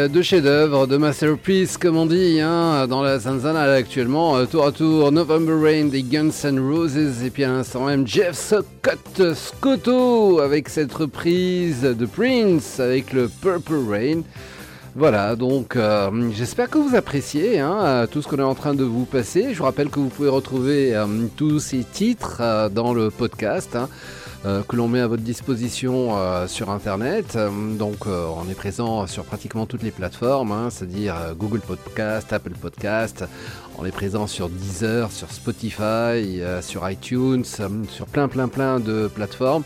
Deux 0.07 0.21
chefs-d'œuvre, 0.21 0.87
de 0.87 0.97
masterpiece 0.97 1.77
comme 1.77 1.97
on 1.97 2.05
dit, 2.05 2.39
hein, 2.39 2.87
dans 2.87 3.01
la 3.01 3.19
Zanzana 3.19 3.63
actuellement, 3.63 4.37
euh, 4.37 4.45
tour 4.45 4.65
à 4.65 4.71
tour, 4.71 5.11
November 5.11 5.53
Rain 5.53 5.85
des 5.85 6.03
Guns 6.03 6.29
N' 6.43 6.59
Roses, 6.59 6.97
et 6.97 7.29
puis 7.29 7.43
à 7.43 7.49
l'instant 7.49 7.85
même 7.85 8.07
Jeff 8.07 8.35
Scott 8.35 9.33
Scotto 9.35 10.39
avec 10.39 10.69
cette 10.69 10.93
reprise 10.93 11.81
de 11.81 12.05
Prince 12.05 12.79
avec 12.79 13.11
le 13.13 13.27
Purple 13.27 13.81
Rain. 13.89 14.21
Voilà, 14.95 15.35
donc 15.35 15.75
euh, 15.75 16.29
j'espère 16.31 16.69
que 16.69 16.77
vous 16.77 16.95
appréciez 16.95 17.59
hein, 17.59 17.77
euh, 17.81 18.07
tout 18.07 18.21
ce 18.21 18.27
qu'on 18.27 18.37
est 18.37 18.41
en 18.41 18.55
train 18.55 18.73
de 18.73 18.83
vous 18.83 19.05
passer. 19.05 19.53
Je 19.53 19.57
vous 19.57 19.65
rappelle 19.65 19.89
que 19.89 19.99
vous 19.99 20.09
pouvez 20.09 20.29
retrouver 20.29 20.95
tous 21.35 21.59
ces 21.59 21.83
titres 21.83 22.69
dans 22.73 22.93
le 22.93 23.09
podcast. 23.09 23.75
hein, 23.75 23.89
que 24.43 24.75
l'on 24.75 24.87
met 24.87 25.01
à 25.01 25.07
votre 25.07 25.23
disposition 25.23 26.17
euh, 26.17 26.47
sur 26.47 26.69
internet. 26.69 27.33
Euh, 27.35 27.49
donc 27.77 28.07
euh, 28.07 28.27
on 28.37 28.49
est 28.49 28.55
présent 28.55 29.05
sur 29.07 29.23
pratiquement 29.25 29.65
toutes 29.65 29.83
les 29.83 29.91
plateformes, 29.91 30.51
hein, 30.51 30.69
c'est-à-dire 30.69 31.15
euh, 31.15 31.33
Google 31.33 31.59
Podcast, 31.59 32.31
Apple 32.31 32.53
Podcast. 32.59 33.25
On 33.77 33.85
est 33.85 33.91
présent 33.91 34.27
sur 34.27 34.49
Deezer, 34.49 35.11
sur 35.11 35.31
Spotify, 35.31 35.81
euh, 36.41 36.61
sur 36.61 36.89
iTunes, 36.89 37.43
euh, 37.59 37.67
sur 37.89 38.05
plein 38.05 38.27
plein 38.27 38.47
plein 38.47 38.79
de 38.79 39.09
plateformes 39.13 39.63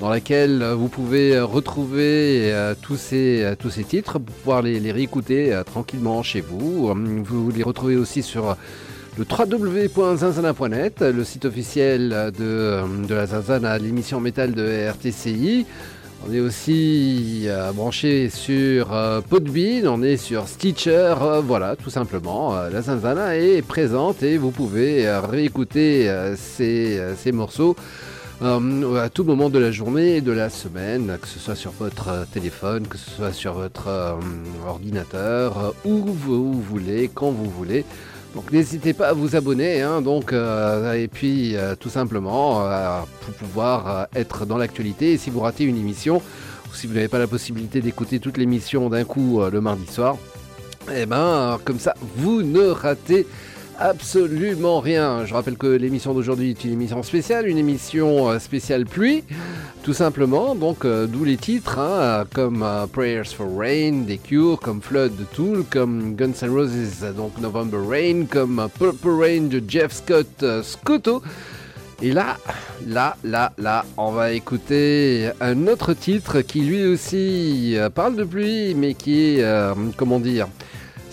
dans 0.00 0.08
laquelle 0.10 0.62
euh, 0.62 0.74
vous 0.74 0.88
pouvez 0.88 1.36
euh, 1.36 1.44
retrouver 1.44 2.52
euh, 2.52 2.74
tous, 2.80 2.96
ces, 2.96 3.42
euh, 3.42 3.54
tous 3.54 3.70
ces 3.70 3.84
titres 3.84 4.18
pour 4.18 4.34
pouvoir 4.34 4.62
les, 4.62 4.78
les 4.80 4.92
réécouter 4.92 5.54
euh, 5.54 5.62
tranquillement 5.62 6.22
chez 6.22 6.40
vous. 6.42 6.88
Euh, 6.90 6.94
Vous 7.24 7.50
les 7.50 7.62
retrouvez 7.62 7.96
aussi 7.96 8.22
sur 8.22 8.50
euh, 8.50 8.54
le 9.18 9.24
www.zanzana.net, 9.24 11.00
le 11.00 11.24
site 11.24 11.46
officiel 11.46 12.32
de, 12.38 13.06
de 13.06 13.14
la 13.14 13.26
Zanzana, 13.26 13.78
l'émission 13.78 14.20
métal 14.20 14.52
de 14.52 14.62
RTCI. 14.62 15.64
On 16.28 16.32
est 16.32 16.40
aussi 16.40 17.44
euh, 17.46 17.72
branché 17.72 18.30
sur 18.30 18.92
euh, 18.92 19.20
Podbean, 19.20 19.86
on 19.86 20.02
est 20.02 20.16
sur 20.16 20.48
Stitcher, 20.48 21.14
euh, 21.22 21.40
voilà, 21.40 21.76
tout 21.76 21.88
simplement. 21.88 22.54
La 22.70 22.82
Zanzana 22.82 23.36
est 23.36 23.62
présente 23.62 24.22
et 24.22 24.36
vous 24.36 24.50
pouvez 24.50 25.08
réécouter 25.10 26.10
ces, 26.36 27.32
morceaux 27.32 27.76
à 28.42 29.08
tout 29.08 29.24
moment 29.24 29.48
de 29.48 29.58
la 29.58 29.70
journée 29.70 30.16
et 30.16 30.20
de 30.20 30.32
la 30.32 30.50
semaine, 30.50 31.16
que 31.22 31.28
ce 31.28 31.38
soit 31.38 31.54
sur 31.54 31.72
votre 31.72 32.26
téléphone, 32.32 32.86
que 32.86 32.98
ce 32.98 33.10
soit 33.10 33.32
sur 33.32 33.54
votre 33.54 33.88
ordinateur, 34.66 35.74
où 35.84 36.04
vous 36.04 36.60
voulez, 36.60 37.10
quand 37.12 37.30
vous 37.30 37.48
voulez. 37.48 37.84
Donc 38.36 38.52
n'hésitez 38.52 38.92
pas 38.92 39.08
à 39.08 39.12
vous 39.14 39.34
abonner, 39.34 39.80
hein, 39.80 40.04
euh, 40.32 40.92
et 40.92 41.08
puis 41.08 41.56
euh, 41.56 41.74
tout 41.74 41.88
simplement 41.88 42.66
euh, 42.66 43.00
pour 43.22 43.32
pouvoir 43.32 44.08
être 44.14 44.44
dans 44.44 44.58
l'actualité. 44.58 45.14
Et 45.14 45.16
si 45.16 45.30
vous 45.30 45.40
ratez 45.40 45.64
une 45.64 45.78
émission, 45.78 46.16
ou 46.70 46.74
si 46.74 46.86
vous 46.86 46.92
n'avez 46.92 47.08
pas 47.08 47.18
la 47.18 47.28
possibilité 47.28 47.80
d'écouter 47.80 48.20
toute 48.20 48.36
l'émission 48.36 48.90
d'un 48.90 49.04
coup 49.04 49.40
le 49.50 49.60
mardi 49.62 49.86
soir, 49.86 50.18
eh 50.94 51.06
ben 51.06 51.58
comme 51.64 51.78
ça 51.78 51.94
vous 52.16 52.42
ne 52.42 52.66
ratez 52.66 53.26
absolument 53.78 54.80
rien. 54.80 55.24
Je 55.24 55.34
rappelle 55.34 55.56
que 55.56 55.66
l'émission 55.66 56.14
d'aujourd'hui 56.14 56.50
est 56.50 56.64
une 56.64 56.72
émission 56.72 57.02
spéciale, 57.02 57.48
une 57.48 57.58
émission 57.58 58.28
euh, 58.28 58.38
spéciale 58.38 58.86
pluie, 58.86 59.24
tout 59.82 59.92
simplement. 59.92 60.54
Donc 60.54 60.84
euh, 60.84 61.06
d'où 61.06 61.24
les 61.24 61.36
titres, 61.36 61.78
hein, 61.78 62.24
comme 62.34 62.62
euh, 62.62 62.86
Prayers 62.86 63.24
for 63.24 63.46
Rain, 63.56 64.04
des 64.06 64.18
Cure, 64.18 64.58
comme 64.60 64.80
Flood 64.80 65.16
de 65.16 65.24
Tool, 65.24 65.64
comme 65.70 66.14
Guns 66.14 66.32
N' 66.42 66.50
Roses, 66.50 67.04
donc 67.16 67.38
November 67.40 67.78
Rain, 67.88 68.24
comme 68.30 68.68
Purple 68.78 69.20
Rain 69.20 69.42
de 69.42 69.62
Jeff 69.66 69.92
Scott 69.92 70.44
Scotto. 70.62 71.22
Et 72.02 72.12
là, 72.12 72.36
là, 72.86 73.16
là, 73.24 73.52
là, 73.56 73.84
on 73.96 74.12
va 74.12 74.32
écouter 74.32 75.30
un 75.40 75.66
autre 75.66 75.94
titre 75.94 76.42
qui 76.42 76.60
lui 76.60 76.84
aussi 76.84 77.74
parle 77.94 78.16
de 78.16 78.24
pluie, 78.24 78.74
mais 78.74 78.92
qui 78.92 79.38
est, 79.38 79.44
comment 79.96 80.20
dire, 80.20 80.46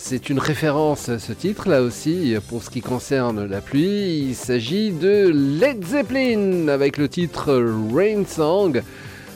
c'est 0.05 0.29
une 0.29 0.37
référence 0.37 1.07
à 1.07 1.17
ce 1.17 1.31
titre 1.31 1.69
là 1.69 1.81
aussi 1.81 2.35
pour 2.49 2.61
ce 2.61 2.69
qui 2.69 2.81
concerne 2.81 3.45
la 3.45 3.61
pluie. 3.61 4.25
Il 4.27 4.35
s'agit 4.35 4.91
de 4.91 5.31
Led 5.33 5.85
Zeppelin 5.85 6.67
avec 6.67 6.97
le 6.97 7.07
titre 7.07 7.53
Rain 7.93 8.25
Song. 8.27 8.81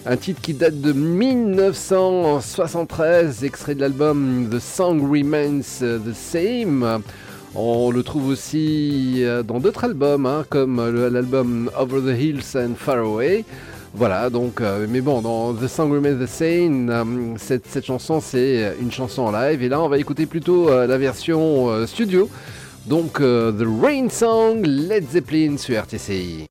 Un 0.06 0.18
titre 0.18 0.42
qui 0.42 0.54
date 0.54 0.82
de 0.82 0.92
1973, 0.92 3.46
extrait 3.46 3.76
de 3.76 3.80
l'album 3.80 4.50
The 4.52 4.60
Song 4.60 5.10
Remains 5.10 5.62
the 5.80 6.14
Same. 6.14 7.02
On 7.56 7.90
le 7.90 8.04
trouve 8.04 8.28
aussi 8.28 9.24
euh, 9.24 9.44
dans 9.44 9.62
d'autres 9.62 9.86
albums, 9.86 10.26
hein, 10.26 10.44
comme 10.50 10.86
l'album 11.08 11.72
Over 11.80 12.02
the 12.02 12.20
Hills 12.20 12.58
and 12.58 12.74
Far 12.78 12.98
Away. 12.98 13.46
Voilà, 13.98 14.30
donc, 14.30 14.62
euh, 14.62 14.86
mais 14.88 15.02
bon, 15.02 15.24
dans 15.24 15.56
The 15.56 15.68
Song 15.68 15.92
Remains 15.92 16.24
the 16.24 16.28
Same, 16.28 16.88
euh, 16.92 17.34
cette, 17.38 17.84
chanson, 17.84 18.22
c'est 18.22 18.76
une 18.80 18.92
chanson 18.92 19.24
en 19.24 19.32
live. 19.32 19.64
Et 19.64 19.70
là, 19.70 19.82
on 19.82 19.90
va 19.90 19.98
écouter 19.98 20.28
plutôt 20.28 20.70
euh, 20.70 20.86
la 20.86 21.00
version 21.00 21.70
euh, 21.70 21.88
studio. 21.88 22.30
Donc, 22.86 23.20
euh, 23.20 23.52
The 23.52 23.66
Rain 23.84 24.08
Song, 24.10 24.62
Led 24.64 25.10
Zeppelin 25.10 25.58
sur 25.58 25.76
RTCI. 25.76 26.46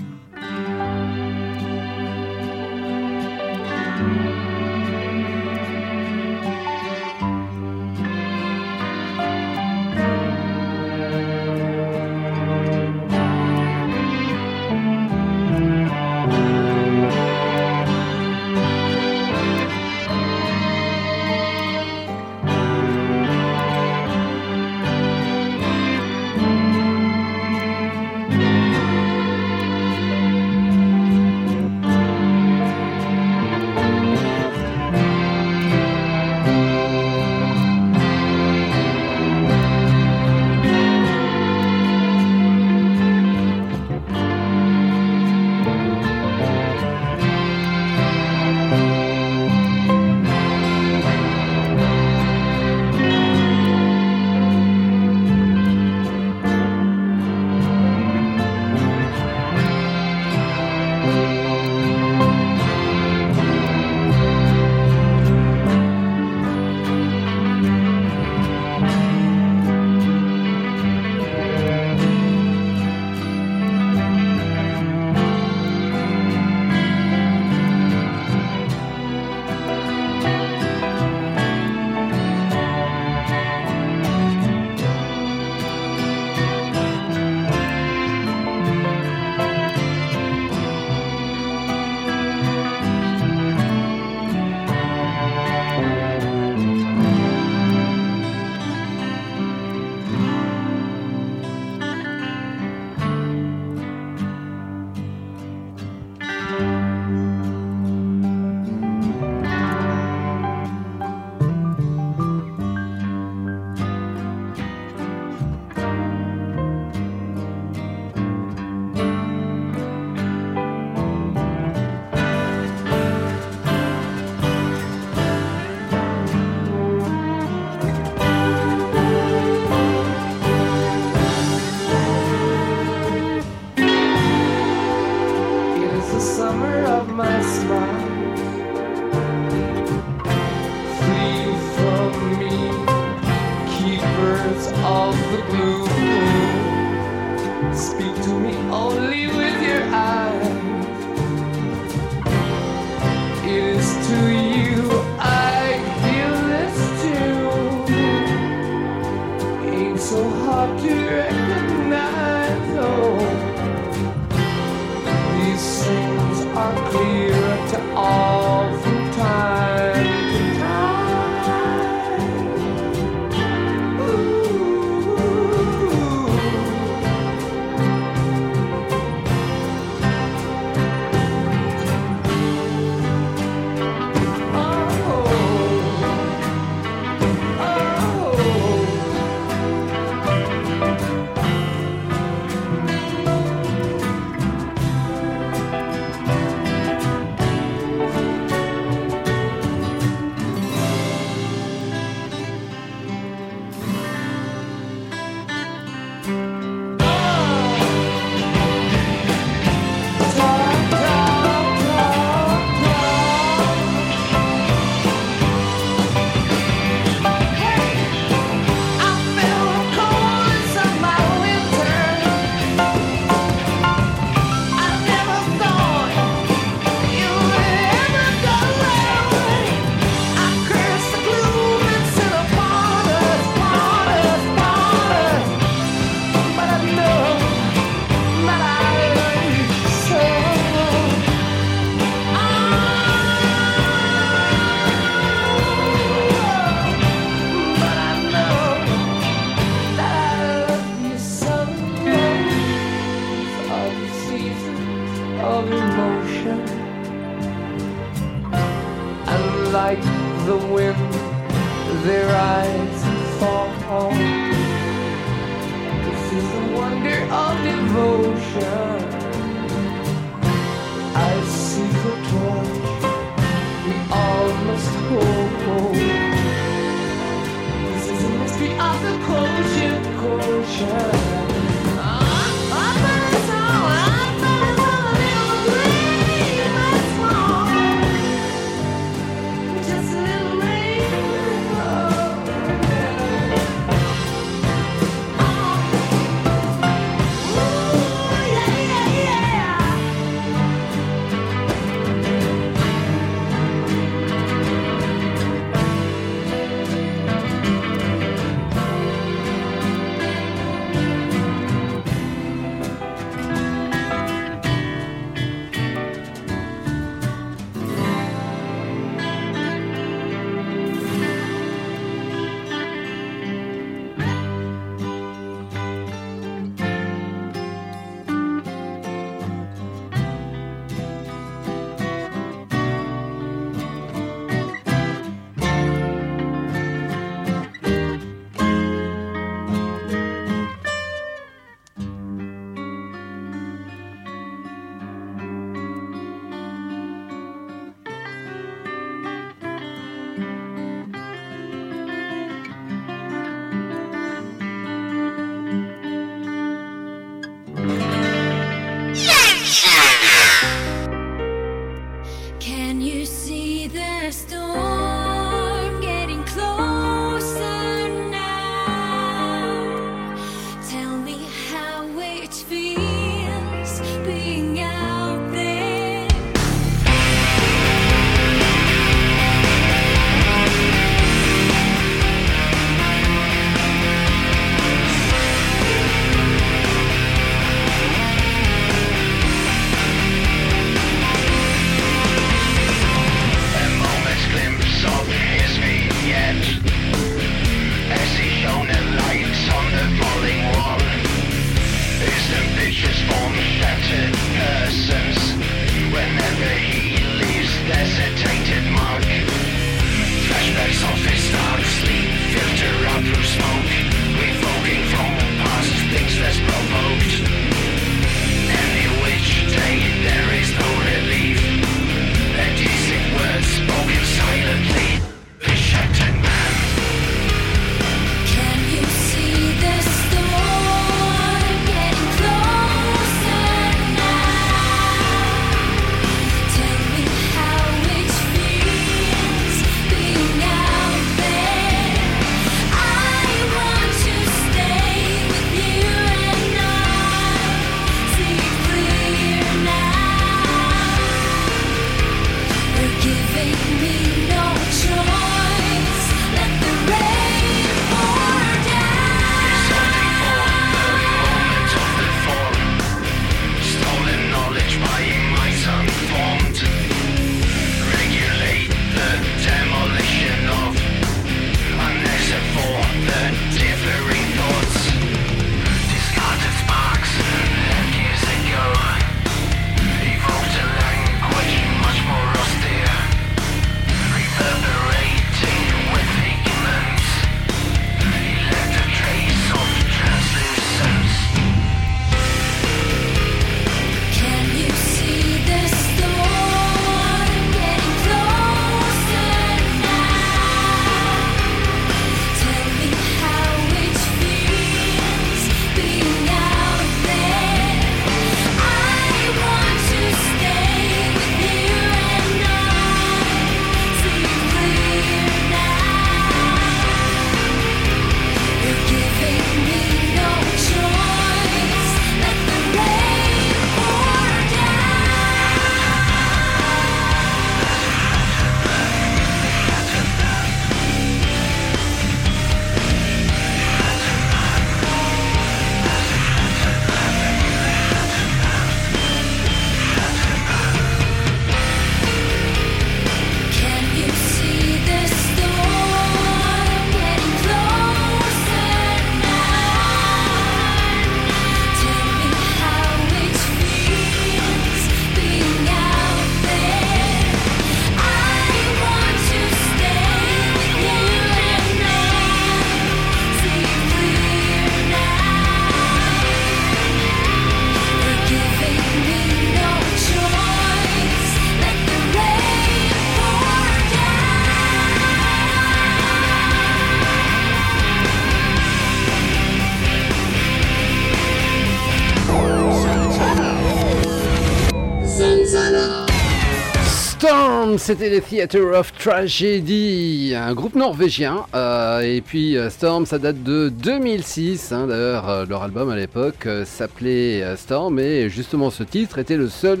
C'était 588.04 588.28
les 588.28 588.42
Theatre 588.42 588.98
of 588.98 589.14
Tragedy, 589.14 590.52
un 590.54 590.74
groupe 590.74 590.94
norvégien. 590.94 591.64
euh, 591.74 592.20
et 592.20 592.42
puis 592.42 592.76
euh, 592.76 592.90
Storm, 592.90 593.24
ça 593.24 593.38
date 593.38 593.62
de 593.62 593.88
2006. 593.88 594.92
hein, 594.92 595.06
D'ailleurs, 595.06 595.48
euh, 595.48 595.64
leur 595.64 595.82
album 595.82 596.10
à 596.10 596.16
l'époque 596.16 596.68
s'appelait 596.84 597.64
Storm. 597.78 598.18
Et 598.18 598.50
justement, 598.50 598.90
ce 598.90 599.04
titre 599.04 599.38
était 599.38 599.56
le 599.56 599.70
seul 599.70 600.00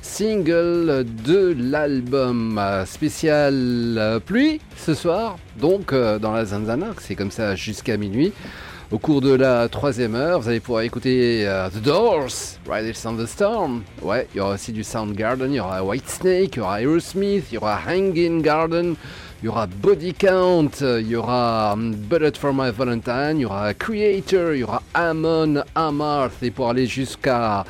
single 0.00 1.04
de 1.24 1.56
l'album 1.58 2.60
spécial 2.86 4.20
pluie 4.24 4.60
ce 4.76 4.94
soir. 4.94 5.36
Donc, 5.60 5.92
dans 5.92 6.30
la 6.32 6.44
Zanzana, 6.44 6.94
c'est 7.00 7.16
comme 7.16 7.32
ça 7.32 7.56
jusqu'à 7.56 7.96
minuit. 7.96 8.32
Au 8.92 8.98
cours 8.98 9.20
de 9.20 9.32
la 9.32 9.68
troisième 9.68 10.16
heure, 10.16 10.40
vous 10.40 10.48
allez 10.48 10.58
pouvoir 10.58 10.82
écouter 10.82 11.46
euh, 11.46 11.70
The 11.70 11.80
Doors, 11.80 12.58
Riders 12.68 12.96
on 13.04 13.14
the 13.14 13.24
Storm. 13.24 13.84
Ouais, 14.02 14.26
il 14.34 14.38
y 14.38 14.40
aura 14.40 14.54
aussi 14.54 14.72
du 14.72 14.82
Soundgarden, 14.82 15.52
il 15.52 15.58
y 15.58 15.60
aura 15.60 15.84
Whitesnake, 15.84 16.56
il 16.56 16.58
y 16.58 16.60
aura 16.60 16.80
Aerosmith, 16.80 17.44
il 17.52 17.54
y 17.54 17.58
aura 17.58 17.78
Hanging 17.86 18.42
Garden, 18.42 18.96
il 19.40 19.46
y 19.46 19.48
aura 19.48 19.68
Body 19.68 20.12
Count, 20.12 20.80
il 20.80 21.06
y 21.06 21.14
aura 21.14 21.74
um, 21.74 21.94
Bullet 21.94 22.32
for 22.36 22.52
My 22.52 22.72
Valentine, 22.72 23.36
il 23.36 23.42
y 23.42 23.44
aura 23.44 23.72
Creator, 23.74 24.54
il 24.54 24.58
y 24.58 24.64
aura 24.64 24.82
Amon 24.92 25.62
Amarth. 25.76 26.42
Et 26.42 26.50
pour 26.50 26.70
aller 26.70 26.86
jusqu'à 26.86 27.64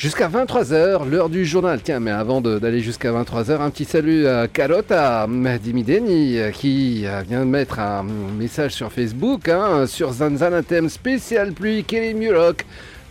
Jusqu'à 0.00 0.30
23h, 0.30 1.06
l'heure 1.10 1.28
du 1.28 1.44
journal. 1.44 1.78
Tiens, 1.82 2.00
mais 2.00 2.10
avant 2.10 2.40
d'aller 2.40 2.80
jusqu'à 2.80 3.12
23h, 3.12 3.60
un 3.60 3.68
petit 3.68 3.84
salut 3.84 4.26
à 4.26 4.48
Carota 4.48 5.26
Dimideni 5.62 6.38
euh, 6.38 6.50
qui 6.52 7.02
euh, 7.04 7.20
vient 7.20 7.40
de 7.40 7.50
mettre 7.50 7.80
un 7.80 8.02
message 8.38 8.72
sur 8.72 8.90
Facebook 8.90 9.50
hein, 9.50 9.86
sur 9.86 10.10
Zanzan, 10.10 10.54
un 10.54 10.62
thème 10.62 10.88
spécial 10.88 11.52
pluie, 11.52 11.84
Kelly 11.84 12.14
Murok. 12.14 12.64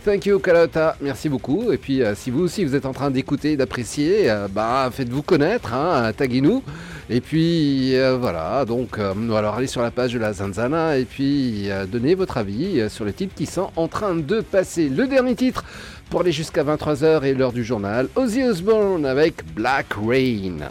Thank 0.04 0.26
you 0.26 0.40
Carota, 0.40 0.96
merci 1.00 1.28
beaucoup. 1.28 1.70
Et 1.70 1.78
puis 1.78 2.02
euh, 2.02 2.16
si 2.16 2.32
vous 2.32 2.40
aussi 2.40 2.64
vous 2.64 2.74
êtes 2.74 2.86
en 2.86 2.92
train 2.92 3.12
d'écouter, 3.12 3.56
d'apprécier, 3.56 4.28
bah 4.50 4.90
faites-vous 4.92 5.22
connaître, 5.22 5.72
hein, 5.72 6.10
taguez-nous. 6.16 6.60
Et 7.08 7.20
puis 7.20 7.94
voilà, 8.20 8.64
donc 8.64 8.98
alors 8.98 9.56
allez 9.56 9.66
sur 9.66 9.82
la 9.82 9.90
page 9.90 10.12
de 10.12 10.18
la 10.20 10.32
Zanzana 10.32 10.96
et 10.96 11.04
puis 11.04 11.68
donnez 11.90 12.14
votre 12.14 12.38
avis 12.38 12.88
sur 12.88 13.04
les 13.04 13.12
titres 13.12 13.34
qui 13.34 13.46
sont 13.46 13.70
en 13.74 13.88
train 13.88 14.14
de 14.14 14.40
passer. 14.40 14.88
Le 14.88 15.08
dernier 15.08 15.34
titre 15.34 15.64
pour 16.10 16.20
aller 16.20 16.32
jusqu'à 16.32 16.64
23h 16.64 17.24
et 17.24 17.34
l'heure 17.34 17.52
du 17.52 17.64
journal, 17.64 18.08
Ozzy 18.16 18.42
Osbourne 18.42 19.06
avec 19.06 19.44
Black 19.54 19.86
Rain. 19.94 20.68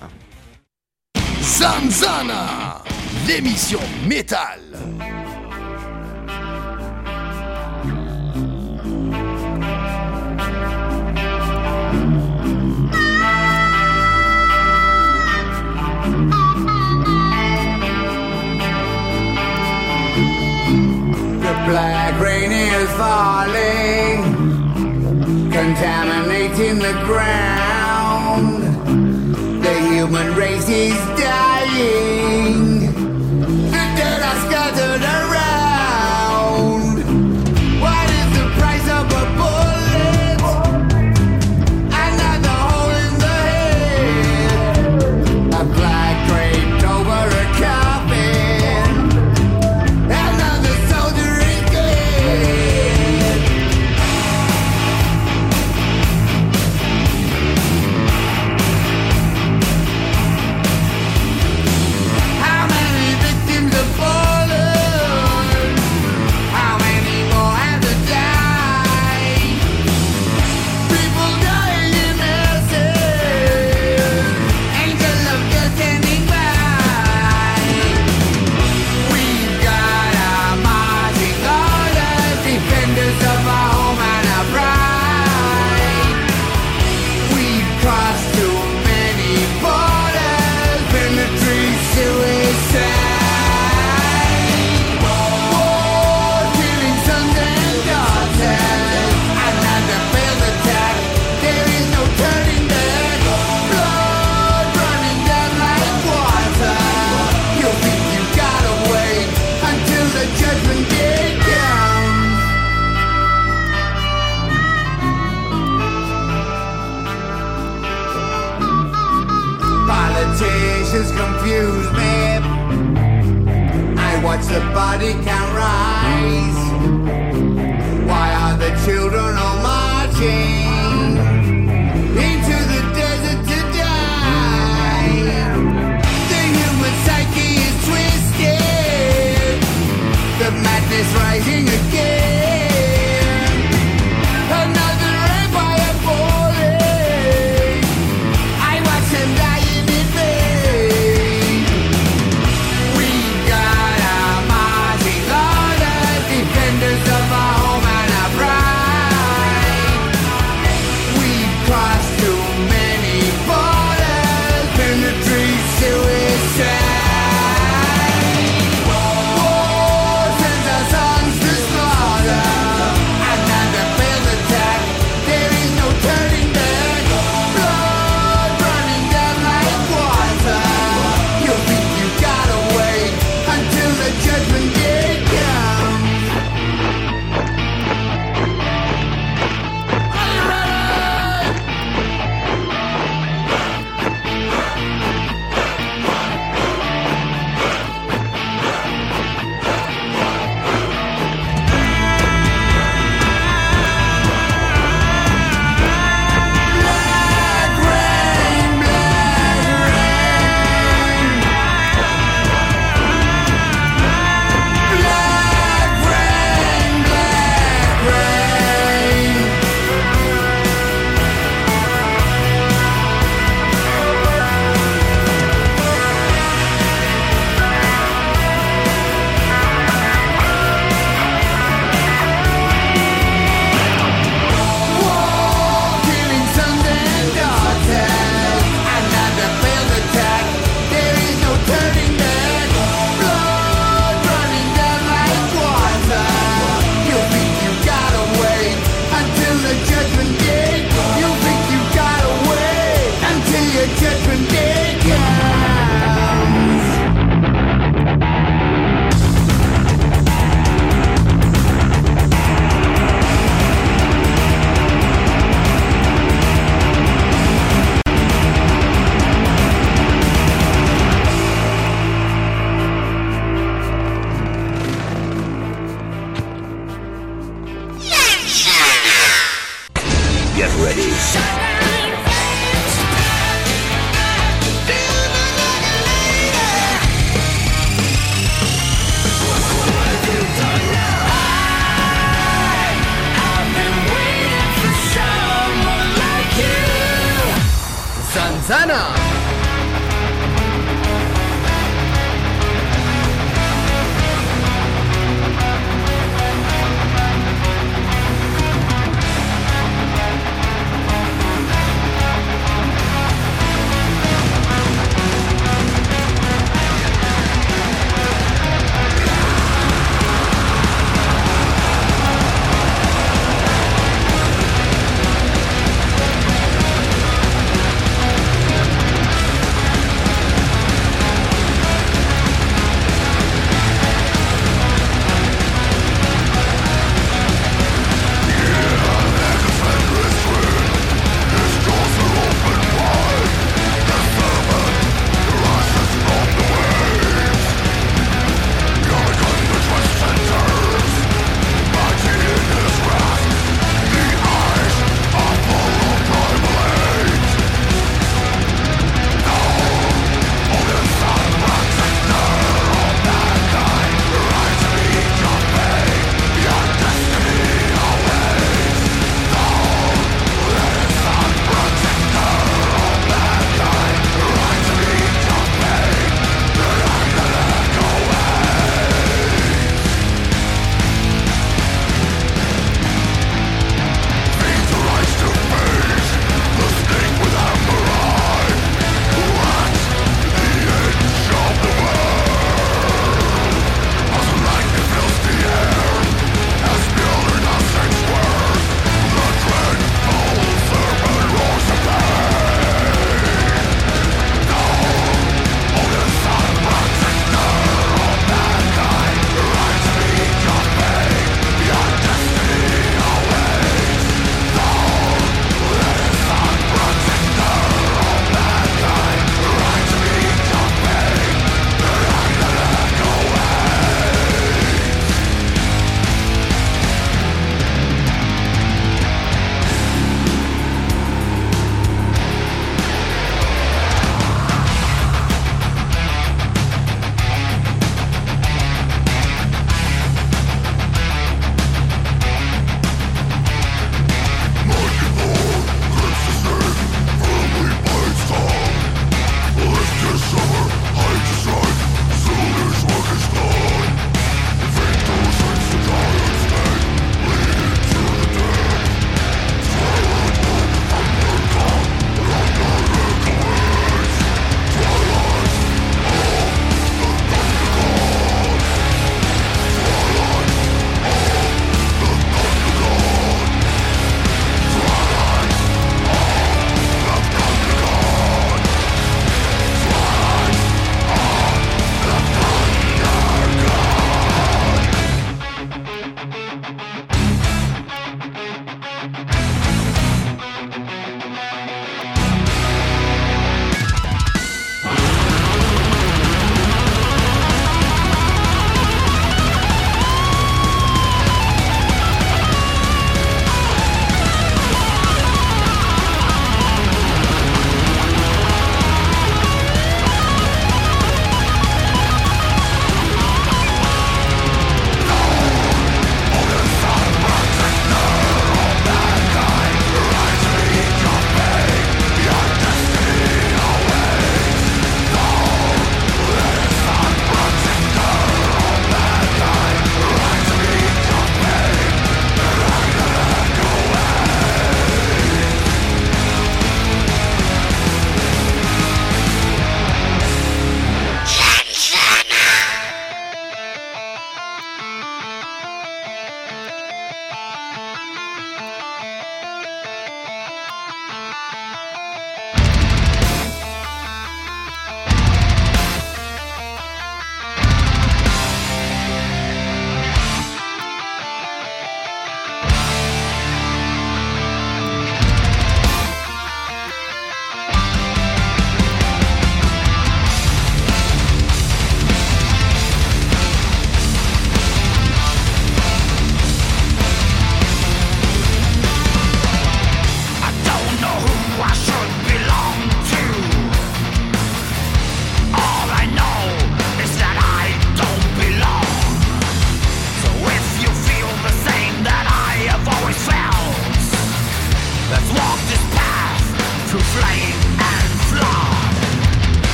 Zanzana, 1.42 2.84
l'émission 3.28 3.80
métal. 4.08 4.60
Black 21.70 22.20
rain 22.20 22.52
is 22.52 22.88
falling, 22.98 24.39
contaminating 25.52 26.80
the 26.80 26.94
ground. 27.06 28.64
The 29.64 29.74
human 29.92 30.36
race 30.36 30.70
is 30.70 30.98
dying. 31.20 32.09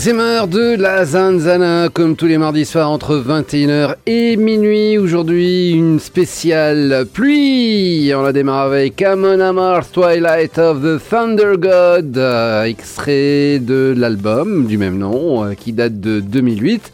Troisième 0.00 0.20
heure 0.20 0.48
de 0.48 0.76
la 0.80 1.04
Zanzana, 1.04 1.90
comme 1.92 2.16
tous 2.16 2.24
les 2.24 2.38
mardis 2.38 2.64
soirs 2.64 2.90
entre 2.90 3.18
21h 3.18 3.96
et 4.06 4.38
minuit. 4.38 4.96
Aujourd'hui, 4.96 5.72
une 5.72 6.00
spéciale 6.00 7.04
pluie. 7.12 8.10
On 8.16 8.22
la 8.22 8.32
démarre 8.32 8.62
avec 8.62 9.02
Amon 9.02 9.38
Amarth, 9.40 9.92
Twilight 9.92 10.56
of 10.56 10.80
the 10.80 10.98
Thunder 11.06 11.52
God, 11.58 12.16
euh, 12.16 12.62
extrait 12.62 13.58
de 13.58 13.92
l'album 13.94 14.64
du 14.64 14.78
même 14.78 14.96
nom, 14.96 15.44
euh, 15.44 15.52
qui 15.52 15.74
date 15.74 16.00
de 16.00 16.20
2008. 16.20 16.92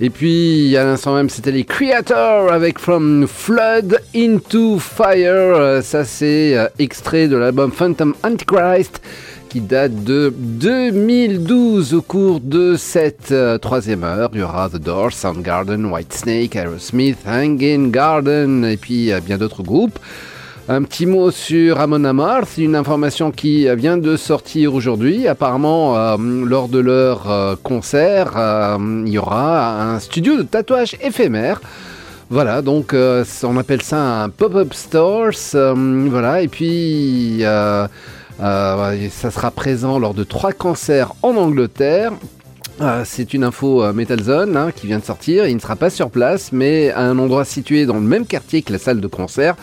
Et 0.00 0.10
puis, 0.10 0.76
à 0.76 0.82
l'instant 0.82 1.14
même, 1.14 1.28
c'était 1.28 1.52
les 1.52 1.62
Creators 1.62 2.52
avec 2.52 2.80
From 2.80 3.28
Flood 3.28 4.00
into 4.16 4.80
Fire. 4.80 5.30
Euh, 5.30 5.80
Ça, 5.80 6.04
c'est 6.04 6.56
extrait 6.80 7.28
de 7.28 7.36
l'album 7.36 7.70
Phantom 7.70 8.14
Antichrist 8.24 9.00
qui 9.52 9.60
date 9.60 10.04
de 10.04 10.32
2012. 10.34 11.92
Au 11.92 12.00
cours 12.00 12.40
de 12.40 12.74
cette 12.74 13.32
euh, 13.32 13.58
troisième 13.58 14.02
heure, 14.02 14.30
il 14.32 14.40
y 14.40 14.42
aura 14.42 14.70
The 14.70 14.76
Doors, 14.76 15.12
Soundgarden, 15.12 15.84
Whitesnake, 15.84 16.56
Aerosmith, 16.56 17.18
Hanging 17.26 17.90
Garden 17.90 18.64
et 18.64 18.78
puis 18.78 19.12
euh, 19.12 19.20
bien 19.20 19.36
d'autres 19.36 19.62
groupes. 19.62 19.98
Un 20.70 20.82
petit 20.84 21.04
mot 21.04 21.30
sur 21.30 21.80
Amon 21.80 22.04
Amarth, 22.04 22.56
une 22.56 22.74
information 22.74 23.30
qui 23.30 23.68
euh, 23.68 23.74
vient 23.74 23.98
de 23.98 24.16
sortir 24.16 24.74
aujourd'hui. 24.74 25.28
Apparemment, 25.28 26.16
lors 26.16 26.68
de 26.68 26.78
leur 26.78 27.58
concert, 27.62 28.32
il 29.04 29.12
y 29.12 29.18
aura 29.18 29.82
un 29.82 29.98
studio 29.98 30.38
de 30.38 30.44
tatouage 30.44 30.96
éphémère. 31.02 31.60
Voilà, 32.30 32.62
donc 32.62 32.94
on 32.94 33.58
appelle 33.58 33.82
ça 33.82 34.22
un 34.22 34.30
pop-up 34.30 34.72
stores. 34.72 35.52
voilà, 35.52 36.40
et 36.40 36.48
puis 36.48 37.44
euh, 38.40 39.08
ça 39.10 39.30
sera 39.30 39.50
présent 39.50 39.98
lors 39.98 40.14
de 40.14 40.24
trois 40.24 40.52
concerts 40.52 41.12
en 41.22 41.36
Angleterre. 41.36 42.12
Euh, 42.80 43.02
c'est 43.04 43.34
une 43.34 43.44
info 43.44 43.82
euh, 43.82 43.92
Metal 43.92 44.20
Zone 44.20 44.56
hein, 44.56 44.70
qui 44.74 44.86
vient 44.86 44.98
de 44.98 45.04
sortir. 45.04 45.46
Il 45.46 45.54
ne 45.54 45.60
sera 45.60 45.76
pas 45.76 45.90
sur 45.90 46.10
place, 46.10 46.52
mais 46.52 46.90
à 46.90 47.02
un 47.02 47.18
endroit 47.18 47.44
situé 47.44 47.86
dans 47.86 47.94
le 47.94 48.00
même 48.00 48.26
quartier 48.26 48.62
que 48.62 48.72
la 48.72 48.78
salle 48.78 49.00
de 49.00 49.06
concert. 49.06 49.56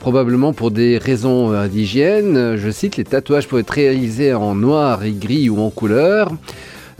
Probablement 0.00 0.52
pour 0.52 0.70
des 0.70 0.98
raisons 0.98 1.52
euh, 1.52 1.66
d'hygiène. 1.66 2.56
Je 2.56 2.70
cite, 2.70 2.96
les 2.96 3.04
tatouages 3.04 3.48
peuvent 3.48 3.60
être 3.60 3.70
réalisés 3.70 4.34
en 4.34 4.54
noir 4.54 5.02
et 5.04 5.12
gris 5.12 5.48
ou 5.48 5.60
en 5.60 5.70
couleur. 5.70 6.30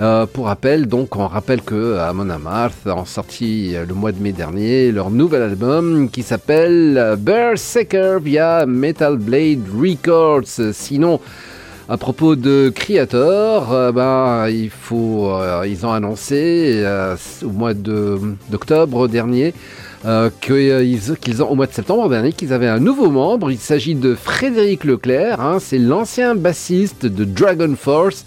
Euh, 0.03 0.27
pour 0.27 0.47
rappel, 0.47 0.87
donc, 0.87 1.15
on 1.15 1.29
rappelle 1.29 1.63
que 1.63 1.97
Amon 1.99 2.29
Amarth 2.29 2.87
ont 2.87 3.05
sorti 3.05 3.77
euh, 3.77 3.85
le 3.87 3.95
mois 3.95 4.11
de 4.11 4.21
mai 4.21 4.33
dernier 4.33 4.91
leur 4.91 5.11
nouvel 5.11 5.43
album 5.43 6.09
qui 6.11 6.25
s'appelle 6.25 6.97
euh, 6.99 7.15
Berserker 7.15 8.17
via 8.21 8.67
Metal 8.67 9.17
Blade 9.17 9.61
Records. 9.81 10.73
Sinon, 10.73 11.21
à 11.89 11.97
propos 11.99 12.35
de 12.35 12.73
Creator, 12.75 13.93
ben, 13.93 14.49
ils 14.49 15.87
ont 15.87 15.93
annoncé 15.93 16.85
au 17.45 17.51
mois 17.51 17.75
de- 17.75 18.19
d'octobre 18.51 19.07
dernier 19.09 19.53
euh, 20.05 20.31
ils- 20.51 21.17
qu'ils 21.21 21.43
ont, 21.45 21.49
au 21.51 21.55
mois 21.55 21.67
de 21.67 21.73
septembre 21.73 22.09
dernier 22.09 22.33
qu'ils 22.33 22.53
avaient 22.53 22.69
un 22.69 22.81
nouveau 22.81 23.11
membre. 23.11 23.51
Il 23.53 23.59
s'agit 23.59 23.95
de 23.95 24.15
Frédéric 24.17 24.83
Leclerc, 24.85 25.41
hein, 25.41 25.59
c'est 25.61 25.79
l'ancien 25.79 26.35
bassiste 26.35 27.07
de 27.07 27.25
Dragon 27.25 27.75
Force. 27.79 28.25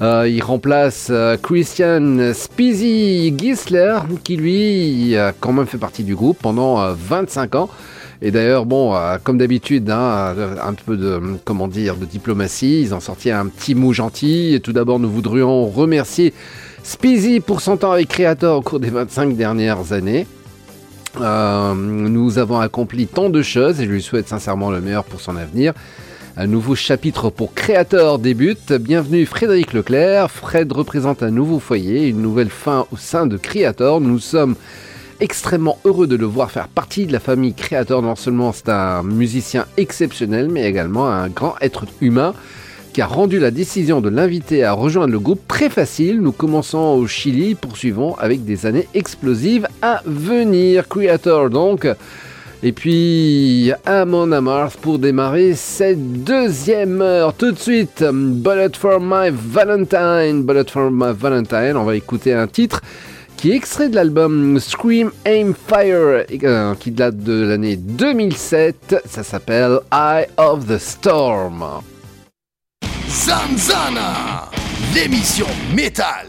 Euh, 0.00 0.28
il 0.28 0.42
remplace 0.42 1.08
euh, 1.10 1.36
Christian 1.36 2.32
Spizzy 2.32 3.34
Gisler, 3.36 3.98
qui 4.24 4.36
lui 4.36 5.16
a 5.16 5.32
quand 5.38 5.52
même 5.52 5.66
fait 5.66 5.78
partie 5.78 6.02
du 6.02 6.14
groupe 6.14 6.38
pendant 6.40 6.80
euh, 6.80 6.94
25 6.96 7.54
ans. 7.56 7.68
Et 8.24 8.30
d'ailleurs, 8.30 8.66
bon, 8.66 8.94
euh, 8.94 9.18
comme 9.22 9.36
d'habitude, 9.36 9.90
hein, 9.90 10.32
euh, 10.38 10.54
un 10.62 10.74
peu 10.74 10.96
de, 10.96 11.20
comment 11.44 11.66
dire, 11.66 11.96
de 11.96 12.04
diplomatie, 12.04 12.80
ils 12.80 12.94
ont 12.94 13.00
sorti 13.00 13.32
un 13.32 13.46
petit 13.46 13.74
mot 13.74 13.92
gentil. 13.92 14.54
Et 14.54 14.60
tout 14.60 14.72
d'abord, 14.72 15.00
nous 15.00 15.10
voudrions 15.10 15.66
remercier 15.66 16.32
Spizzy 16.84 17.40
pour 17.40 17.60
son 17.60 17.76
temps 17.76 17.90
avec 17.90 18.08
Creator 18.08 18.58
au 18.58 18.62
cours 18.62 18.78
des 18.78 18.90
25 18.90 19.36
dernières 19.36 19.92
années. 19.92 20.28
Euh, 21.20 21.74
nous 21.74 22.38
avons 22.38 22.60
accompli 22.60 23.08
tant 23.08 23.28
de 23.28 23.42
choses 23.42 23.80
et 23.80 23.86
je 23.86 23.90
lui 23.90 24.02
souhaite 24.02 24.28
sincèrement 24.28 24.70
le 24.70 24.80
meilleur 24.80 25.02
pour 25.02 25.20
son 25.20 25.36
avenir. 25.36 25.74
Un 26.34 26.46
nouveau 26.46 26.74
chapitre 26.74 27.28
pour 27.28 27.52
Créateur 27.52 28.18
débute. 28.18 28.72
Bienvenue 28.72 29.26
Frédéric 29.26 29.74
Leclerc. 29.74 30.30
Fred 30.30 30.72
représente 30.72 31.22
un 31.22 31.30
nouveau 31.30 31.58
foyer, 31.58 32.08
une 32.08 32.22
nouvelle 32.22 32.48
fin 32.48 32.86
au 32.90 32.96
sein 32.96 33.26
de 33.26 33.36
Créateur. 33.36 34.00
Nous 34.00 34.18
sommes 34.18 34.56
extrêmement 35.20 35.78
heureux 35.84 36.06
de 36.06 36.16
le 36.16 36.24
voir 36.24 36.50
faire 36.50 36.68
partie 36.68 37.04
de 37.04 37.12
la 37.12 37.20
famille 37.20 37.52
Créateur. 37.52 38.00
Non 38.00 38.16
seulement 38.16 38.52
c'est 38.52 38.70
un 38.70 39.02
musicien 39.02 39.66
exceptionnel, 39.76 40.48
mais 40.50 40.66
également 40.66 41.06
un 41.06 41.28
grand 41.28 41.54
être 41.60 41.84
humain 42.00 42.32
qui 42.94 43.02
a 43.02 43.06
rendu 43.06 43.38
la 43.38 43.50
décision 43.50 44.00
de 44.00 44.08
l'inviter 44.08 44.64
à 44.64 44.72
rejoindre 44.72 45.12
le 45.12 45.20
groupe 45.20 45.46
très 45.46 45.68
facile. 45.68 46.22
Nous 46.22 46.32
commençons 46.32 46.96
au 46.98 47.06
Chili, 47.06 47.54
poursuivons 47.54 48.14
avec 48.16 48.42
des 48.46 48.64
années 48.64 48.88
explosives 48.94 49.68
à 49.82 50.00
venir. 50.06 50.88
Creator 50.88 51.50
donc 51.50 51.86
Et 52.64 52.72
puis 52.72 53.72
Amon 53.84 54.30
Amarth 54.30 54.76
pour 54.76 55.00
démarrer 55.00 55.54
cette 55.56 56.22
deuxième 56.22 57.00
heure. 57.00 57.34
Tout 57.34 57.50
de 57.50 57.58
suite, 57.58 58.04
Bullet 58.12 58.70
for 58.78 59.00
My 59.00 59.30
Valentine. 59.32 60.44
Bullet 60.44 60.70
for 60.70 60.90
My 60.92 61.12
Valentine. 61.12 61.76
On 61.76 61.84
va 61.84 61.96
écouter 61.96 62.32
un 62.32 62.46
titre 62.46 62.80
qui 63.36 63.50
est 63.50 63.56
extrait 63.56 63.88
de 63.88 63.96
l'album 63.96 64.60
Scream 64.60 65.10
Aim 65.24 65.54
Fire 65.66 66.24
euh, 66.44 66.74
qui 66.76 66.92
date 66.92 67.16
de 67.16 67.44
l'année 67.48 67.74
2007. 67.74 69.02
Ça 69.06 69.24
s'appelle 69.24 69.80
Eye 69.92 70.26
of 70.36 70.68
the 70.68 70.78
Storm. 70.78 71.64
Zanzana, 73.08 74.48
l'émission 74.94 75.48
métal. 75.74 76.28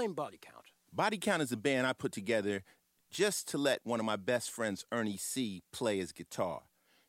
Explain 0.00 0.14
body 0.14 0.38
count. 0.40 0.64
Body 0.94 1.18
Count 1.18 1.42
is 1.42 1.52
a 1.52 1.58
band 1.58 1.86
I 1.86 1.92
put 1.92 2.10
together 2.10 2.62
just 3.10 3.46
to 3.48 3.58
let 3.58 3.80
one 3.84 4.00
of 4.00 4.06
my 4.06 4.16
best 4.16 4.50
friends, 4.50 4.86
Ernie 4.90 5.18
C., 5.18 5.62
play 5.74 5.98
his 5.98 6.10
guitar. 6.10 6.62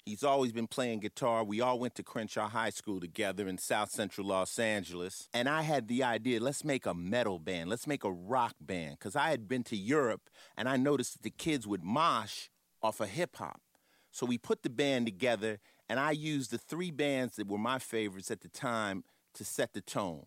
He's 0.04 0.26
always 0.26 0.52
been 0.52 0.68
playing 0.68 1.00
guitar. 1.00 1.46
We 1.46 1.62
all 1.62 1.80
went 1.80 1.96
to 1.96 2.04
Crenshaw 2.04 2.50
High 2.50 2.72
School 2.72 3.00
together 3.00 3.48
in 3.48 3.58
South 3.58 3.92
Central 3.92 4.28
Los 4.28 4.60
Angeles. 4.60 5.30
And 5.34 5.48
I 5.48 5.62
had 5.62 5.88
the 5.88 6.04
idea 6.04 6.42
let's 6.42 6.66
make 6.66 6.86
a 6.86 6.94
metal 6.94 7.40
band, 7.40 7.70
let's 7.70 7.88
make 7.88 8.04
a 8.04 8.12
rock 8.12 8.56
band. 8.60 8.98
Because 9.00 9.16
I 9.16 9.30
had 9.30 9.48
been 9.48 9.64
to 9.66 9.78
Europe 9.78 10.30
and 10.58 10.68
I 10.68 10.76
noticed 10.76 11.14
that 11.14 11.24
the 11.24 11.30
kids 11.30 11.66
would 11.66 11.86
mosh 11.86 12.50
off 12.84 13.00
of 13.00 13.08
hip 13.08 13.38
hop. 13.38 13.62
So 14.12 14.26
we 14.26 14.38
put 14.38 14.64
the 14.64 14.70
band 14.70 15.06
together 15.06 15.60
and 15.88 15.98
I 15.98 16.12
used 16.12 16.52
the 16.52 16.58
three 16.58 16.92
bands 16.92 17.38
that 17.38 17.48
were 17.48 17.58
my 17.58 17.80
favorites 17.80 18.32
at 18.32 18.42
the 18.42 18.50
time 18.50 19.06
to 19.36 19.46
set 19.46 19.72
the 19.72 19.80
tone. 19.80 20.26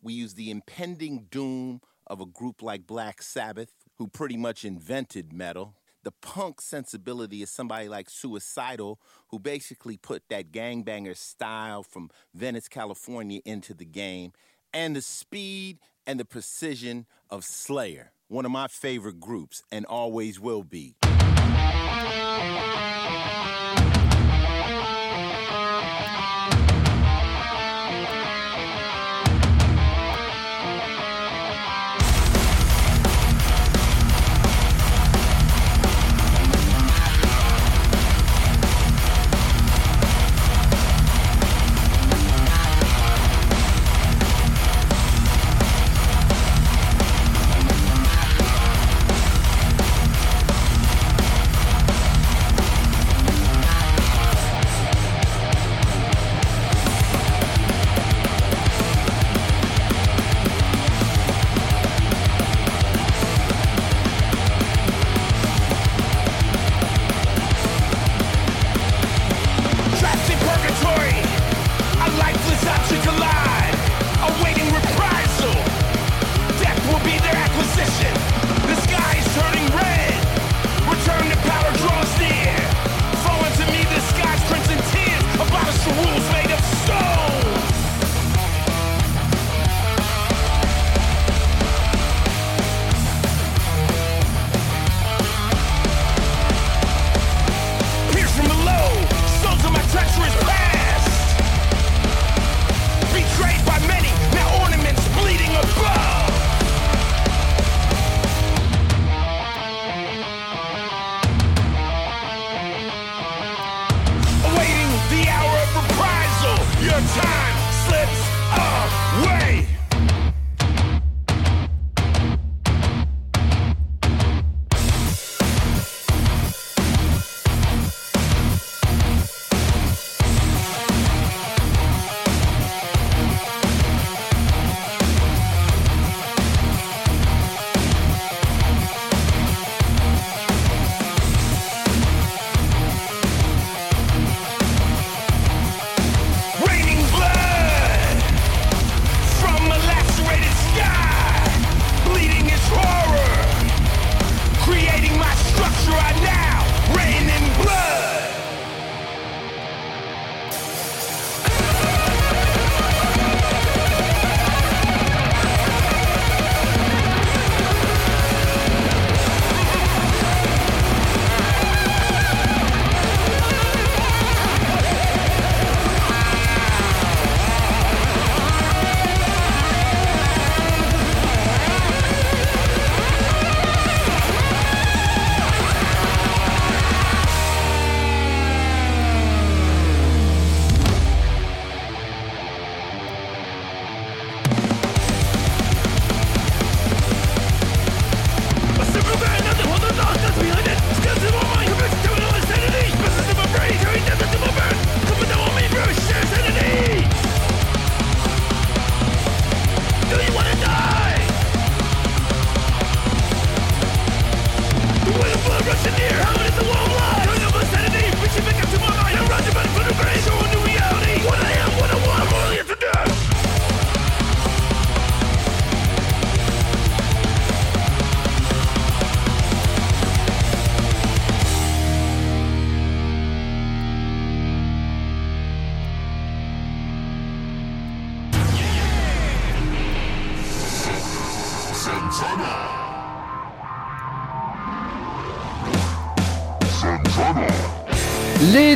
We 0.00 0.14
used 0.14 0.36
the 0.36 0.50
impending 0.50 1.26
doom 1.30 1.82
of 2.08 2.20
a 2.20 2.26
group 2.26 2.62
like 2.62 2.86
Black 2.86 3.22
Sabbath, 3.22 3.72
who 3.96 4.08
pretty 4.08 4.36
much 4.36 4.64
invented 4.64 5.32
metal. 5.32 5.74
the 6.04 6.12
punk 6.12 6.60
sensibility 6.60 7.42
of 7.42 7.48
somebody 7.48 7.88
like 7.88 8.08
Suicidal, 8.08 8.98
who 9.28 9.38
basically 9.38 9.96
put 9.96 10.22
that 10.30 10.52
gangbanger 10.52 11.16
style 11.16 11.82
from 11.82 12.08
Venice, 12.34 12.68
California 12.68 13.40
into 13.44 13.74
the 13.74 13.84
game, 13.84 14.32
and 14.72 14.96
the 14.96 15.02
speed 15.02 15.78
and 16.06 16.18
the 16.18 16.24
precision 16.24 17.04
of 17.28 17.44
Slayer, 17.44 18.12
one 18.28 18.44
of 18.46 18.50
my 18.50 18.68
favorite 18.68 19.20
groups 19.20 19.62
and 19.70 19.84
always 19.86 20.40
will 20.40 20.62
be. 20.62 20.94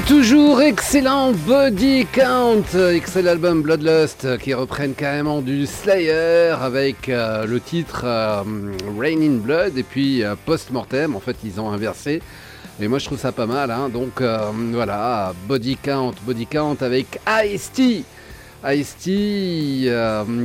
Toujours 0.07 0.61
excellents 0.61 1.33
Body 1.33 2.07
Count, 2.13 2.65
excellent 2.93 3.31
album 3.31 3.63
Bloodlust 3.63 4.37
qui 4.39 4.53
reprennent 4.53 4.95
carrément 4.95 5.41
du 5.41 5.67
Slayer 5.67 6.55
avec 6.61 7.09
euh, 7.09 7.47
le 7.47 7.61
titre 7.61 8.03
euh, 8.05 8.43
Rain 8.99 9.21
in 9.23 9.39
Blood 9.39 9.79
et 9.79 9.83
puis 9.83 10.23
euh, 10.23 10.35
Post-Mortem. 10.45 11.17
En 11.17 11.21
fait, 11.21 11.37
ils 11.45 11.61
ont 11.61 11.71
inversé. 11.71 12.21
Et 12.81 12.89
moi, 12.89 12.99
je 12.99 13.07
trouve 13.07 13.19
ça 13.19 13.33
pas 13.33 13.47
mal. 13.47 13.71
hein. 13.71 13.89
Donc 13.89 14.23
voilà, 14.73 15.35
Body 15.47 15.77
Count, 15.77 16.15
Body 16.27 16.47
Count 16.47 16.77
avec 16.81 17.21
Ice-T. 17.45 18.05
Ice-T 18.65 19.91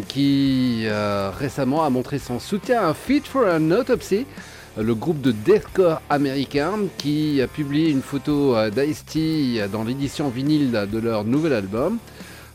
qui 0.07 0.85
récemment 1.39 1.83
a 1.83 1.89
montré 1.89 2.19
son 2.19 2.39
soutien 2.39 2.87
à 2.89 2.93
Fit 2.93 3.21
for 3.21 3.45
an 3.47 3.71
Autopsy 3.71 4.25
le 4.79 4.95
groupe 4.95 5.21
de 5.21 5.31
deathcore 5.31 6.01
américain 6.09 6.73
qui 6.97 7.41
a 7.41 7.47
publié 7.47 7.89
une 7.89 8.01
photo 8.01 8.55
d'Ice-T 8.69 9.67
dans 9.71 9.83
l'édition 9.83 10.29
vinyle 10.29 10.87
de 10.91 10.99
leur 10.99 11.23
nouvel 11.23 11.53
album. 11.53 11.97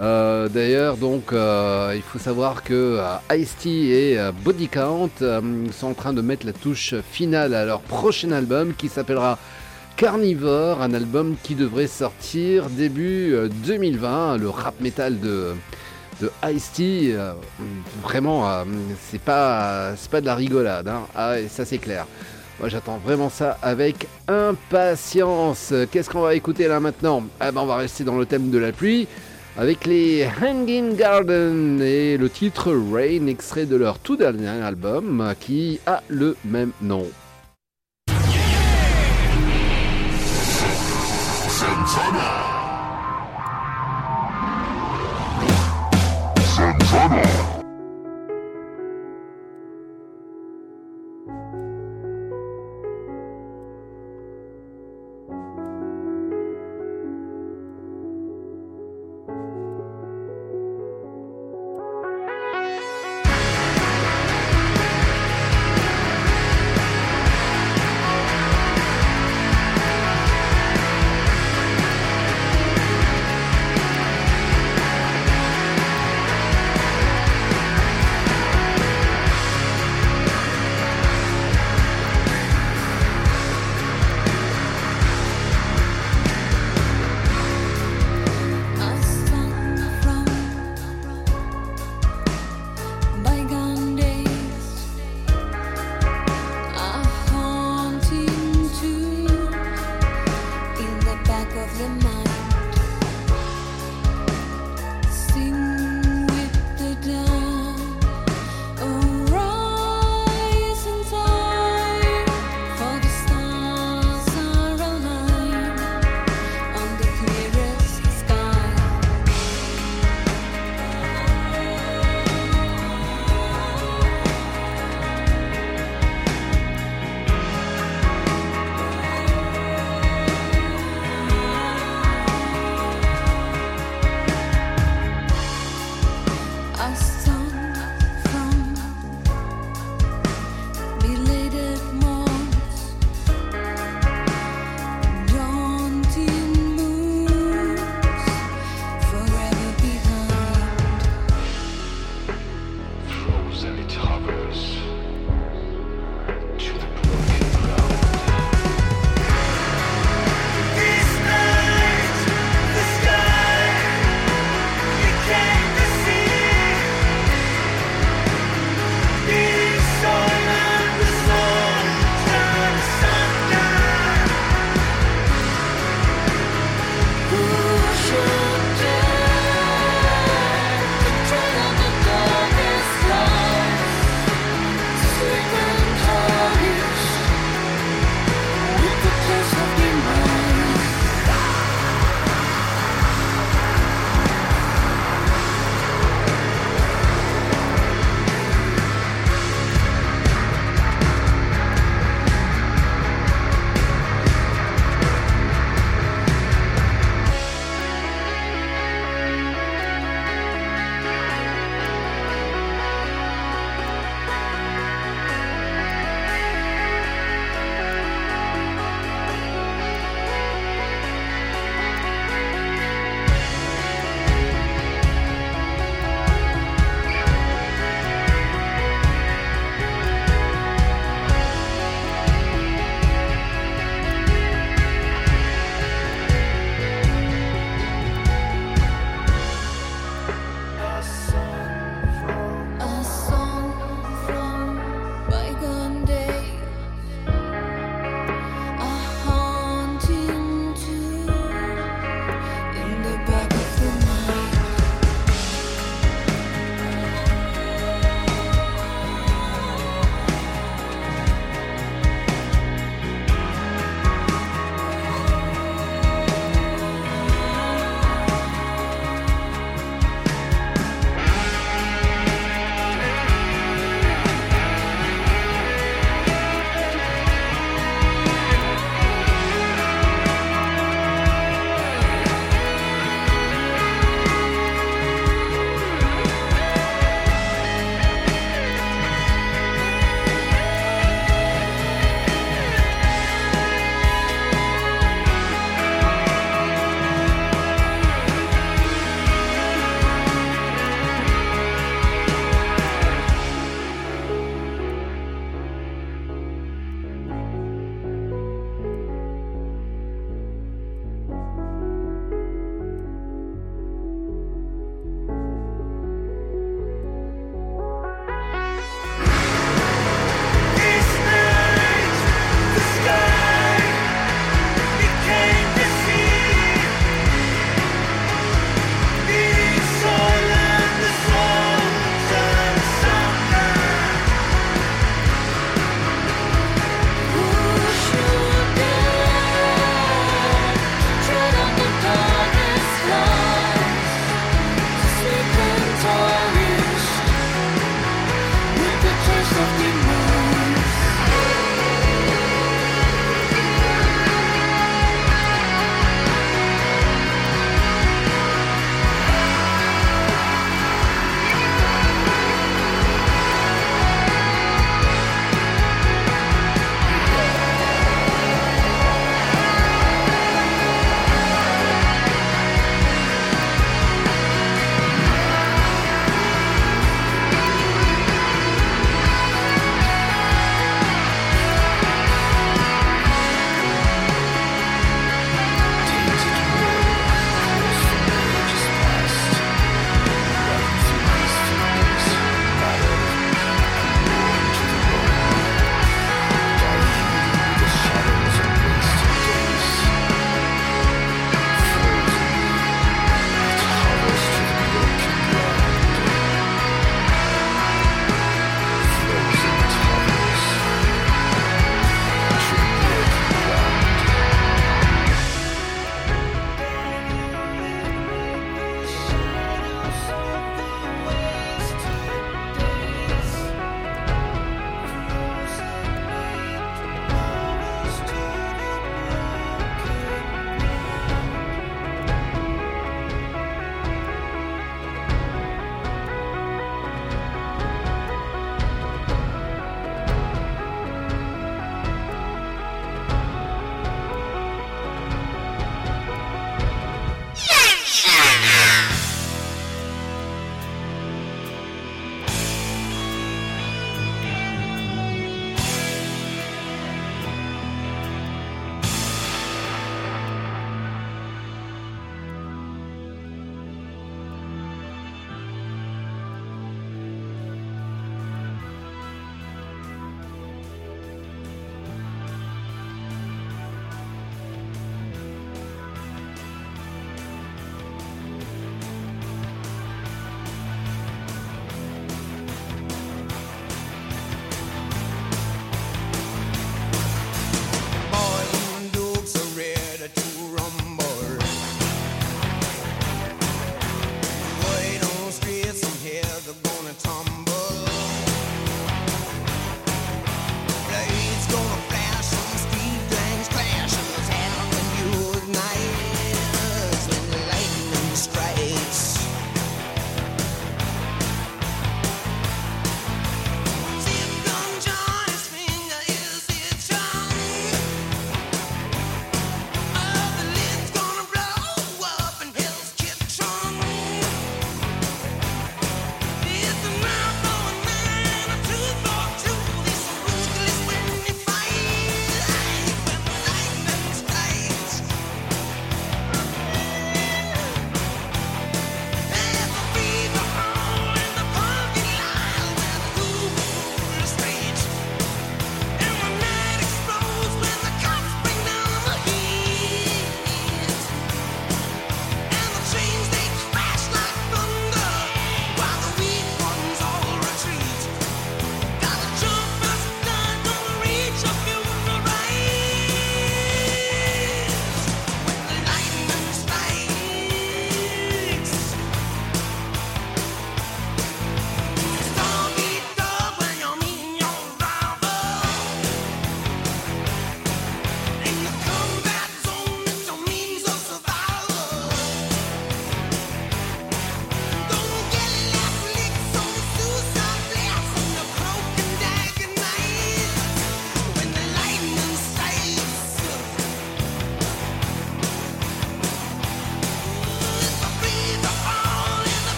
Euh, 0.00 0.48
D'ailleurs, 0.48 0.96
donc, 0.96 1.32
euh, 1.32 1.92
il 1.94 2.02
faut 2.02 2.18
savoir 2.18 2.62
que 2.62 2.98
euh, 3.00 3.36
Ice-T 3.36 3.68
et 3.68 4.18
Body 4.44 4.68
Count 4.68 5.10
sont 5.72 5.86
en 5.86 5.94
train 5.94 6.12
de 6.12 6.20
mettre 6.20 6.46
la 6.46 6.52
touche 6.52 6.94
finale 7.10 7.54
à 7.54 7.64
leur 7.64 7.80
prochain 7.80 8.32
album 8.32 8.74
qui 8.74 8.88
s'appellera 8.88 9.38
Carnivore, 9.96 10.82
un 10.82 10.92
album 10.92 11.36
qui 11.42 11.54
devrait 11.54 11.86
sortir 11.86 12.68
début 12.68 13.32
euh, 13.32 13.48
2020. 13.64 14.36
Le 14.36 14.50
rap 14.50 14.78
metal 14.80 15.18
de, 15.20 15.54
de 16.20 16.30
Ice-T, 16.52 17.12
euh, 17.14 17.32
vraiment, 18.02 18.48
euh, 18.48 18.64
c'est 19.10 19.20
pas, 19.20 19.94
c'est 19.96 20.10
pas 20.10 20.20
de 20.20 20.26
la 20.26 20.34
rigolade, 20.34 20.88
hein. 20.88 21.02
Ah, 21.14 21.34
ça 21.48 21.64
c'est 21.64 21.78
clair. 21.78 22.06
Moi 22.58 22.70
j'attends 22.70 22.96
vraiment 22.96 23.28
ça 23.28 23.58
avec 23.60 24.06
impatience. 24.28 25.74
Qu'est-ce 25.90 26.08
qu'on 26.08 26.22
va 26.22 26.34
écouter 26.34 26.68
là 26.68 26.80
maintenant? 26.80 27.22
Ah 27.38 27.52
ben 27.52 27.60
on 27.60 27.66
va 27.66 27.76
rester 27.76 28.02
dans 28.02 28.16
le 28.16 28.24
thème 28.24 28.50
de 28.50 28.56
la 28.56 28.72
pluie 28.72 29.06
avec 29.58 29.86
les 29.86 30.26
Hanging 30.42 30.96
Garden 30.96 31.80
et 31.82 32.16
le 32.16 32.30
titre 32.30 32.72
Rain, 32.92 33.26
extrait 33.26 33.66
de 33.66 33.76
leur 33.76 33.98
tout 33.98 34.16
dernier 34.16 34.48
album 34.48 35.34
qui 35.38 35.80
a 35.86 36.02
le 36.08 36.36
même 36.44 36.72
nom. 36.80 37.06
Thank 46.88 47.55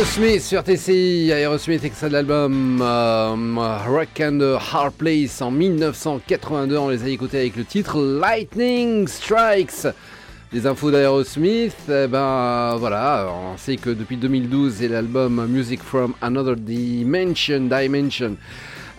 Aerosmith 0.00 0.40
sur 0.40 0.64
TCI, 0.64 1.30
Aerosmith 1.30 1.84
extrait 1.84 2.08
de 2.08 2.14
l'album 2.14 2.80
euh, 2.80 3.76
Rock 3.86 4.18
and 4.18 4.40
Hard 4.72 4.94
Place 4.94 5.42
en 5.42 5.50
1982, 5.50 6.78
on 6.78 6.88
les 6.88 7.04
a 7.04 7.08
écoutés 7.08 7.40
avec 7.40 7.56
le 7.56 7.66
titre 7.66 8.00
Lightning 8.00 9.06
Strikes. 9.06 9.88
Les 10.54 10.66
infos 10.66 10.90
d'Aerosmith, 10.90 11.76
eh 11.90 12.06
ben 12.06 12.76
voilà, 12.78 13.28
on 13.30 13.58
sait 13.58 13.76
que 13.76 13.90
depuis 13.90 14.16
2012 14.16 14.80
et 14.80 14.88
l'album 14.88 15.46
Music 15.46 15.82
from 15.82 16.14
Another 16.22 16.56
Dimension, 16.56 17.68
Dimension, 17.68 18.38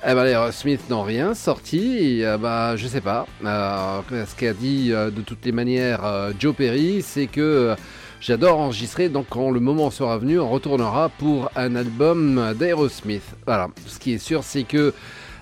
eh 0.03 0.13
ben, 0.13 0.25
Aerosmith 0.25 0.87
n'ont 0.89 1.03
rien 1.03 1.33
sorti. 1.33 2.23
Euh, 2.23 2.37
bah, 2.37 2.75
je 2.75 2.87
sais 2.87 3.01
pas. 3.01 3.25
Ce 3.41 4.35
qu'a 4.35 4.53
dit 4.53 4.91
euh, 4.91 5.09
de 5.09 5.21
toutes 5.21 5.45
les 5.45 5.51
manières 5.51 6.05
euh, 6.05 6.31
Joe 6.39 6.55
Perry, 6.55 7.01
c'est 7.01 7.27
que 7.27 7.75
j'adore 8.21 8.59
enregistrer. 8.59 9.09
Donc, 9.09 9.25
quand 9.29 9.51
le 9.51 9.59
moment 9.59 9.91
sera 9.91 10.17
venu, 10.17 10.39
on 10.39 10.49
retournera 10.49 11.09
pour 11.09 11.51
un 11.57 11.75
album 11.75 12.53
d'Aerosmith. 12.57 13.23
Voilà. 13.45 13.67
Ce 13.87 13.99
qui 13.99 14.13
est 14.13 14.17
sûr, 14.19 14.43
c'est 14.43 14.63
que 14.63 14.93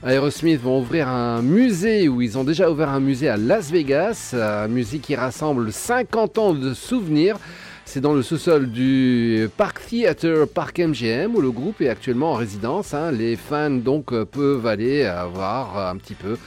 Aerosmith 0.04 0.62
vont 0.62 0.80
ouvrir 0.80 1.10
un 1.10 1.42
musée, 1.42 2.08
ou 2.08 2.22
ils 2.22 2.38
ont 2.38 2.46
déjà 2.46 2.72
ouvert 2.72 2.90
un 2.90 3.02
musée 3.02 3.28
à 3.28 3.36
Las 3.38 3.70
Vegas, 3.70 4.34
un 4.34 4.68
musée 4.70 5.00
qui 5.00 5.14
rassemble 5.16 5.72
50 5.72 6.38
ans 6.38 6.54
de 6.54 6.74
souvenirs. 6.74 7.38
C'est 7.84 8.02
dans 8.02 8.14
le 8.14 8.22
sous-sol 8.22 8.70
du 8.70 9.50
Park 9.58 9.82
Theater 9.88 10.48
Park 10.48 10.78
MGM 10.78 11.34
où 11.36 11.42
le 11.42 11.50
groupe 11.50 11.82
est 11.82 11.90
actuellement 11.90 12.34
en 12.34 12.36
résidence. 12.36 12.94
hein. 12.94 13.12
Les 13.12 13.36
fans 13.36 13.72
donc 13.72 14.14
euh, 14.14 14.26
peuvent 14.26 14.68
aller 14.68 15.02
euh, 15.06 15.24
voir 15.26 15.76
euh, 15.76 15.92
un 15.92 15.96
petit 15.96 16.14
peu 16.14 16.38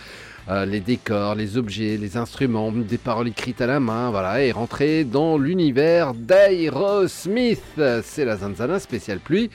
euh, 0.49 0.67
les 0.67 0.81
décors, 0.81 1.35
les 1.35 1.57
objets, 1.57 1.97
les 1.97 2.17
instruments, 2.17 2.73
des 2.73 2.99
paroles 2.99 3.29
écrites 3.29 3.61
à 3.61 3.67
la 3.67 3.81
main, 3.81 4.11
voilà, 4.11 4.43
et 4.43 4.53
rentrer 4.53 5.05
dans 5.05 5.39
l'univers 5.39 6.15
d'Aerosmith. 6.15 7.63
C'est 8.03 8.25
la 8.25 8.37
Zanzana 8.37 8.79
spéciale 8.81 9.19
pluie. 9.19 9.51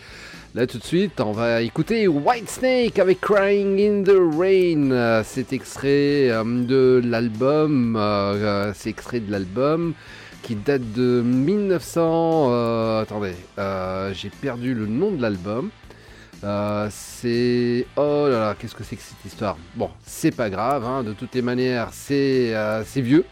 Là 0.56 0.66
tout 0.66 0.80
de 0.80 0.84
suite, 0.84 1.20
on 1.20 1.34
va 1.34 1.62
écouter 1.62 2.08
Whitesnake 2.08 2.98
avec 3.00 3.22
Crying 3.22 3.80
in 3.80 4.04
the 4.04 4.18
Rain. 4.40 4.90
Euh, 4.92 5.22
C'est 5.24 5.54
extrait 5.54 6.32
euh, 6.32 6.44
de 6.44 7.02
l'album, 7.04 8.00
c'est 8.74 8.90
extrait 8.90 9.20
de 9.20 9.32
l'album 9.32 9.94
qui 10.42 10.56
date 10.56 10.94
de 10.94 11.22
1900. 11.22 12.48
euh, 12.50 13.02
attendez, 13.02 13.34
j'ai 14.14 14.30
perdu 14.30 14.74
le 14.74 14.88
nom 14.88 15.12
de 15.12 15.22
l'album. 15.22 15.70
Euh, 16.44 16.88
c'est 16.92 17.86
oh 17.96 18.28
là 18.30 18.40
là, 18.40 18.56
qu'est-ce 18.58 18.76
que 18.76 18.84
c'est 18.84 18.96
que 18.96 19.02
cette 19.02 19.26
histoire? 19.26 19.58
Bon, 19.76 19.90
c'est 20.06 20.36
pas 20.36 20.50
grave, 20.50 20.86
hein, 20.86 21.04
de 21.04 21.14
toutes 21.14 21.34
les 21.34 21.42
manières, 21.42 21.90
c'est 21.92 22.56
euh, 22.56 22.84
c'est 22.86 23.02
vieux. 23.02 23.26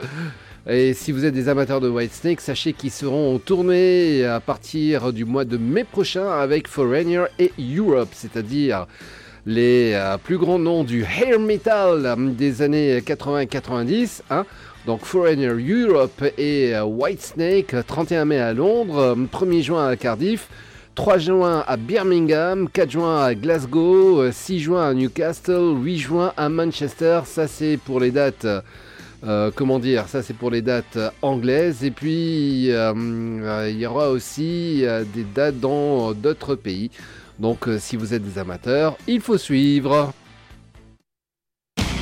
Et 0.68 0.96
si 0.96 1.12
vous 1.12 1.26
êtes 1.26 1.34
des 1.34 1.48
amateurs 1.48 1.80
de 1.80 1.88
Whitesnake, 1.88 2.42
sachez 2.42 2.74
qu'ils 2.74 2.90
seront 2.90 3.36
en 3.36 3.70
à 4.28 4.40
partir 4.40 5.14
du 5.14 5.24
mois 5.24 5.46
de 5.46 5.58
mai 5.58 5.84
prochain 5.84 6.28
avec 6.28 6.68
Foreigner 6.68 7.26
et 7.38 7.52
Europe, 7.60 8.10
c'est-à-dire 8.14 8.88
les 9.46 9.92
euh, 9.94 10.18
plus 10.18 10.38
grands 10.38 10.58
noms 10.58 10.84
du 10.84 11.04
hair 11.04 11.40
metal 11.40 12.16
des 12.36 12.62
années 12.62 13.00
80-90. 13.00 14.22
Hein. 14.32 14.46
Donc 14.86 15.06
Foreigner 15.06 15.48
Europe 15.48 16.24
et 16.38 16.76
euh, 16.76 16.84
Whitesnake, 16.84 17.76
31 17.86 18.26
mai 18.26 18.40
à 18.40 18.54
Londres, 18.54 18.98
euh, 18.98 19.16
1er 19.16 19.62
juin 19.62 19.88
à 19.88 19.96
Cardiff. 19.96 20.48
3 20.96 21.18
juin 21.18 21.64
à 21.68 21.76
Birmingham, 21.78 22.70
4 22.70 22.90
juin 22.92 23.24
à 23.24 23.36
Glasgow, 23.36 24.22
euh, 24.22 24.32
6 24.32 24.60
juin 24.62 24.90
à 24.90 24.94
Newcastle, 24.94 25.76
8 25.82 25.98
juin 25.98 26.34
à 26.38 26.48
Manchester. 26.50 27.22
Ça, 27.26 27.48
c'est 27.48 27.78
pour 27.78 28.00
les 28.00 28.12
dates. 28.12 28.48
euh, 29.26 29.52
comment 29.54 29.80
dire 29.80 30.08
Ça, 30.08 30.24
c'est 30.24 30.34
pour 30.36 30.52
les 30.52 30.62
dates 30.62 30.98
anglaises. 31.22 31.84
Et 31.84 31.92
puis, 31.92 32.72
euh, 32.72 32.94
euh, 32.96 33.70
il 33.70 33.78
y 33.78 33.86
aura 33.86 34.10
aussi 34.10 34.84
des 35.14 35.24
dates 35.24 35.60
dans 35.60 36.14
d'autres 36.14 36.56
pays. 36.56 36.92
Donc, 37.40 37.68
si 37.80 37.98
vous 37.98 38.14
êtes 38.14 38.24
des 38.24 38.40
amateurs, 38.40 38.96
il 39.08 39.20
faut 39.20 39.38
suivre. 39.38 40.14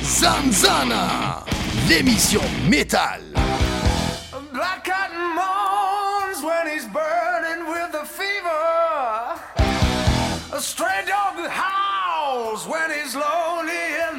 Zanzana, 0.02 1.44
l'émission 1.88 2.42
métal. 2.70 3.22
Black 4.52 4.88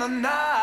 the 0.07 0.11
night. 0.11 0.54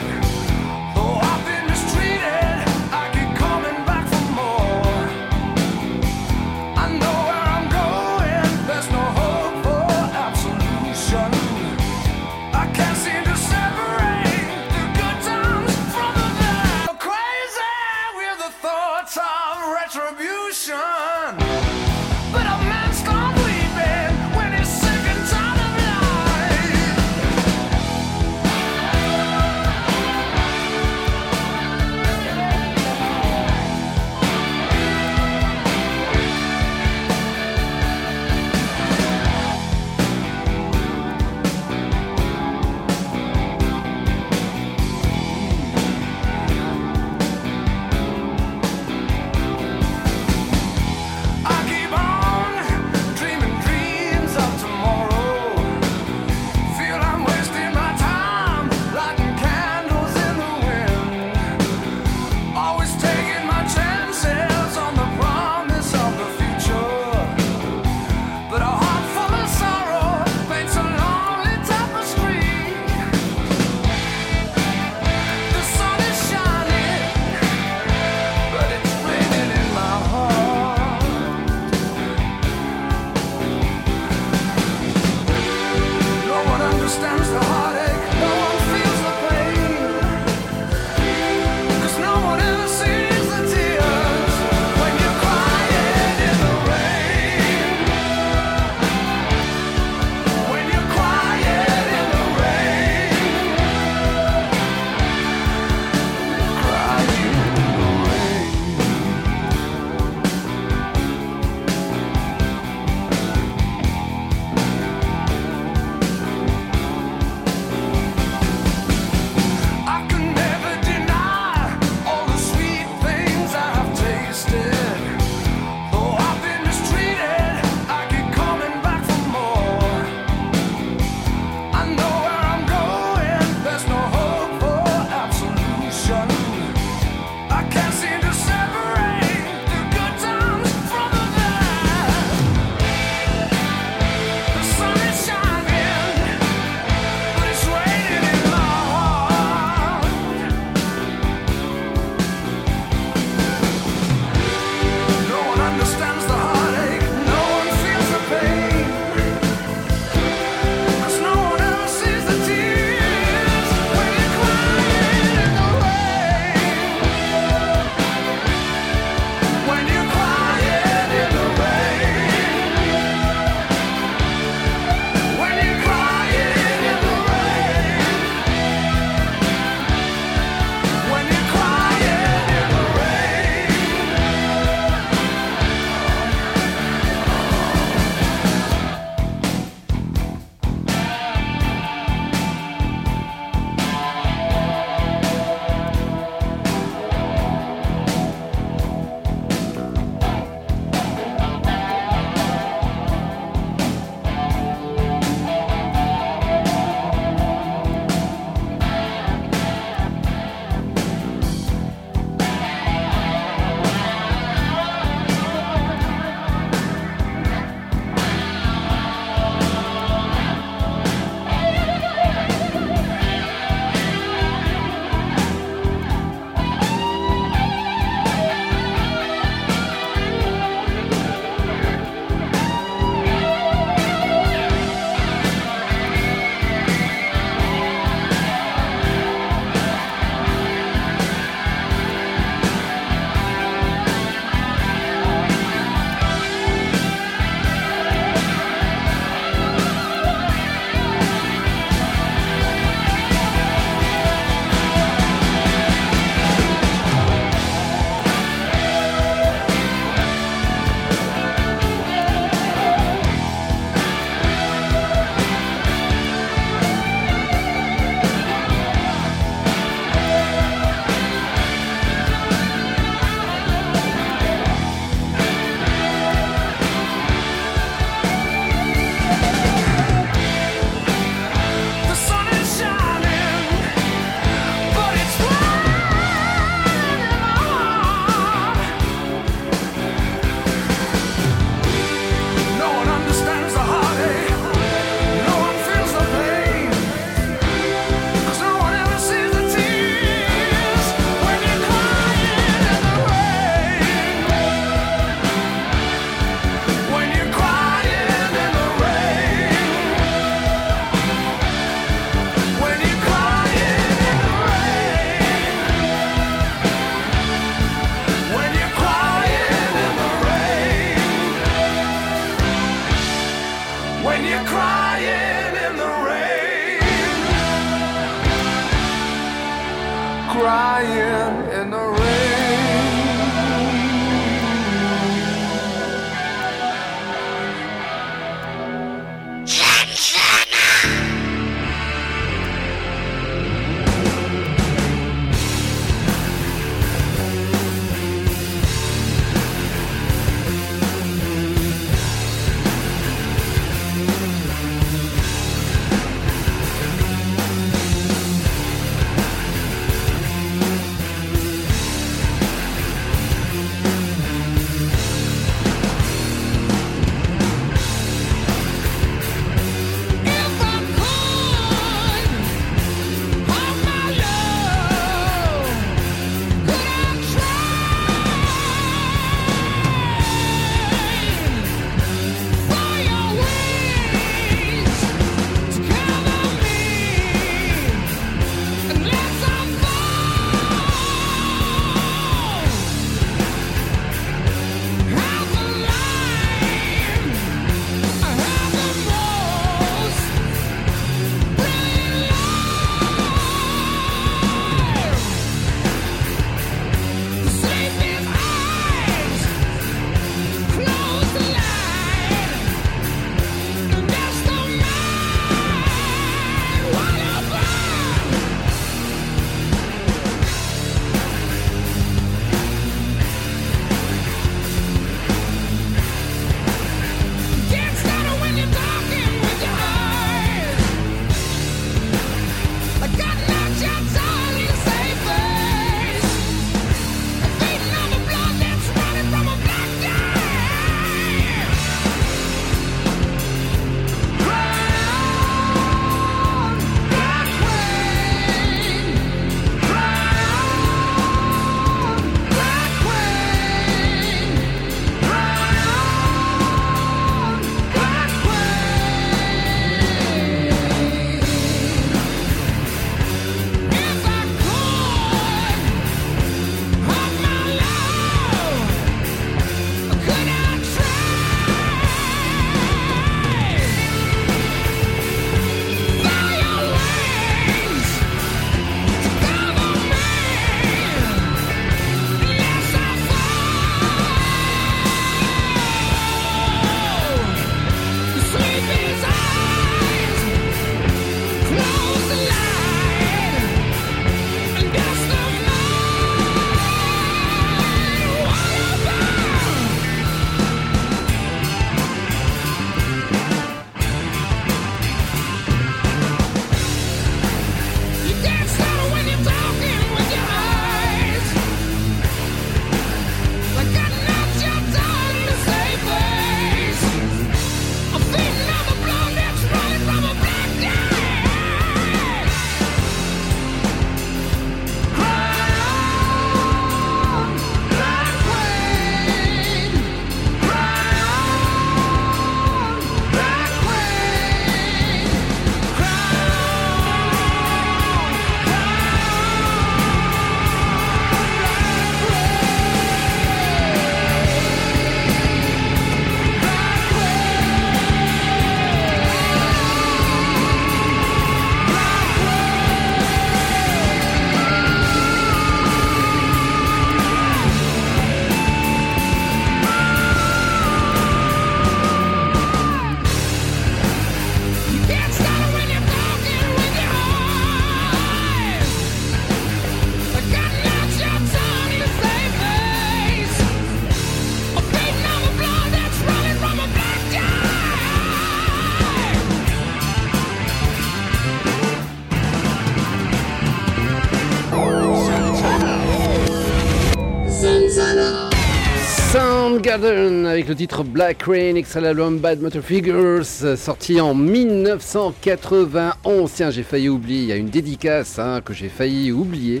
Soundgarden 589.92 590.64
avec 590.64 590.88
le 590.88 590.94
titre 590.94 591.22
Black 591.22 591.64
Rain, 591.64 591.96
extrait 591.96 592.22
l'album 592.22 592.58
Bad 592.58 592.80
Motor 592.80 593.02
Figures, 593.02 593.66
euh, 593.82 593.94
sorti 593.94 594.40
en 594.40 594.54
1991. 594.54 596.72
Tiens, 596.72 596.90
j'ai 596.90 597.02
failli 597.02 597.28
oublier, 597.28 597.60
il 597.60 597.66
y 597.66 597.72
a 597.72 597.76
une 597.76 597.90
dédicace 597.90 598.58
hein, 598.58 598.80
que 598.82 598.94
j'ai 598.94 599.10
failli 599.10 599.52
oublier. 599.52 600.00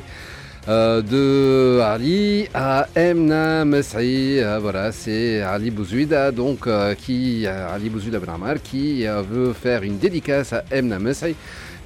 euh, 0.68 1.02
de 1.02 1.80
Ali 1.82 2.48
à 2.54 2.86
Emna 2.94 3.64
euh, 3.64 4.58
voilà, 4.62 4.92
c'est 4.92 5.42
Ali 5.42 5.70
Bouzouida, 5.70 6.30
donc 6.30 6.66
euh, 6.66 6.94
qui, 6.94 7.44
euh, 7.46 7.74
Ali 7.74 7.90
Bouzouida 7.90 8.18
Ben 8.18 8.32
Ammar, 8.32 8.62
qui 8.62 9.04
veut 9.04 9.52
faire 9.52 9.82
une 9.82 9.98
dédicace 9.98 10.54
à 10.54 10.64
Emna 10.70 10.98
Mesri. 10.98 11.34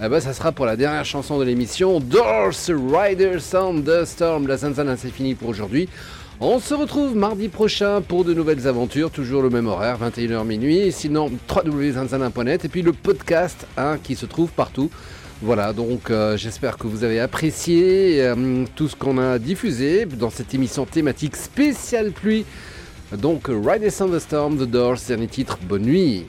Eh 0.01 0.09
ben, 0.09 0.21
ça 0.21 0.33
sera 0.35 0.53
pour 0.53 0.67
la 0.67 0.77
dernière 0.77 1.07
chanson 1.07 1.39
de 1.39 1.45
l'émission, 1.45 2.01
Doors 2.01 2.53
Riders 2.69 3.43
on 3.55 3.81
the 3.81 4.05
Storm. 4.05 4.47
La 4.47 4.59
Zanzana, 4.59 4.97
c'est 4.97 5.11
fini 5.11 5.35
pour 5.35 5.49
aujourd'hui. 5.49 5.89
On 6.39 6.61
se 6.61 6.75
retrouve 6.75 7.17
mardi 7.17 7.49
prochain 7.49 8.03
pour 8.03 8.23
de 8.23 8.35
nouvelles 8.35 8.69
aventures, 8.69 9.11
toujours 9.11 9.41
le 9.41 9.49
même 9.49 9.67
horaire, 9.67 9.99
21h 9.99 10.45
minuit. 10.45 10.93
Sinon, 10.93 11.31
www.zanzana.net 11.49 12.67
et 12.67 12.69
puis 12.69 12.83
le 12.83 12.93
podcast 12.93 13.67
hein, 13.79 13.97
qui 14.03 14.17
se 14.17 14.27
trouve 14.27 14.51
partout 14.51 14.91
Voilà, 15.41 15.73
donc 15.73 16.11
euh, 16.11 16.37
j'espère 16.37 16.77
que 16.77 16.89
vous 16.89 17.05
avez 17.05 17.21
apprécié 17.21 18.23
euh, 18.23 18.67
tout 18.75 18.87
ce 18.87 18.97
qu'on 18.97 19.17
a 19.17 19.39
diffusé 19.39 20.05
dans 20.05 20.29
cette 20.29 20.53
émission 20.53 20.85
thématique 20.85 21.37
spéciale 21.37 22.13
pluie. 22.13 22.45
Donc 23.17 23.49
Riders 23.49 23.93
on 24.01 24.09
the 24.09 24.19
Storm, 24.19 24.59
The 24.59 24.71
Doors, 24.71 24.99
dernier 25.09 25.29
titre, 25.29 25.59
bonne 25.67 25.83
nuit. 25.83 26.27